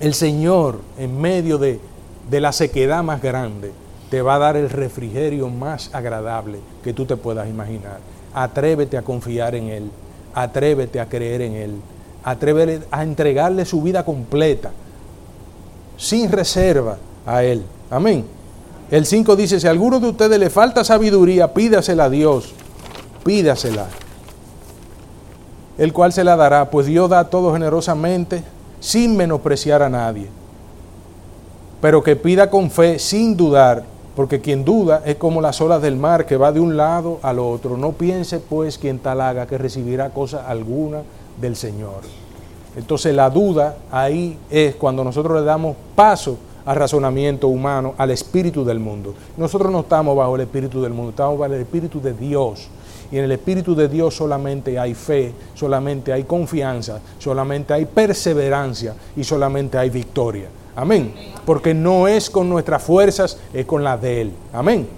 El 0.00 0.14
Señor, 0.14 0.80
en 0.98 1.20
medio 1.20 1.58
de, 1.58 1.80
de 2.28 2.40
la 2.40 2.52
sequedad 2.52 3.02
más 3.02 3.22
grande, 3.22 3.72
te 4.10 4.20
va 4.20 4.34
a 4.34 4.38
dar 4.38 4.56
el 4.56 4.68
refrigerio 4.68 5.48
más 5.48 5.90
agradable 5.94 6.58
que 6.82 6.92
tú 6.92 7.04
te 7.04 7.16
puedas 7.16 7.48
imaginar. 7.48 8.00
Atrévete 8.34 8.96
a 8.96 9.02
confiar 9.02 9.54
en 9.54 9.68
Él 9.68 9.90
atrévete 10.34 11.00
a 11.00 11.08
creer 11.08 11.42
en 11.42 11.54
Él, 11.54 11.74
atrévete 12.22 12.86
a 12.90 13.02
entregarle 13.02 13.64
su 13.64 13.80
vida 13.82 14.04
completa, 14.04 14.70
sin 15.96 16.30
reserva 16.30 16.98
a 17.24 17.42
Él. 17.44 17.62
Amén. 17.90 18.24
El 18.90 19.06
5 19.06 19.36
dice, 19.36 19.60
si 19.60 19.66
a 19.66 19.70
alguno 19.70 20.00
de 20.00 20.08
ustedes 20.08 20.38
le 20.38 20.50
falta 20.50 20.84
sabiduría, 20.84 21.54
pídasela 21.54 22.04
a 22.04 22.10
Dios, 22.10 22.52
pídasela, 23.24 23.86
el 25.78 25.92
cual 25.92 26.12
se 26.12 26.22
la 26.22 26.36
dará, 26.36 26.70
pues 26.70 26.86
Dios 26.86 27.08
da 27.08 27.24
todo 27.24 27.52
generosamente, 27.52 28.44
sin 28.80 29.16
menospreciar 29.16 29.82
a 29.82 29.88
nadie. 29.88 30.28
pero 31.84 32.02
que 32.02 32.16
pida 32.16 32.48
con 32.48 32.70
fe 32.70 32.98
sin 32.98 33.36
dudar, 33.36 33.84
porque 34.16 34.40
quien 34.40 34.64
duda 34.64 35.02
es 35.04 35.16
como 35.16 35.40
las 35.40 35.60
olas 35.60 35.82
del 35.82 35.96
mar 35.96 36.26
que 36.26 36.36
va 36.36 36.52
de 36.52 36.60
un 36.60 36.76
lado 36.76 37.18
al 37.22 37.38
otro. 37.38 37.76
No 37.76 37.92
piense 37.92 38.38
pues 38.38 38.78
quien 38.78 38.98
tal 38.98 39.20
haga 39.20 39.46
que 39.46 39.58
recibirá 39.58 40.10
cosa 40.10 40.48
alguna 40.48 41.02
del 41.40 41.56
Señor. 41.56 42.02
Entonces 42.76 43.14
la 43.14 43.30
duda 43.30 43.76
ahí 43.90 44.38
es 44.50 44.74
cuando 44.76 45.04
nosotros 45.04 45.40
le 45.40 45.44
damos 45.44 45.76
paso 45.94 46.36
al 46.64 46.76
razonamiento 46.76 47.48
humano, 47.48 47.94
al 47.98 48.10
espíritu 48.10 48.64
del 48.64 48.80
mundo. 48.80 49.14
Nosotros 49.36 49.70
no 49.70 49.80
estamos 49.80 50.16
bajo 50.16 50.34
el 50.36 50.42
espíritu 50.42 50.80
del 50.80 50.92
mundo, 50.92 51.10
estamos 51.10 51.38
bajo 51.38 51.52
el 51.52 51.60
espíritu 51.60 52.00
de 52.00 52.14
Dios. 52.14 52.68
Y 53.12 53.18
en 53.18 53.24
el 53.24 53.32
espíritu 53.32 53.74
de 53.74 53.88
Dios 53.88 54.16
solamente 54.16 54.78
hay 54.78 54.94
fe, 54.94 55.32
solamente 55.54 56.12
hay 56.12 56.24
confianza, 56.24 57.00
solamente 57.18 57.74
hay 57.74 57.84
perseverancia 57.84 58.94
y 59.16 59.22
solamente 59.22 59.76
hay 59.76 59.90
victoria. 59.90 60.48
Amén. 60.76 61.14
Porque 61.44 61.74
no 61.74 62.08
es 62.08 62.30
con 62.30 62.48
nuestras 62.48 62.82
fuerzas, 62.82 63.38
es 63.52 63.66
con 63.66 63.84
las 63.84 64.00
de 64.00 64.22
Él. 64.22 64.32
Amén. 64.52 64.88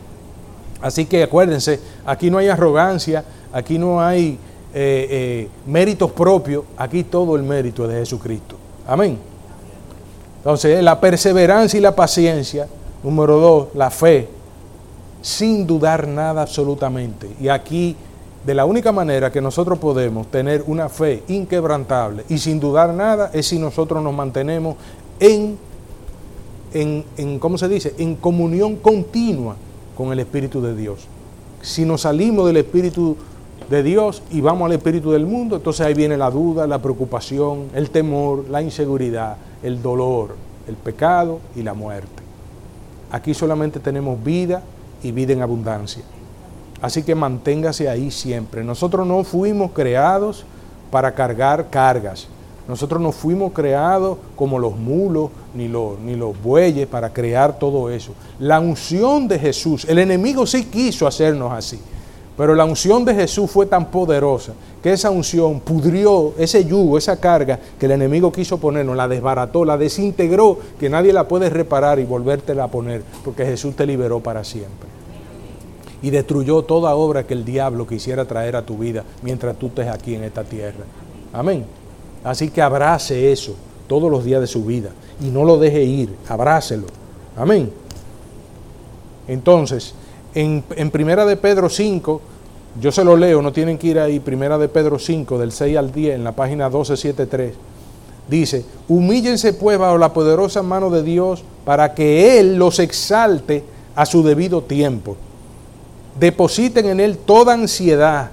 Así 0.81 1.07
que 1.07 1.23
acuérdense, 1.23 1.81
aquí 2.05 2.31
no 2.31 2.39
hay 2.39 2.49
arrogancia, 2.49 3.25
aquí 3.53 3.79
no 3.79 4.01
hay 4.01 4.39
eh, 4.75 5.07
eh, 5.11 5.49
méritos 5.67 6.11
propios, 6.13 6.65
aquí 6.77 7.05
todo 7.05 7.37
el 7.37 7.43
mérito 7.43 7.85
es 7.85 7.91
de 7.91 7.99
Jesucristo. 8.01 8.57
Amén. 8.87 9.19
Entonces, 10.39 10.83
la 10.83 11.01
perseverancia 11.01 11.79
y 11.79 11.81
la 11.81 11.97
paciencia. 11.97 12.69
Número 13.03 13.39
dos, 13.39 13.69
la 13.75 13.91
fe, 13.91 14.29
sin 15.23 15.67
dudar 15.67 16.07
nada 16.07 16.43
absolutamente. 16.43 17.29
Y 17.41 17.49
aquí, 17.49 17.97
de 18.45 18.55
la 18.55 18.65
única 18.65 18.93
manera 18.93 19.31
que 19.33 19.41
nosotros 19.41 19.79
podemos 19.79 20.29
tener 20.29 20.63
una 20.67 20.89
fe 20.89 21.25
inquebrantable 21.29 22.25
y 22.29 22.39
sin 22.39 22.61
dudar 22.61 22.95
nada 22.95 23.31
es 23.33 23.47
si 23.47 23.59
nosotros 23.59 24.03
nos 24.03 24.15
mantenemos 24.15 24.77
en, 25.19 25.59
en, 26.81 27.05
en 27.17 27.39
¿cómo 27.39 27.59
se 27.59 27.69
dice?, 27.69 27.95
en 27.99 28.17
comunión 28.17 28.77
continua 28.77 29.57
con 29.97 30.13
el 30.13 30.21
Espíritu 30.21 30.61
de 30.61 30.77
Dios. 30.77 31.07
Si 31.63 31.85
nos 31.85 32.03
salimos 32.03 32.47
del 32.47 32.59
Espíritu 32.59 33.17
de 33.71 33.83
Dios 33.83 34.23
y 34.31 34.41
vamos 34.41 34.67
al 34.67 34.73
espíritu 34.73 35.11
del 35.11 35.27
mundo, 35.27 35.57
entonces 35.57 35.85
ahí 35.85 35.95
viene 35.95 36.17
la 36.17 36.31
duda, 36.31 36.67
la 36.67 36.81
preocupación, 36.81 37.69
el 37.75 37.91
temor, 37.91 38.49
la 38.49 38.63
inseguridad, 38.63 39.37
el 39.63 39.83
dolor, 39.83 40.37
el 40.69 40.77
pecado 40.77 41.41
y 41.57 41.63
la 41.63 41.75
muerte. 41.75 42.23
Aquí 43.11 43.35
solamente 43.35 43.81
tenemos 43.81 44.23
vida 44.23 44.63
y 45.03 45.13
vida 45.13 45.33
en 45.33 45.43
abundancia. 45.43 46.03
Así 46.81 47.03
que 47.03 47.15
manténgase 47.15 47.89
ahí 47.89 48.11
siempre. 48.11 48.63
Nosotros 48.63 49.07
no 49.07 49.25
fuimos 49.25 49.73
creados 49.73 50.45
para 50.91 51.15
cargar 51.15 51.71
cargas. 51.71 52.29
Nosotros 52.69 53.01
no 53.01 53.13
fuimos 53.13 53.53
creados 53.53 54.19
como 54.35 54.59
los 54.59 54.77
mulos 54.77 55.31
ni 55.55 55.69
los, 55.69 55.99
ni 56.01 56.17
los 56.17 56.41
bueyes 56.43 56.87
para 56.87 57.13
crear 57.13 57.59
todo 57.59 57.91
eso. 57.91 58.13
La 58.41 58.59
unción 58.59 59.29
de 59.29 59.39
Jesús, 59.39 59.85
el 59.89 59.99
enemigo 59.99 60.47
sí 60.47 60.65
quiso 60.65 61.07
hacernos 61.07 61.53
así. 61.53 61.79
Pero 62.37 62.55
la 62.55 62.67
unción 62.67 63.05
de 63.05 63.15
Jesús 63.15 63.51
fue 63.51 63.65
tan 63.65 63.87
poderosa 63.87 64.53
que 64.83 64.93
esa 64.93 65.11
unción 65.11 65.61
pudrió 65.61 66.35
ese 66.37 66.65
yugo, 66.67 66.99
esa 66.99 67.19
carga 67.19 67.59
que 67.79 67.87
el 67.87 67.93
enemigo 67.93 68.31
quiso 68.31 68.59
ponernos, 68.59 68.95
la 68.95 69.09
desbarató, 69.09 69.65
la 69.65 69.79
desintegró, 69.79 70.59
que 70.79 70.91
nadie 70.91 71.15
la 71.15 71.27
puede 71.27 71.49
reparar 71.49 71.99
y 71.99 72.05
volvértela 72.05 72.65
a 72.65 72.69
poner, 72.69 73.03
porque 73.25 73.47
Jesús 73.47 73.75
te 73.75 73.87
liberó 73.87 74.21
para 74.21 74.45
siempre. 74.45 74.89
Y 76.03 76.11
destruyó 76.11 76.63
toda 76.63 76.95
obra 76.95 77.27
que 77.27 77.33
el 77.33 77.45
diablo 77.45 77.87
quisiera 77.87 78.27
traer 78.27 78.55
a 78.55 78.67
tu 78.67 78.77
vida 78.77 79.03
mientras 79.23 79.57
tú 79.57 79.69
estés 79.69 79.89
aquí 79.89 80.15
en 80.15 80.25
esta 80.25 80.45
tierra. 80.45 80.85
Amén. 81.33 81.65
Así 82.27 82.51
que 82.51 82.61
abrace 82.61 83.31
eso 83.31 83.55
todos 83.87 84.11
los 84.11 84.25
días 84.25 84.41
de 84.41 84.49
su 84.49 84.65
vida 84.65 84.91
y 85.21 85.27
no 85.27 85.45
lo 85.45 85.59
deje 85.59 85.85
ir, 85.85 86.13
abrácelo. 86.29 86.89
Amén. 87.37 87.71
Entonces, 89.29 89.95
en, 90.35 90.65
Primera 90.91 91.25
de 91.25 91.37
Pedro 91.37 91.69
5, 91.69 92.21
yo 92.81 92.91
se 92.91 93.05
lo 93.05 93.17
leo, 93.17 93.41
no 93.43 93.53
tienen 93.53 93.79
que 93.79 93.87
ir 93.87 94.01
ahí, 94.01 94.19
Primera 94.19 94.59
de 94.59 94.69
Pedro 94.69 94.99
5, 94.99 95.39
del 95.39 95.53
6 95.53 95.77
al 95.77 95.93
10, 95.93 96.17
en 96.17 96.25
la 96.25 96.33
página 96.33 96.65
1273. 96.65 97.55
Dice, 98.29 98.65
humíllense 98.89 99.53
pues 99.53 99.79
bajo 99.79 99.97
la 99.97 100.13
poderosa 100.13 100.65
mano 100.65 100.91
de 100.91 101.05
Dios 101.05 101.45
para 101.65 101.95
que 101.95 102.41
Él 102.41 102.57
los 102.57 102.81
exalte 102.81 103.63
a 103.95 104.05
su 104.05 104.25
debido 104.25 104.63
tiempo. 104.63 105.17
Depositen 106.19 106.87
en 106.87 106.99
Él 106.99 107.19
toda 107.19 107.55
ansiedad, 107.55 108.31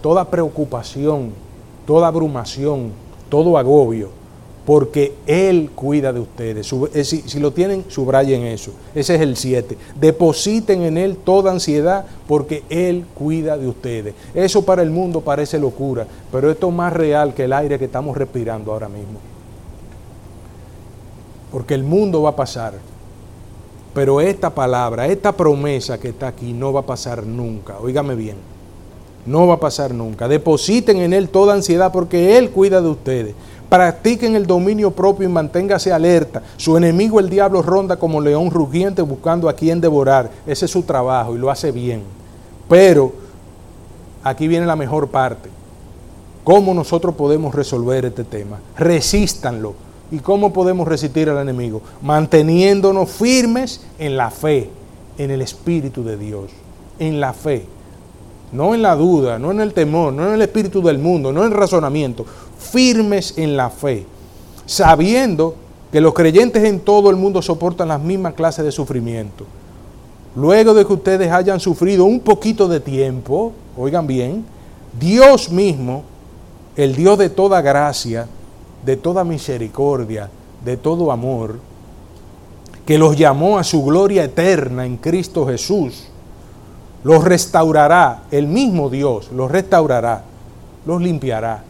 toda 0.00 0.30
preocupación, 0.30 1.32
toda 1.86 2.08
abrumación, 2.08 2.92
todo 3.28 3.58
agobio 3.58 4.24
porque 4.64 5.14
Él 5.26 5.70
cuida 5.74 6.12
de 6.12 6.20
ustedes. 6.20 6.72
Eh, 6.94 7.04
si, 7.04 7.38
lo 7.38 7.52
tienen, 7.52 7.84
subrayen 7.88 8.42
eso. 8.44 8.72
Ese 8.94 9.16
es 9.16 9.20
el 9.20 9.36
7. 9.36 9.76
Depositen 10.00 10.82
en 10.82 10.96
Él 10.96 11.18
toda 11.18 11.52
ansiedad 11.52 12.06
porque 12.26 12.64
Él 12.70 13.04
cuida 13.14 13.58
de 13.58 13.68
ustedes. 13.68 14.14
Eso 14.34 14.64
para 14.64 14.82
el 14.82 14.90
mundo 14.90 15.20
parece 15.20 15.58
locura, 15.58 16.06
pero 16.32 16.50
esto 16.50 16.68
es 16.68 16.74
más 16.74 16.92
real 16.92 17.34
que 17.34 17.44
el 17.44 17.52
aire 17.52 17.78
que 17.78 17.84
estamos 17.84 18.16
respirando 18.16 18.72
ahora 18.72 18.88
mismo. 18.88 19.18
Porque 21.52 21.74
el 21.74 21.84
mundo 21.84 22.22
va 22.22 22.30
a 22.30 22.36
pasar, 22.36 22.74
pero 23.92 24.20
esta 24.20 24.50
palabra, 24.50 25.06
esta 25.06 25.32
promesa 25.32 26.00
que 26.00 26.08
está 26.08 26.28
aquí 26.28 26.52
no 26.52 26.72
va 26.72 26.80
a 26.80 26.86
pasar 26.86 27.24
nunca. 27.24 27.78
Óigame 27.78 28.16
bien, 28.16 28.36
no 29.26 29.46
va 29.46 29.54
a 29.54 29.60
pasar 29.60 29.94
nunca. 29.94 30.28
Depositen 30.28 30.98
en 30.98 31.12
Él 31.12 31.28
toda 31.28 31.54
ansiedad 31.54 31.92
porque 31.92 32.36
Él 32.36 32.50
cuida 32.50 32.80
de 32.80 32.88
ustedes. 32.88 33.34
Practiquen 33.68 34.36
el 34.36 34.46
dominio 34.46 34.90
propio 34.90 35.28
y 35.28 35.32
manténgase 35.32 35.92
alerta. 35.92 36.42
Su 36.56 36.76
enemigo, 36.76 37.18
el 37.18 37.30
diablo, 37.30 37.62
ronda 37.62 37.96
como 37.96 38.20
león 38.20 38.50
rugiente 38.50 39.02
buscando 39.02 39.48
a 39.48 39.54
quien 39.54 39.80
devorar. 39.80 40.30
Ese 40.46 40.66
es 40.66 40.70
su 40.70 40.82
trabajo 40.82 41.34
y 41.34 41.38
lo 41.38 41.50
hace 41.50 41.72
bien. 41.72 42.02
Pero 42.68 43.12
aquí 44.22 44.46
viene 44.46 44.66
la 44.66 44.76
mejor 44.76 45.08
parte. 45.08 45.48
¿Cómo 46.44 46.74
nosotros 46.74 47.14
podemos 47.14 47.54
resolver 47.54 48.04
este 48.04 48.24
tema? 48.24 48.58
Resístanlo. 48.76 49.74
¿Y 50.10 50.18
cómo 50.18 50.52
podemos 50.52 50.86
resistir 50.86 51.30
al 51.30 51.38
enemigo? 51.38 51.80
Manteniéndonos 52.02 53.10
firmes 53.10 53.80
en 53.98 54.16
la 54.16 54.30
fe, 54.30 54.70
en 55.16 55.30
el 55.30 55.40
Espíritu 55.40 56.04
de 56.04 56.18
Dios, 56.18 56.50
en 56.98 57.18
la 57.20 57.32
fe. 57.32 57.66
No 58.54 58.72
en 58.72 58.82
la 58.82 58.94
duda, 58.94 59.36
no 59.38 59.50
en 59.50 59.60
el 59.60 59.74
temor, 59.74 60.12
no 60.12 60.28
en 60.28 60.34
el 60.34 60.42
espíritu 60.42 60.80
del 60.80 60.98
mundo, 60.98 61.32
no 61.32 61.44
en 61.44 61.52
el 61.52 61.58
razonamiento, 61.58 62.24
firmes 62.56 63.36
en 63.36 63.56
la 63.56 63.68
fe, 63.68 64.06
sabiendo 64.64 65.56
que 65.90 66.00
los 66.00 66.14
creyentes 66.14 66.62
en 66.62 66.78
todo 66.78 67.10
el 67.10 67.16
mundo 67.16 67.42
soportan 67.42 67.88
las 67.88 68.00
mismas 68.00 68.34
clases 68.34 68.64
de 68.64 68.70
sufrimiento. 68.70 69.44
Luego 70.36 70.72
de 70.72 70.86
que 70.86 70.92
ustedes 70.92 71.32
hayan 71.32 71.58
sufrido 71.58 72.04
un 72.04 72.20
poquito 72.20 72.68
de 72.68 72.78
tiempo, 72.78 73.52
oigan 73.76 74.06
bien, 74.06 74.44
Dios 75.00 75.50
mismo, 75.50 76.04
el 76.76 76.94
Dios 76.94 77.18
de 77.18 77.30
toda 77.30 77.60
gracia, 77.60 78.28
de 78.86 78.96
toda 78.96 79.24
misericordia, 79.24 80.30
de 80.64 80.76
todo 80.76 81.10
amor, 81.10 81.58
que 82.86 82.98
los 82.98 83.16
llamó 83.16 83.58
a 83.58 83.64
su 83.64 83.84
gloria 83.84 84.22
eterna 84.22 84.86
en 84.86 84.96
Cristo 84.96 85.44
Jesús, 85.44 86.08
los 87.04 87.22
restaurará, 87.22 88.24
el 88.30 88.48
mismo 88.48 88.90
Dios 88.90 89.30
los 89.30 89.50
restaurará, 89.50 90.24
los 90.84 91.00
limpiará 91.00 91.62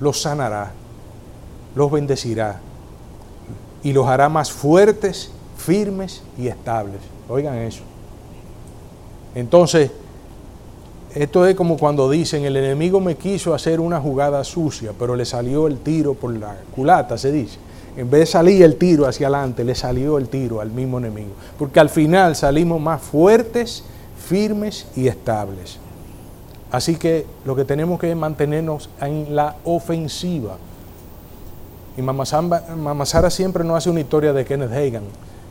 los 0.00 0.20
sanará, 0.20 0.72
los 1.74 1.90
bendecirá 1.90 2.58
y 3.82 3.92
los 3.92 4.06
hará 4.06 4.28
más 4.28 4.50
fuertes, 4.50 5.30
firmes 5.56 6.22
y 6.38 6.48
estables. 6.48 7.00
Oigan 7.28 7.56
eso. 7.56 7.82
Entonces, 9.34 9.90
esto 11.14 11.46
es 11.46 11.54
como 11.54 11.76
cuando 11.76 12.10
dicen, 12.10 12.44
el 12.44 12.56
enemigo 12.56 13.00
me 13.00 13.16
quiso 13.16 13.54
hacer 13.54 13.78
una 13.78 14.00
jugada 14.00 14.42
sucia, 14.42 14.92
pero 14.98 15.14
le 15.14 15.24
salió 15.24 15.66
el 15.66 15.78
tiro 15.78 16.14
por 16.14 16.34
la 16.34 16.56
culata, 16.74 17.16
se 17.18 17.30
dice. 17.30 17.58
En 17.96 18.08
vez 18.08 18.20
de 18.20 18.26
salir 18.26 18.62
el 18.62 18.76
tiro 18.76 19.06
hacia 19.06 19.26
adelante, 19.26 19.64
le 19.64 19.74
salió 19.74 20.16
el 20.18 20.28
tiro 20.28 20.60
al 20.60 20.70
mismo 20.70 20.98
enemigo. 20.98 21.32
Porque 21.58 21.80
al 21.80 21.90
final 21.90 22.36
salimos 22.36 22.80
más 22.80 23.02
fuertes, 23.02 23.84
firmes 24.30 24.86
y 24.94 25.08
estables. 25.08 25.78
Así 26.70 26.94
que 26.94 27.26
lo 27.44 27.56
que 27.56 27.64
tenemos 27.64 27.98
que 27.98 28.12
es 28.12 28.16
mantenernos 28.16 28.88
en 29.00 29.34
la 29.34 29.56
ofensiva. 29.64 30.56
Y 31.96 32.02
Mama 32.02 32.24
Sara 32.24 33.28
siempre 33.28 33.64
nos 33.64 33.78
hace 33.78 33.90
una 33.90 33.98
historia 33.98 34.32
de 34.32 34.44
Kenneth 34.44 34.70
Hagan, 34.70 35.02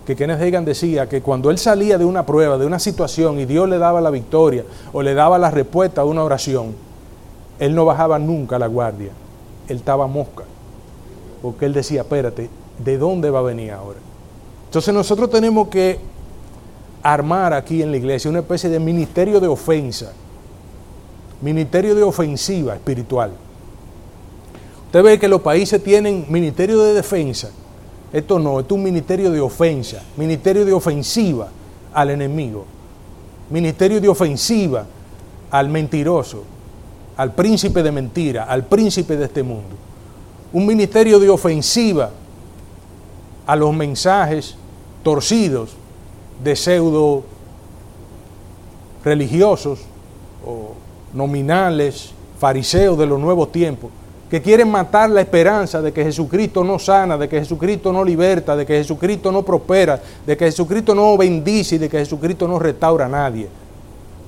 que 0.05 0.15
Kenneth 0.15 0.41
Hagan 0.41 0.63
decía 0.63 1.09
que 1.09 1.21
cuando 1.21 1.51
él 1.51 1.57
salía 1.57 1.97
de 1.97 2.05
una 2.05 2.25
prueba, 2.25 2.57
de 2.57 2.65
una 2.65 2.79
situación, 2.79 3.37
y 3.37 3.45
Dios 3.45 3.67
le 3.67 3.79
daba 3.79 3.99
la 3.99 4.11
victoria 4.11 4.63
o 4.93 5.01
le 5.01 5.13
daba 5.13 5.37
la 5.37 5.51
respuesta 5.51 5.99
a 5.99 6.05
una 6.05 6.23
oración, 6.23 6.73
él 7.59 7.75
no 7.75 7.83
bajaba 7.83 8.17
nunca 8.17 8.57
la 8.57 8.67
guardia, 8.67 9.11
él 9.67 9.75
estaba 9.75 10.07
mosca, 10.07 10.45
porque 11.41 11.65
él 11.65 11.73
decía, 11.73 12.03
espérate, 12.03 12.49
¿de 12.77 12.97
dónde 12.97 13.29
va 13.29 13.39
a 13.39 13.41
venir 13.41 13.73
ahora? 13.73 13.99
Entonces 14.67 14.93
nosotros 14.93 15.29
tenemos 15.29 15.67
que 15.67 15.99
armar 17.01 17.53
aquí 17.53 17.81
en 17.81 17.91
la 17.91 17.97
iglesia 17.97 18.29
una 18.29 18.39
especie 18.39 18.69
de 18.69 18.79
ministerio 18.79 19.39
de 19.39 19.47
ofensa 19.47 20.11
ministerio 21.41 21.95
de 21.95 22.03
ofensiva 22.03 22.73
espiritual. 22.75 23.31
Usted 24.87 25.03
ve 25.03 25.19
que 25.19 25.27
los 25.27 25.41
países 25.41 25.81
tienen 25.83 26.25
ministerio 26.29 26.81
de 26.81 26.93
defensa 26.93 27.49
Esto 28.11 28.39
no, 28.39 28.59
esto 28.59 28.73
es 28.73 28.77
un 28.77 28.83
ministerio 28.83 29.31
de 29.31 29.39
ofensa, 29.39 30.01
ministerio 30.17 30.65
de 30.65 30.73
ofensiva 30.73 31.47
al 31.93 32.09
enemigo, 32.09 32.65
ministerio 33.51 34.01
de 34.01 34.09
ofensiva 34.09 34.85
al 35.51 35.69
mentiroso, 35.69 36.43
al 37.17 37.33
príncipe 37.35 37.83
de 37.83 37.91
mentira, 37.91 38.45
al 38.45 38.65
príncipe 38.65 39.15
de 39.15 39.25
este 39.25 39.43
mundo. 39.43 39.75
Un 40.51 40.65
ministerio 40.65 41.19
de 41.19 41.29
ofensiva 41.29 42.09
a 43.45 43.55
los 43.55 43.73
mensajes 43.73 44.55
torcidos 45.03 45.75
de 46.43 46.55
pseudo 46.55 47.23
religiosos 49.03 49.79
o 50.45 50.73
nominales, 51.13 52.11
fariseos 52.37 52.97
de 52.97 53.05
los 53.05 53.19
nuevos 53.19 53.51
tiempos, 53.51 53.91
que 54.29 54.41
quieren 54.41 54.69
matar 54.69 55.09
la 55.09 55.21
esperanza 55.21 55.81
de 55.81 55.91
que 55.91 56.03
Jesucristo 56.03 56.63
no 56.63 56.77
sana, 56.77 57.17
de 57.17 57.27
que 57.27 57.39
Jesucristo 57.39 57.91
no 57.91 58.03
liberta, 58.03 58.55
de 58.55 58.65
que 58.65 58.77
Jesucristo 58.77 59.31
no 59.31 59.41
prospera, 59.41 59.99
de 60.25 60.37
que 60.37 60.45
Jesucristo 60.45 60.93
no 60.93 61.17
bendice 61.17 61.75
y 61.75 61.77
de 61.79 61.89
que 61.89 61.97
Jesucristo 61.97 62.47
no 62.47 62.59
restaura 62.59 63.05
a 63.05 63.09
nadie. 63.09 63.47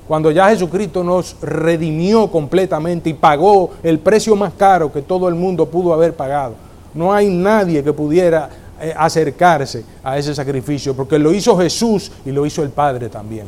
Cuando 0.08 0.32
ya 0.32 0.50
Jesucristo 0.50 1.04
nos 1.04 1.36
redimió 1.40 2.28
completamente 2.30 3.10
y 3.10 3.14
pagó 3.14 3.70
el 3.82 4.00
precio 4.00 4.34
más 4.34 4.52
caro 4.54 4.92
que 4.92 5.02
todo 5.02 5.28
el 5.28 5.36
mundo 5.36 5.66
pudo 5.66 5.94
haber 5.94 6.14
pagado. 6.14 6.54
No 6.92 7.12
hay 7.12 7.28
nadie 7.28 7.84
que 7.84 7.92
pudiera 7.92 8.50
acercarse 8.96 9.84
a 10.02 10.18
ese 10.18 10.34
sacrificio, 10.34 10.94
porque 10.94 11.18
lo 11.18 11.32
hizo 11.32 11.56
Jesús 11.56 12.10
y 12.24 12.32
lo 12.32 12.44
hizo 12.44 12.62
el 12.62 12.70
Padre 12.70 13.08
también. 13.08 13.46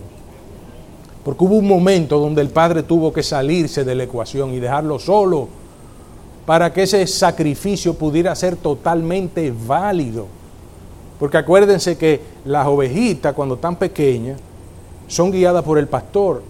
Porque 1.24 1.44
hubo 1.44 1.56
un 1.56 1.66
momento 1.66 2.18
donde 2.18 2.42
el 2.42 2.50
Padre 2.50 2.82
tuvo 2.82 3.12
que 3.12 3.22
salirse 3.22 3.84
de 3.84 3.94
la 3.94 4.04
ecuación 4.04 4.52
y 4.52 4.60
dejarlo 4.60 4.98
solo 4.98 5.48
para 6.46 6.72
que 6.72 6.82
ese 6.82 7.06
sacrificio 7.06 7.94
pudiera 7.94 8.34
ser 8.34 8.56
totalmente 8.56 9.52
válido. 9.66 10.26
Porque 11.18 11.38
acuérdense 11.38 11.96
que 11.96 12.20
las 12.44 12.66
ovejitas 12.66 13.32
cuando 13.34 13.54
están 13.54 13.76
pequeñas 13.76 14.38
son 15.08 15.30
guiadas 15.30 15.64
por 15.64 15.78
el 15.78 15.86
pastor, 15.86 16.42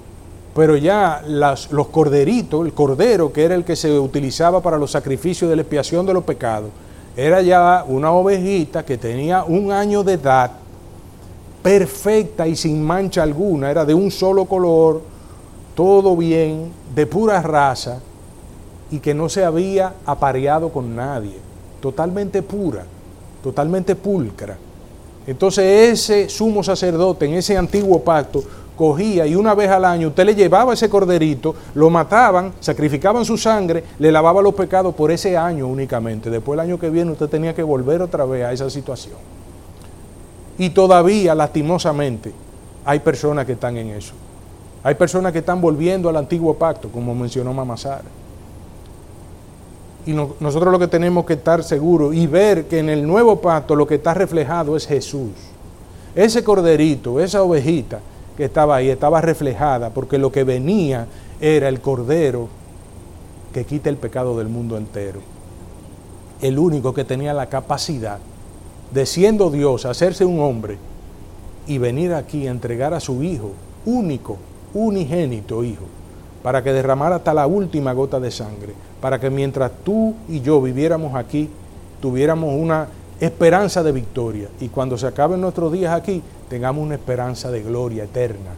pero 0.55 0.76
ya 0.76 1.22
los 1.26 1.89
corderitos, 1.89 2.64
el 2.64 2.72
cordero 2.72 3.32
que 3.32 3.45
era 3.45 3.55
el 3.55 3.64
que 3.64 3.76
se 3.76 3.99
utilizaba 3.99 4.61
para 4.61 4.78
los 4.78 4.91
sacrificios 4.91 5.51
de 5.51 5.57
la 5.57 5.62
expiación 5.62 6.07
de 6.07 6.14
los 6.14 6.24
pecados, 6.24 6.70
era 7.17 7.43
ya 7.43 7.85
una 7.87 8.12
ovejita 8.12 8.85
que 8.85 8.99
tenía 8.99 9.45
un 9.45 9.71
año 9.71 10.03
de 10.03 10.15
edad, 10.15 10.51
perfecta 11.62 12.47
y 12.47 12.57
sin 12.57 12.83
mancha 12.83 13.23
alguna, 13.23 13.71
era 13.71 13.85
de 13.85 13.95
un 13.95 14.11
solo 14.11 14.45
color, 14.45 15.03
todo 15.75 16.17
bien, 16.17 16.73
de 16.95 17.07
pura 17.07 17.41
raza, 17.41 18.01
y 18.91 18.99
que 18.99 19.15
no 19.15 19.29
se 19.29 19.45
había 19.45 19.95
apareado 20.05 20.71
con 20.71 20.95
nadie, 20.95 21.39
totalmente 21.81 22.43
pura, 22.43 22.85
totalmente 23.43 23.95
pulcra. 23.95 24.57
Entonces 25.27 25.93
ese 25.93 26.29
sumo 26.29 26.62
sacerdote 26.62 27.27
en 27.27 27.35
ese 27.35 27.57
antiguo 27.57 28.01
pacto 28.03 28.43
cogía 28.77 29.27
y 29.27 29.35
una 29.35 29.55
vez 29.55 29.70
al 29.70 29.85
año 29.85 30.09
usted 30.09 30.25
le 30.25 30.35
llevaba 30.35 30.75
ese 30.75 30.89
corderito, 30.89 31.55
lo 31.75 31.91
mataban, 31.91 32.53
sacrificaban 32.61 33.25
su 33.25 33.37
sangre, 33.37 33.85
le 33.99 34.11
lavaba 34.11 34.43
los 34.43 34.55
pecados 34.55 34.95
por 34.95 35.11
ese 35.11 35.37
año 35.37 35.66
únicamente. 35.66 36.31
Después 36.31 36.57
el 36.57 36.61
año 36.61 36.79
que 36.79 36.91
viene 36.91 37.12
usted 37.12 37.29
tenía 37.29 37.55
que 37.55 37.62
volver 37.62 38.03
otra 38.03 38.25
vez 38.25 38.45
a 38.45 38.53
esa 38.53 38.68
situación. 38.70 39.16
Y 40.59 40.70
todavía, 40.70 41.35
lastimosamente, 41.35 42.33
hay 42.85 43.01
personas 43.01 43.47
que 43.47 43.53
están 43.53 43.77
en 43.77 43.91
eso. 43.91 44.14
Hay 44.83 44.95
personas 44.95 45.33
que 45.33 45.39
están 45.39 45.61
volviendo 45.61 46.09
al 46.09 46.16
antiguo 46.16 46.55
pacto, 46.55 46.91
como 46.91 47.14
mencionó 47.14 47.53
Mamá 47.53 47.77
Sara. 47.77 48.05
Y 50.07 50.12
nosotros 50.12 50.70
lo 50.70 50.79
que 50.79 50.87
tenemos 50.87 51.25
que 51.25 51.33
estar 51.33 51.64
seguros 51.64 52.14
y 52.14 52.27
ver 52.27 52.66
que 52.66 52.79
en 52.79 52.91
el 52.91 53.07
nuevo 53.07 53.41
pacto 53.41 53.75
lo 53.75 53.87
que 53.87 53.95
está 53.95 54.12
reflejado 54.12 54.77
es 54.77 54.87
Jesús. 54.87 55.31
Ese 56.14 56.45
corderito, 56.45 57.18
esa 57.20 57.43
ovejita 57.43 58.01
que 58.37 58.45
estaba 58.45 58.76
ahí, 58.76 58.89
estaba 58.89 59.20
reflejada 59.20 59.91
porque 59.91 60.18
lo 60.18 60.32
que 60.32 60.45
venía 60.45 61.07
era 61.41 61.68
el 61.68 61.80
cordero 61.80 62.49
que 63.53 63.64
quita 63.64 63.89
el 63.89 63.97
pecado 63.97 64.37
del 64.37 64.49
mundo 64.49 64.76
entero. 64.76 65.20
El 66.41 66.59
único 66.59 66.93
que 66.93 67.05
tenía 67.05 67.32
la 67.32 67.47
capacidad 67.47 68.18
de 68.93 69.07
siendo 69.07 69.51
Dios, 69.51 69.87
hacerse 69.87 70.24
un 70.24 70.41
hombre 70.41 70.78
y 71.66 71.78
venir 71.78 72.12
aquí 72.14 72.47
a 72.47 72.51
entregar 72.51 72.95
a 72.95 73.01
su 73.01 73.22
Hijo, 73.22 73.53
único, 73.87 74.37
unigénito 74.74 75.64
Hijo, 75.64 75.85
para 76.43 76.62
que 76.62 76.72
derramara 76.72 77.16
hasta 77.16 77.32
la 77.32 77.47
última 77.47 77.93
gota 77.93 78.20
de 78.20 78.30
sangre, 78.30 78.74
para 79.01 79.18
que 79.18 79.30
mientras 79.30 79.70
tú 79.85 80.14
y 80.28 80.41
yo 80.41 80.61
viviéramos 80.61 81.14
aquí, 81.14 81.49
tuviéramos 82.01 82.55
una 82.55 82.89
esperanza 83.20 83.82
de 83.82 83.93
victoria 83.93 84.49
y 84.61 84.68
cuando 84.68 84.99
se 84.99 85.07
acaben 85.07 85.41
nuestros 85.41 85.72
días 85.72 85.95
aquí, 85.95 86.22
tengamos 86.49 86.82
una 86.82 86.95
esperanza 86.95 87.51
de 87.51 87.62
gloria 87.62 88.05
eterna, 88.05 88.51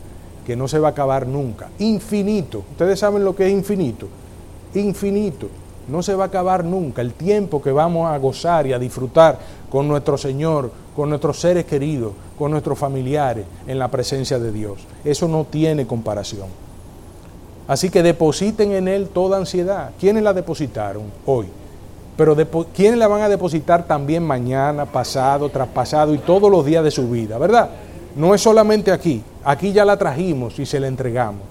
que 0.46 0.56
no 0.56 0.68
se 0.68 0.78
va 0.78 0.88
a 0.88 0.90
acabar 0.92 1.26
nunca, 1.26 1.68
infinito. 1.78 2.62
Ustedes 2.70 2.98
saben 2.98 3.24
lo 3.24 3.34
que 3.34 3.46
es 3.46 3.52
infinito, 3.52 4.08
infinito, 4.74 5.48
no 5.88 6.02
se 6.02 6.14
va 6.14 6.24
a 6.24 6.26
acabar 6.28 6.64
nunca. 6.64 7.02
El 7.02 7.12
tiempo 7.12 7.62
que 7.62 7.72
vamos 7.72 8.10
a 8.10 8.18
gozar 8.18 8.66
y 8.66 8.72
a 8.72 8.78
disfrutar 8.78 9.38
con 9.70 9.86
nuestro 9.88 10.18
Señor, 10.18 10.70
con 10.94 11.08
nuestros 11.08 11.40
seres 11.40 11.64
queridos, 11.64 12.12
con 12.38 12.50
nuestros 12.50 12.78
familiares 12.78 13.46
en 13.66 13.78
la 13.78 13.88
presencia 13.88 14.38
de 14.38 14.52
Dios, 14.52 14.78
eso 15.04 15.28
no 15.28 15.44
tiene 15.44 15.86
comparación. 15.86 16.48
Así 17.68 17.90
que 17.90 18.02
depositen 18.02 18.72
en 18.72 18.88
Él 18.88 19.08
toda 19.08 19.38
ansiedad. 19.38 19.90
¿Quiénes 19.98 20.22
la 20.22 20.32
depositaron 20.32 21.04
hoy? 21.24 21.46
Pero 22.16 22.34
¿quiénes 22.74 22.98
la 22.98 23.08
van 23.08 23.20
a 23.20 23.28
depositar 23.28 23.86
también 23.86 24.22
mañana, 24.22 24.86
pasado, 24.86 25.50
traspasado 25.50 26.14
y 26.14 26.18
todos 26.18 26.50
los 26.50 26.64
días 26.64 26.82
de 26.82 26.90
su 26.90 27.10
vida? 27.10 27.36
¿Verdad? 27.36 27.68
No 28.16 28.34
es 28.34 28.40
solamente 28.40 28.90
aquí. 28.90 29.22
Aquí 29.44 29.72
ya 29.72 29.84
la 29.84 29.98
trajimos 29.98 30.58
y 30.58 30.64
se 30.64 30.80
la 30.80 30.86
entregamos. 30.86 31.42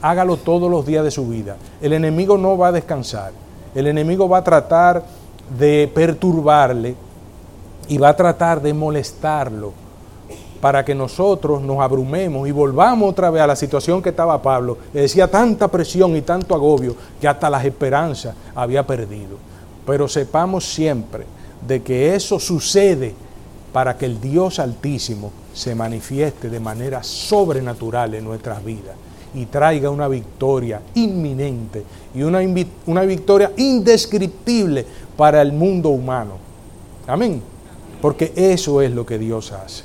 Hágalo 0.00 0.38
todos 0.38 0.70
los 0.70 0.86
días 0.86 1.04
de 1.04 1.10
su 1.10 1.28
vida. 1.28 1.56
El 1.80 1.92
enemigo 1.92 2.38
no 2.38 2.56
va 2.56 2.68
a 2.68 2.72
descansar. 2.72 3.32
El 3.74 3.86
enemigo 3.86 4.28
va 4.28 4.38
a 4.38 4.44
tratar 4.44 5.02
de 5.58 5.90
perturbarle 5.94 6.94
y 7.88 7.98
va 7.98 8.08
a 8.08 8.16
tratar 8.16 8.62
de 8.62 8.72
molestarlo 8.72 9.72
para 10.60 10.82
que 10.82 10.94
nosotros 10.94 11.60
nos 11.60 11.80
abrumemos 11.80 12.48
y 12.48 12.50
volvamos 12.50 13.10
otra 13.10 13.28
vez 13.28 13.42
a 13.42 13.46
la 13.46 13.56
situación 13.56 14.00
que 14.00 14.08
estaba 14.08 14.40
Pablo. 14.40 14.78
Le 14.94 15.02
decía 15.02 15.30
tanta 15.30 15.68
presión 15.68 16.16
y 16.16 16.22
tanto 16.22 16.54
agobio 16.54 16.96
que 17.20 17.28
hasta 17.28 17.50
las 17.50 17.66
esperanzas 17.66 18.34
había 18.54 18.86
perdido. 18.86 19.36
Pero 19.86 20.08
sepamos 20.08 20.64
siempre 20.64 21.24
de 21.66 21.82
que 21.82 22.14
eso 22.14 22.38
sucede 22.38 23.14
para 23.72 23.96
que 23.96 24.06
el 24.06 24.20
Dios 24.20 24.58
Altísimo 24.58 25.32
se 25.52 25.74
manifieste 25.74 26.48
de 26.48 26.60
manera 26.60 27.02
sobrenatural 27.02 28.14
en 28.14 28.24
nuestras 28.24 28.64
vidas 28.64 28.96
y 29.34 29.46
traiga 29.46 29.90
una 29.90 30.06
victoria 30.06 30.80
inminente 30.94 31.84
y 32.14 32.22
una, 32.22 32.40
una 32.86 33.02
victoria 33.02 33.52
indescriptible 33.56 34.86
para 35.16 35.42
el 35.42 35.52
mundo 35.52 35.88
humano. 35.88 36.34
Amén. 37.06 37.42
Porque 38.00 38.32
eso 38.36 38.80
es 38.80 38.92
lo 38.92 39.04
que 39.04 39.18
Dios 39.18 39.52
hace. 39.52 39.84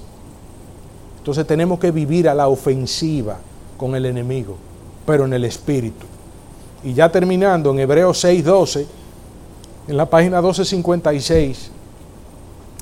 Entonces 1.18 1.48
tenemos 1.48 1.80
que 1.80 1.92
vivir 1.92 2.30
a 2.30 2.34
la 2.34 2.48
ofensiva 2.48 3.40
con 3.78 3.96
el 3.96 4.06
enemigo, 4.06 4.56
pero 5.06 5.26
en 5.26 5.34
el 5.34 5.46
espíritu. 5.46 6.06
Y 6.84 6.94
ya 6.94 7.12
terminando 7.12 7.72
en 7.72 7.80
Hebreos 7.80 8.24
6:12, 8.24 8.86
en 9.90 9.98
la 9.98 10.06
página 10.06 10.40
1256, 10.40 11.72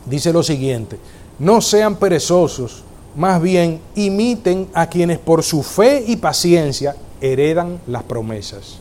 dice 0.05 0.34
lo 0.34 0.43
siguiente, 0.43 0.99
no 1.39 1.62
sean 1.62 1.95
perezosos, 1.95 2.84
más 3.16 3.41
bien 3.41 3.80
imiten 3.95 4.68
a 4.74 4.88
quienes 4.88 5.18
por 5.18 5.41
su 5.41 5.64
fe 5.64 6.03
y 6.05 6.18
paciencia 6.18 6.97
heredan 7.22 7.80
las 7.88 8.03
promesas. 8.03 8.80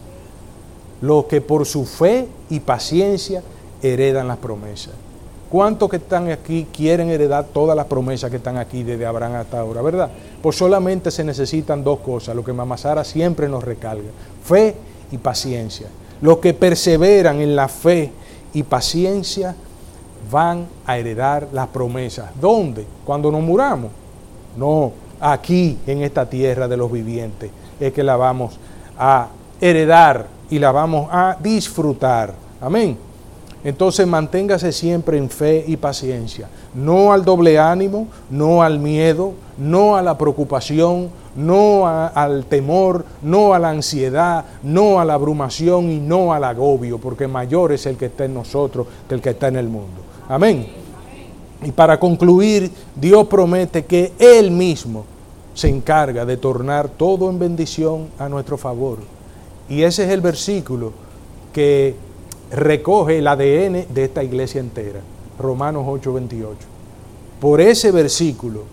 Los 1.00 1.26
que 1.26 1.40
por 1.40 1.66
su 1.66 1.86
fe 1.86 2.26
y 2.50 2.58
paciencia 2.58 3.44
heredan 3.80 4.26
las 4.26 4.38
promesas. 4.38 4.94
¿Cuántos 5.48 5.88
que 5.88 5.98
están 5.98 6.28
aquí 6.28 6.66
quieren 6.72 7.10
heredar 7.10 7.44
todas 7.44 7.76
las 7.76 7.86
promesas 7.86 8.28
que 8.28 8.38
están 8.38 8.56
aquí 8.56 8.82
desde 8.82 9.06
Abraham 9.06 9.36
hasta 9.36 9.60
ahora, 9.60 9.82
verdad? 9.82 10.10
Pues 10.42 10.56
solamente 10.56 11.12
se 11.12 11.22
necesitan 11.22 11.84
dos 11.84 12.00
cosas, 12.00 12.34
lo 12.34 12.42
que 12.42 12.52
Mamá 12.52 12.76
Sara 12.76 13.04
siempre 13.04 13.48
nos 13.48 13.62
recalga, 13.62 14.10
fe 14.42 14.74
y 15.12 15.18
paciencia. 15.18 15.86
Los 16.20 16.38
que 16.38 16.54
perseveran 16.54 17.40
en 17.40 17.56
la 17.56 17.68
fe 17.68 18.12
y 18.52 18.62
paciencia 18.62 19.54
van 20.30 20.66
a 20.86 20.98
heredar 20.98 21.48
las 21.52 21.68
promesas. 21.68 22.30
¿Dónde? 22.40 22.86
Cuando 23.04 23.30
nos 23.30 23.42
muramos. 23.42 23.90
No, 24.56 24.92
aquí 25.20 25.78
en 25.86 26.02
esta 26.02 26.28
tierra 26.28 26.66
de 26.68 26.76
los 26.76 26.90
vivientes 26.90 27.50
es 27.78 27.92
que 27.92 28.02
la 28.02 28.16
vamos 28.16 28.58
a 28.98 29.28
heredar 29.60 30.26
y 30.50 30.58
la 30.58 30.72
vamos 30.72 31.08
a 31.10 31.36
disfrutar. 31.40 32.34
Amén. 32.60 32.96
Entonces 33.64 34.06
manténgase 34.06 34.70
siempre 34.70 35.18
en 35.18 35.28
fe 35.28 35.64
y 35.66 35.76
paciencia, 35.76 36.48
no 36.72 37.12
al 37.12 37.24
doble 37.24 37.58
ánimo, 37.58 38.06
no 38.30 38.62
al 38.62 38.78
miedo, 38.78 39.32
no 39.58 39.96
a 39.96 40.02
la 40.02 40.16
preocupación, 40.16 41.10
no 41.36 41.86
al 41.86 42.46
temor, 42.46 43.04
no 43.22 43.54
a 43.54 43.58
la 43.58 43.70
ansiedad, 43.70 44.44
no 44.62 45.00
a 45.00 45.04
la 45.04 45.14
abrumación 45.14 45.90
y 45.90 45.98
no 45.98 46.32
al 46.32 46.44
agobio, 46.44 46.98
porque 46.98 47.28
mayor 47.28 47.72
es 47.72 47.86
el 47.86 47.96
que 47.96 48.06
está 48.06 48.24
en 48.24 48.34
nosotros 48.34 48.86
que 49.08 49.14
el 49.14 49.20
que 49.20 49.30
está 49.30 49.48
en 49.48 49.56
el 49.56 49.68
mundo. 49.68 50.02
Amén. 50.28 50.66
Y 51.62 51.72
para 51.72 51.98
concluir, 51.98 52.70
Dios 52.94 53.26
promete 53.28 53.84
que 53.84 54.12
Él 54.18 54.50
mismo 54.50 55.04
se 55.54 55.68
encarga 55.68 56.26
de 56.26 56.36
tornar 56.36 56.88
todo 56.88 57.30
en 57.30 57.38
bendición 57.38 58.08
a 58.18 58.28
nuestro 58.28 58.58
favor. 58.58 58.98
Y 59.68 59.82
ese 59.82 60.04
es 60.04 60.10
el 60.10 60.20
versículo 60.20 60.92
que 61.52 61.94
recoge 62.50 63.18
el 63.18 63.26
ADN 63.26 63.86
de 63.92 64.04
esta 64.04 64.22
iglesia 64.22 64.60
entera, 64.60 65.00
Romanos 65.38 65.86
8:28. 65.86 66.56
Por 67.40 67.60
ese 67.60 67.90
versículo 67.90 68.64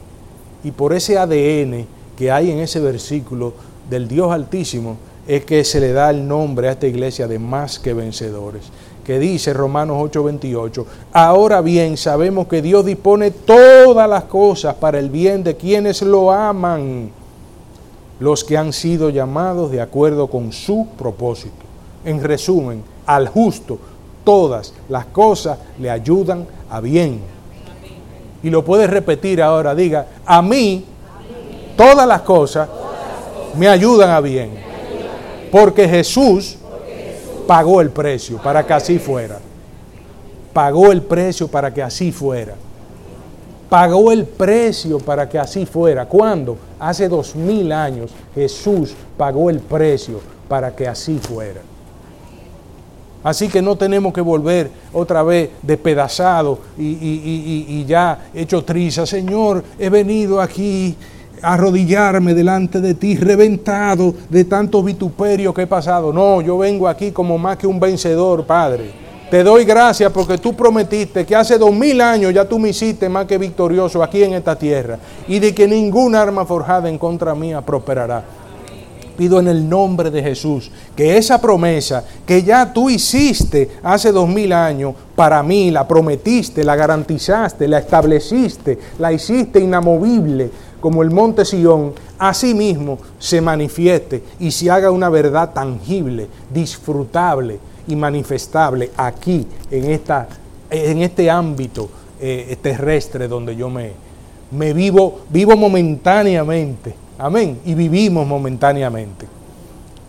y 0.63 0.71
por 0.71 0.93
ese 0.93 1.17
ADN 1.17 1.85
que 2.23 2.31
hay 2.31 2.51
en 2.51 2.59
ese 2.59 2.79
versículo 2.79 3.51
del 3.89 4.07
Dios 4.07 4.31
Altísimo, 4.31 4.95
es 5.27 5.43
que 5.43 5.65
se 5.65 5.81
le 5.81 5.91
da 5.91 6.09
el 6.09 6.25
nombre 6.25 6.69
a 6.69 6.71
esta 6.71 6.87
iglesia 6.87 7.27
de 7.27 7.37
más 7.37 7.79
que 7.79 7.93
vencedores 7.93 8.63
que 9.03 9.19
dice 9.19 9.51
Romanos 9.51 9.97
8:28, 9.97 10.85
ahora 11.11 11.59
bien 11.59 11.97
sabemos 11.97 12.47
que 12.47 12.61
Dios 12.61 12.85
dispone 12.85 13.31
todas 13.31 14.09
las 14.09 14.23
cosas 14.23 14.75
para 14.75 14.99
el 14.99 15.09
bien 15.09 15.43
de 15.43 15.57
quienes 15.57 16.01
lo 16.01 16.31
aman, 16.31 17.11
los 18.21 18.45
que 18.45 18.55
han 18.55 18.71
sido 18.71 19.09
llamados 19.09 19.69
de 19.69 19.81
acuerdo 19.81 20.27
con 20.27 20.53
su 20.53 20.87
propósito. 20.97 21.51
En 22.05 22.23
resumen, 22.23 22.85
al 23.05 23.27
justo 23.27 23.79
todas 24.23 24.73
las 24.87 25.07
cosas 25.07 25.57
le 25.77 25.89
ayudan 25.89 26.47
a 26.69 26.79
bien. 26.79 27.19
Y 28.41 28.49
lo 28.49 28.63
puedes 28.63 28.89
repetir 28.89 29.41
ahora, 29.41 29.75
diga, 29.75 30.07
a 30.25 30.41
mí 30.41 30.85
todas 31.75 32.07
las 32.07 32.21
cosas 32.21 32.69
me 33.55 33.67
ayudan 33.67 34.09
a 34.09 34.19
bien. 34.19 34.51
Porque 35.51 35.87
Jesús 35.87 36.57
pagó 37.45 37.81
el 37.81 37.89
precio 37.89 38.37
para 38.37 38.65
que 38.65 38.73
así 38.73 38.99
fuera. 38.99 39.39
Pagó 40.51 40.91
el 40.91 41.01
precio 41.01 41.47
para 41.47 41.73
que 41.73 41.81
así 41.81 42.11
fuera. 42.11 42.55
Pagó 43.69 44.11
el 44.11 44.25
precio 44.25 44.99
para 44.99 45.27
que 45.27 45.39
así 45.39 45.65
fuera. 45.65 46.05
¿Cuándo? 46.05 46.57
Hace 46.79 47.07
dos 47.07 47.35
mil 47.35 47.71
años 47.71 48.11
Jesús 48.35 48.93
pagó 49.17 49.49
el 49.49 49.59
precio 49.59 50.19
para 50.47 50.75
que 50.75 50.87
así 50.87 51.17
fuera. 51.19 51.61
Así 53.23 53.47
que 53.47 53.61
no 53.61 53.77
tenemos 53.77 54.13
que 54.13 54.19
volver 54.19 54.69
otra 54.91 55.23
vez 55.23 55.49
despedazado 55.61 56.59
y, 56.77 56.83
y, 56.91 57.85
ya 57.85 58.29
hecho 58.33 58.65
triza. 58.65 59.05
Señor, 59.05 59.63
he 59.79 59.89
venido 59.89 60.41
aquí 60.41 60.97
arrodillarme 61.43 62.33
delante 62.33 62.79
de 62.79 62.93
ti, 62.93 63.17
reventado 63.17 64.13
de 64.29 64.45
tantos 64.45 64.83
vituperios 64.83 65.53
que 65.53 65.63
he 65.63 65.67
pasado. 65.67 66.11
No, 66.11 66.41
yo 66.41 66.57
vengo 66.57 66.87
aquí 66.87 67.11
como 67.11 67.37
más 67.37 67.57
que 67.57 67.67
un 67.67 67.79
vencedor, 67.79 68.45
Padre. 68.45 69.03
Te 69.29 69.43
doy 69.43 69.65
gracias 69.65 70.11
porque 70.11 70.37
tú 70.37 70.55
prometiste 70.55 71.25
que 71.25 71.35
hace 71.35 71.57
dos 71.57 71.73
mil 71.73 71.99
años 72.01 72.33
ya 72.33 72.45
tú 72.45 72.59
me 72.59 72.69
hiciste 72.69 73.09
más 73.09 73.25
que 73.25 73.37
victorioso 73.37 74.03
aquí 74.03 74.23
en 74.23 74.33
esta 74.33 74.55
tierra 74.55 74.99
y 75.27 75.39
de 75.39 75.55
que 75.55 75.67
ninguna 75.67 76.21
arma 76.21 76.45
forjada 76.45 76.87
en 76.87 76.97
contra 76.97 77.33
mía 77.33 77.61
prosperará. 77.61 78.23
Pido 79.17 79.39
en 79.39 79.47
el 79.47 79.67
nombre 79.67 80.11
de 80.11 80.21
Jesús 80.21 80.71
que 80.95 81.17
esa 81.17 81.41
promesa 81.41 82.03
que 82.25 82.43
ya 82.43 82.71
tú 82.73 82.89
hiciste 82.89 83.71
hace 83.83 84.11
dos 84.11 84.29
mil 84.29 84.53
años 84.53 84.93
para 85.15 85.41
mí, 85.41 85.71
la 85.71 85.87
prometiste, 85.87 86.63
la 86.63 86.75
garantizaste, 86.75 87.67
la 87.67 87.79
estableciste, 87.79 88.77
la 88.99 89.11
hiciste 89.11 89.59
inamovible 89.59 90.51
como 90.83 91.01
el 91.01 91.11
monte 91.11 91.45
Sión, 91.45 91.93
mismo 92.55 92.97
se 93.17 93.39
manifieste 93.39 94.21
y 94.37 94.51
se 94.51 94.69
haga 94.69 94.91
una 94.91 95.07
verdad 95.07 95.53
tangible, 95.53 96.27
disfrutable 96.53 97.57
y 97.87 97.95
manifestable 97.95 98.91
aquí, 98.97 99.47
en, 99.71 99.89
esta, 99.89 100.27
en 100.69 101.01
este 101.01 101.31
ámbito 101.31 101.89
eh, 102.19 102.57
terrestre 102.61 103.29
donde 103.29 103.55
yo 103.55 103.69
me, 103.69 103.91
me 104.51 104.73
vivo, 104.73 105.21
vivo 105.29 105.55
momentáneamente. 105.55 106.93
Amén. 107.17 107.61
Y 107.63 107.75
vivimos 107.75 108.27
momentáneamente. 108.27 109.25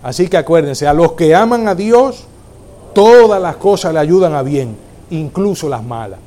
Así 0.02 0.26
que 0.26 0.38
acuérdense, 0.38 0.88
a 0.88 0.92
los 0.92 1.12
que 1.12 1.36
aman 1.36 1.68
a 1.68 1.76
Dios, 1.76 2.24
todas 2.92 3.40
las 3.40 3.54
cosas 3.58 3.94
le 3.94 4.00
ayudan 4.00 4.34
a 4.34 4.42
bien, 4.42 4.76
incluso 5.10 5.68
las 5.68 5.84
malas. 5.84 6.18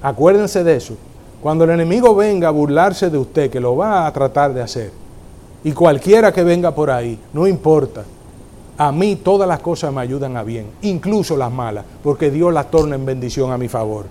Acuérdense 0.00 0.62
de 0.62 0.76
eso. 0.76 0.94
Cuando 1.42 1.64
el 1.64 1.70
enemigo 1.70 2.14
venga 2.16 2.48
a 2.48 2.52
burlarse 2.52 3.10
de 3.10 3.18
usted, 3.18 3.50
que 3.50 3.60
lo 3.60 3.76
va 3.76 4.06
a 4.06 4.12
tratar 4.12 4.52
de 4.52 4.62
hacer, 4.62 4.90
y 5.62 5.72
cualquiera 5.72 6.32
que 6.32 6.42
venga 6.42 6.74
por 6.74 6.90
ahí, 6.90 7.18
no 7.32 7.46
importa. 7.46 8.04
A 8.76 8.92
mí 8.92 9.16
todas 9.16 9.48
las 9.48 9.60
cosas 9.60 9.92
me 9.92 10.00
ayudan 10.00 10.36
a 10.36 10.42
bien, 10.42 10.66
incluso 10.82 11.36
las 11.36 11.52
malas, 11.52 11.84
porque 12.02 12.30
Dios 12.30 12.52
las 12.52 12.70
torna 12.70 12.96
en 12.96 13.06
bendición 13.06 13.52
a 13.52 13.58
mi 13.58 13.68
favor. 13.68 14.06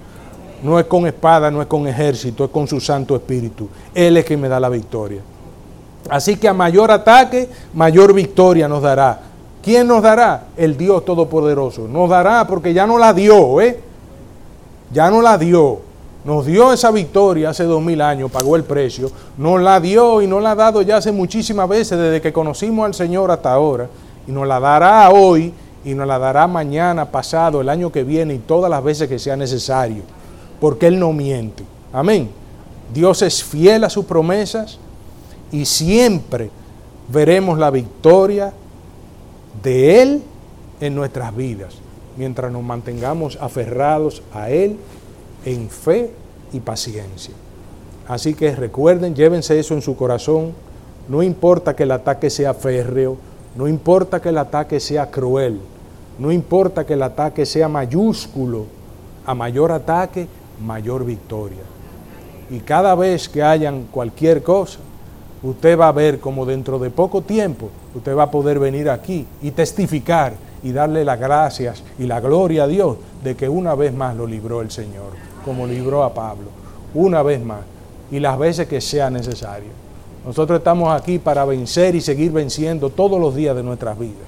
No 0.64 0.80
es 0.80 0.86
con 0.86 1.06
espada, 1.06 1.52
no 1.52 1.62
es 1.62 1.68
con 1.68 1.88
ejército, 1.88 2.46
es 2.46 2.50
con 2.50 2.68
su 2.68 2.80
Santo 2.80 3.16
Espíritu. 3.16 3.70
Él 3.94 4.18
es 4.18 4.26
quien 4.26 4.42
me 4.42 4.50
da 4.50 4.60
la 4.60 4.70
victoria. 4.70 5.22
Así 6.10 6.38
que 6.38 6.48
a 6.48 6.54
mayor 6.54 6.92
ataque, 6.92 7.50
mayor 7.74 8.14
victoria 8.14 8.68
nos 8.68 8.82
dará. 8.82 9.20
¿Quién 9.62 9.88
nos 9.88 10.02
dará? 10.02 10.46
El 10.56 10.78
Dios 10.78 11.04
Todopoderoso. 11.04 11.88
Nos 11.88 12.10
dará 12.10 12.48
porque 12.48 12.74
ya 12.74 12.88
no 12.88 12.98
la 12.98 13.14
dio, 13.14 13.60
¿eh? 13.62 13.80
Ya 14.92 15.12
no 15.12 15.22
la 15.22 15.38
dio 15.38 15.87
nos 16.28 16.46
dio 16.46 16.74
esa 16.74 16.92
victoria 16.92 17.52
hace 17.52 17.64
dos 17.64 17.82
mil 17.82 18.02
años, 18.02 18.30
pagó 18.30 18.58
el 18.58 18.66
precio, 18.66 19.10
nos 19.38 19.62
la 19.62 19.80
dio 19.80 20.22
y 20.22 20.28
nos 20.28 20.44
la 20.44 20.52
ha 20.52 20.56
dado 20.56 20.82
ya 20.82 20.98
hace 20.98 21.14
muchísimas 21.14 21.70
veces 21.70 21.98
desde 21.98 22.20
que 22.20 22.34
conocimos 22.34 22.86
al 22.86 22.94
Señor 22.94 23.32
hasta 23.32 23.54
ahora, 23.54 23.88
y 24.28 24.32
nos 24.34 24.46
la 24.46 24.60
dará 24.60 25.10
hoy 25.10 25.54
y 25.86 25.94
nos 25.94 26.06
la 26.06 26.20
dará 26.20 26.46
mañana, 26.46 27.10
pasado, 27.10 27.62
el 27.62 27.70
año 27.70 27.94
que 27.94 28.04
viene 28.04 28.34
y 28.34 28.40
todas 28.40 28.70
las 28.70 28.84
veces 28.84 29.08
que 29.08 29.20
sea 29.20 29.38
necesario, 29.38 30.04
porque 30.60 30.88
Él 30.88 31.00
no 31.00 31.14
miente. 31.14 31.64
Amén. 31.94 32.30
Dios 32.94 33.22
es 33.22 33.42
fiel 33.42 33.86
a 33.86 33.90
sus 33.90 34.04
promesas 34.04 34.80
y 35.50 35.64
siempre 35.64 36.52
veremos 37.08 37.58
la 37.58 37.72
victoria 37.72 38.52
de 39.64 40.02
Él 40.02 40.24
en 40.82 40.94
nuestras 40.94 41.34
vidas, 41.34 41.76
mientras 42.18 42.52
nos 42.52 42.64
mantengamos 42.64 43.38
aferrados 43.40 44.22
a 44.34 44.50
Él 44.50 44.78
en 45.48 45.70
fe 45.70 46.12
y 46.52 46.60
paciencia. 46.60 47.34
Así 48.08 48.34
que 48.34 48.56
recuerden, 48.56 49.16
llévense 49.16 49.58
eso 49.58 49.74
en 49.74 49.82
su 49.82 49.96
corazón. 49.96 50.52
No 51.08 51.24
importa 51.24 51.76
que 51.76 51.84
el 51.84 51.92
ataque 51.92 52.30
sea 52.30 52.54
férreo, 52.54 53.18
no 53.56 53.68
importa 53.68 54.22
que 54.22 54.30
el 54.30 54.38
ataque 54.38 54.80
sea 54.80 55.10
cruel, 55.10 55.60
no 56.20 56.32
importa 56.32 56.86
que 56.86 56.94
el 56.94 57.04
ataque 57.04 57.46
sea 57.46 57.70
mayúsculo. 57.70 58.66
A 59.26 59.36
mayor 59.36 59.74
ataque, 59.74 60.26
mayor 60.66 61.04
victoria. 61.04 61.64
Y 62.50 62.60
cada 62.60 62.96
vez 62.96 63.28
que 63.28 63.44
hayan 63.44 63.84
cualquier 63.92 64.42
cosa, 64.42 64.80
usted 65.44 65.78
va 65.78 65.90
a 65.90 65.92
ver 65.92 66.22
como 66.22 66.46
dentro 66.46 66.80
de 66.80 66.90
poco 66.90 67.22
tiempo 67.22 67.70
usted 67.94 68.16
va 68.16 68.24
a 68.24 68.32
poder 68.32 68.58
venir 68.58 68.90
aquí 68.90 69.28
y 69.42 69.52
testificar 69.52 70.34
y 70.64 70.72
darle 70.72 71.04
las 71.04 71.20
gracias 71.20 71.84
y 72.00 72.06
la 72.06 72.22
gloria 72.22 72.64
a 72.64 72.68
Dios 72.68 72.98
de 73.22 73.36
que 73.36 73.50
una 73.50 73.76
vez 73.76 73.94
más 73.94 74.16
lo 74.16 74.26
libró 74.26 74.62
el 74.62 74.72
Señor 74.72 75.27
como 75.48 75.66
libró 75.66 76.04
a 76.04 76.14
Pablo, 76.14 76.50
una 76.94 77.24
vez 77.24 77.44
más, 77.44 77.62
y 78.12 78.20
las 78.20 78.38
veces 78.38 78.68
que 78.68 78.82
sea 78.82 79.10
necesario. 79.10 79.70
Nosotros 80.26 80.60
estamos 80.60 80.94
aquí 80.94 81.20
para 81.20 81.46
vencer 81.46 81.96
y 81.96 82.02
seguir 82.02 82.32
venciendo 82.32 82.90
todos 82.90 83.20
los 83.20 83.34
días 83.34 83.56
de 83.56 83.64
nuestras 83.64 83.98
vidas. 83.98 84.28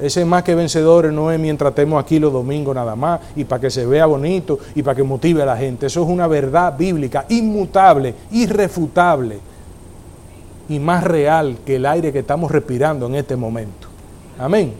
Ese 0.00 0.24
más 0.24 0.42
que 0.42 0.54
vencedores 0.54 1.12
no 1.12 1.30
es 1.30 1.38
mientras 1.38 1.70
estemos 1.70 2.02
aquí 2.02 2.18
los 2.18 2.32
domingos 2.32 2.74
nada 2.74 2.96
más 2.96 3.20
y 3.36 3.44
para 3.44 3.60
que 3.60 3.70
se 3.70 3.84
vea 3.84 4.06
bonito 4.06 4.58
y 4.74 4.82
para 4.82 4.96
que 4.96 5.02
motive 5.02 5.42
a 5.42 5.46
la 5.46 5.58
gente. 5.58 5.86
Eso 5.86 6.02
es 6.02 6.08
una 6.08 6.26
verdad 6.26 6.74
bíblica 6.76 7.26
inmutable, 7.28 8.14
irrefutable 8.30 9.38
y 10.70 10.78
más 10.78 11.04
real 11.04 11.58
que 11.66 11.76
el 11.76 11.84
aire 11.84 12.12
que 12.12 12.20
estamos 12.20 12.50
respirando 12.50 13.06
en 13.08 13.16
este 13.16 13.36
momento. 13.36 13.88
Amén. 14.38 14.72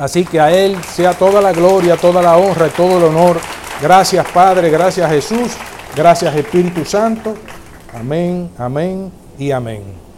Así 0.00 0.24
que 0.24 0.40
a 0.40 0.50
Él 0.50 0.78
sea 0.82 1.12
toda 1.12 1.42
la 1.42 1.52
gloria, 1.52 1.98
toda 1.98 2.22
la 2.22 2.38
honra 2.38 2.68
y 2.68 2.70
todo 2.70 2.96
el 2.96 3.04
honor 3.04 3.36
Gracias 3.82 4.24
Padre, 4.28 4.70
gracias 4.70 5.10
Jesús, 5.10 5.52
gracias 5.96 6.36
Espíritu 6.36 6.84
Santo. 6.84 7.34
Amén, 7.92 8.48
amén 8.56 9.10
y 9.36 9.50
amén. 9.50 10.01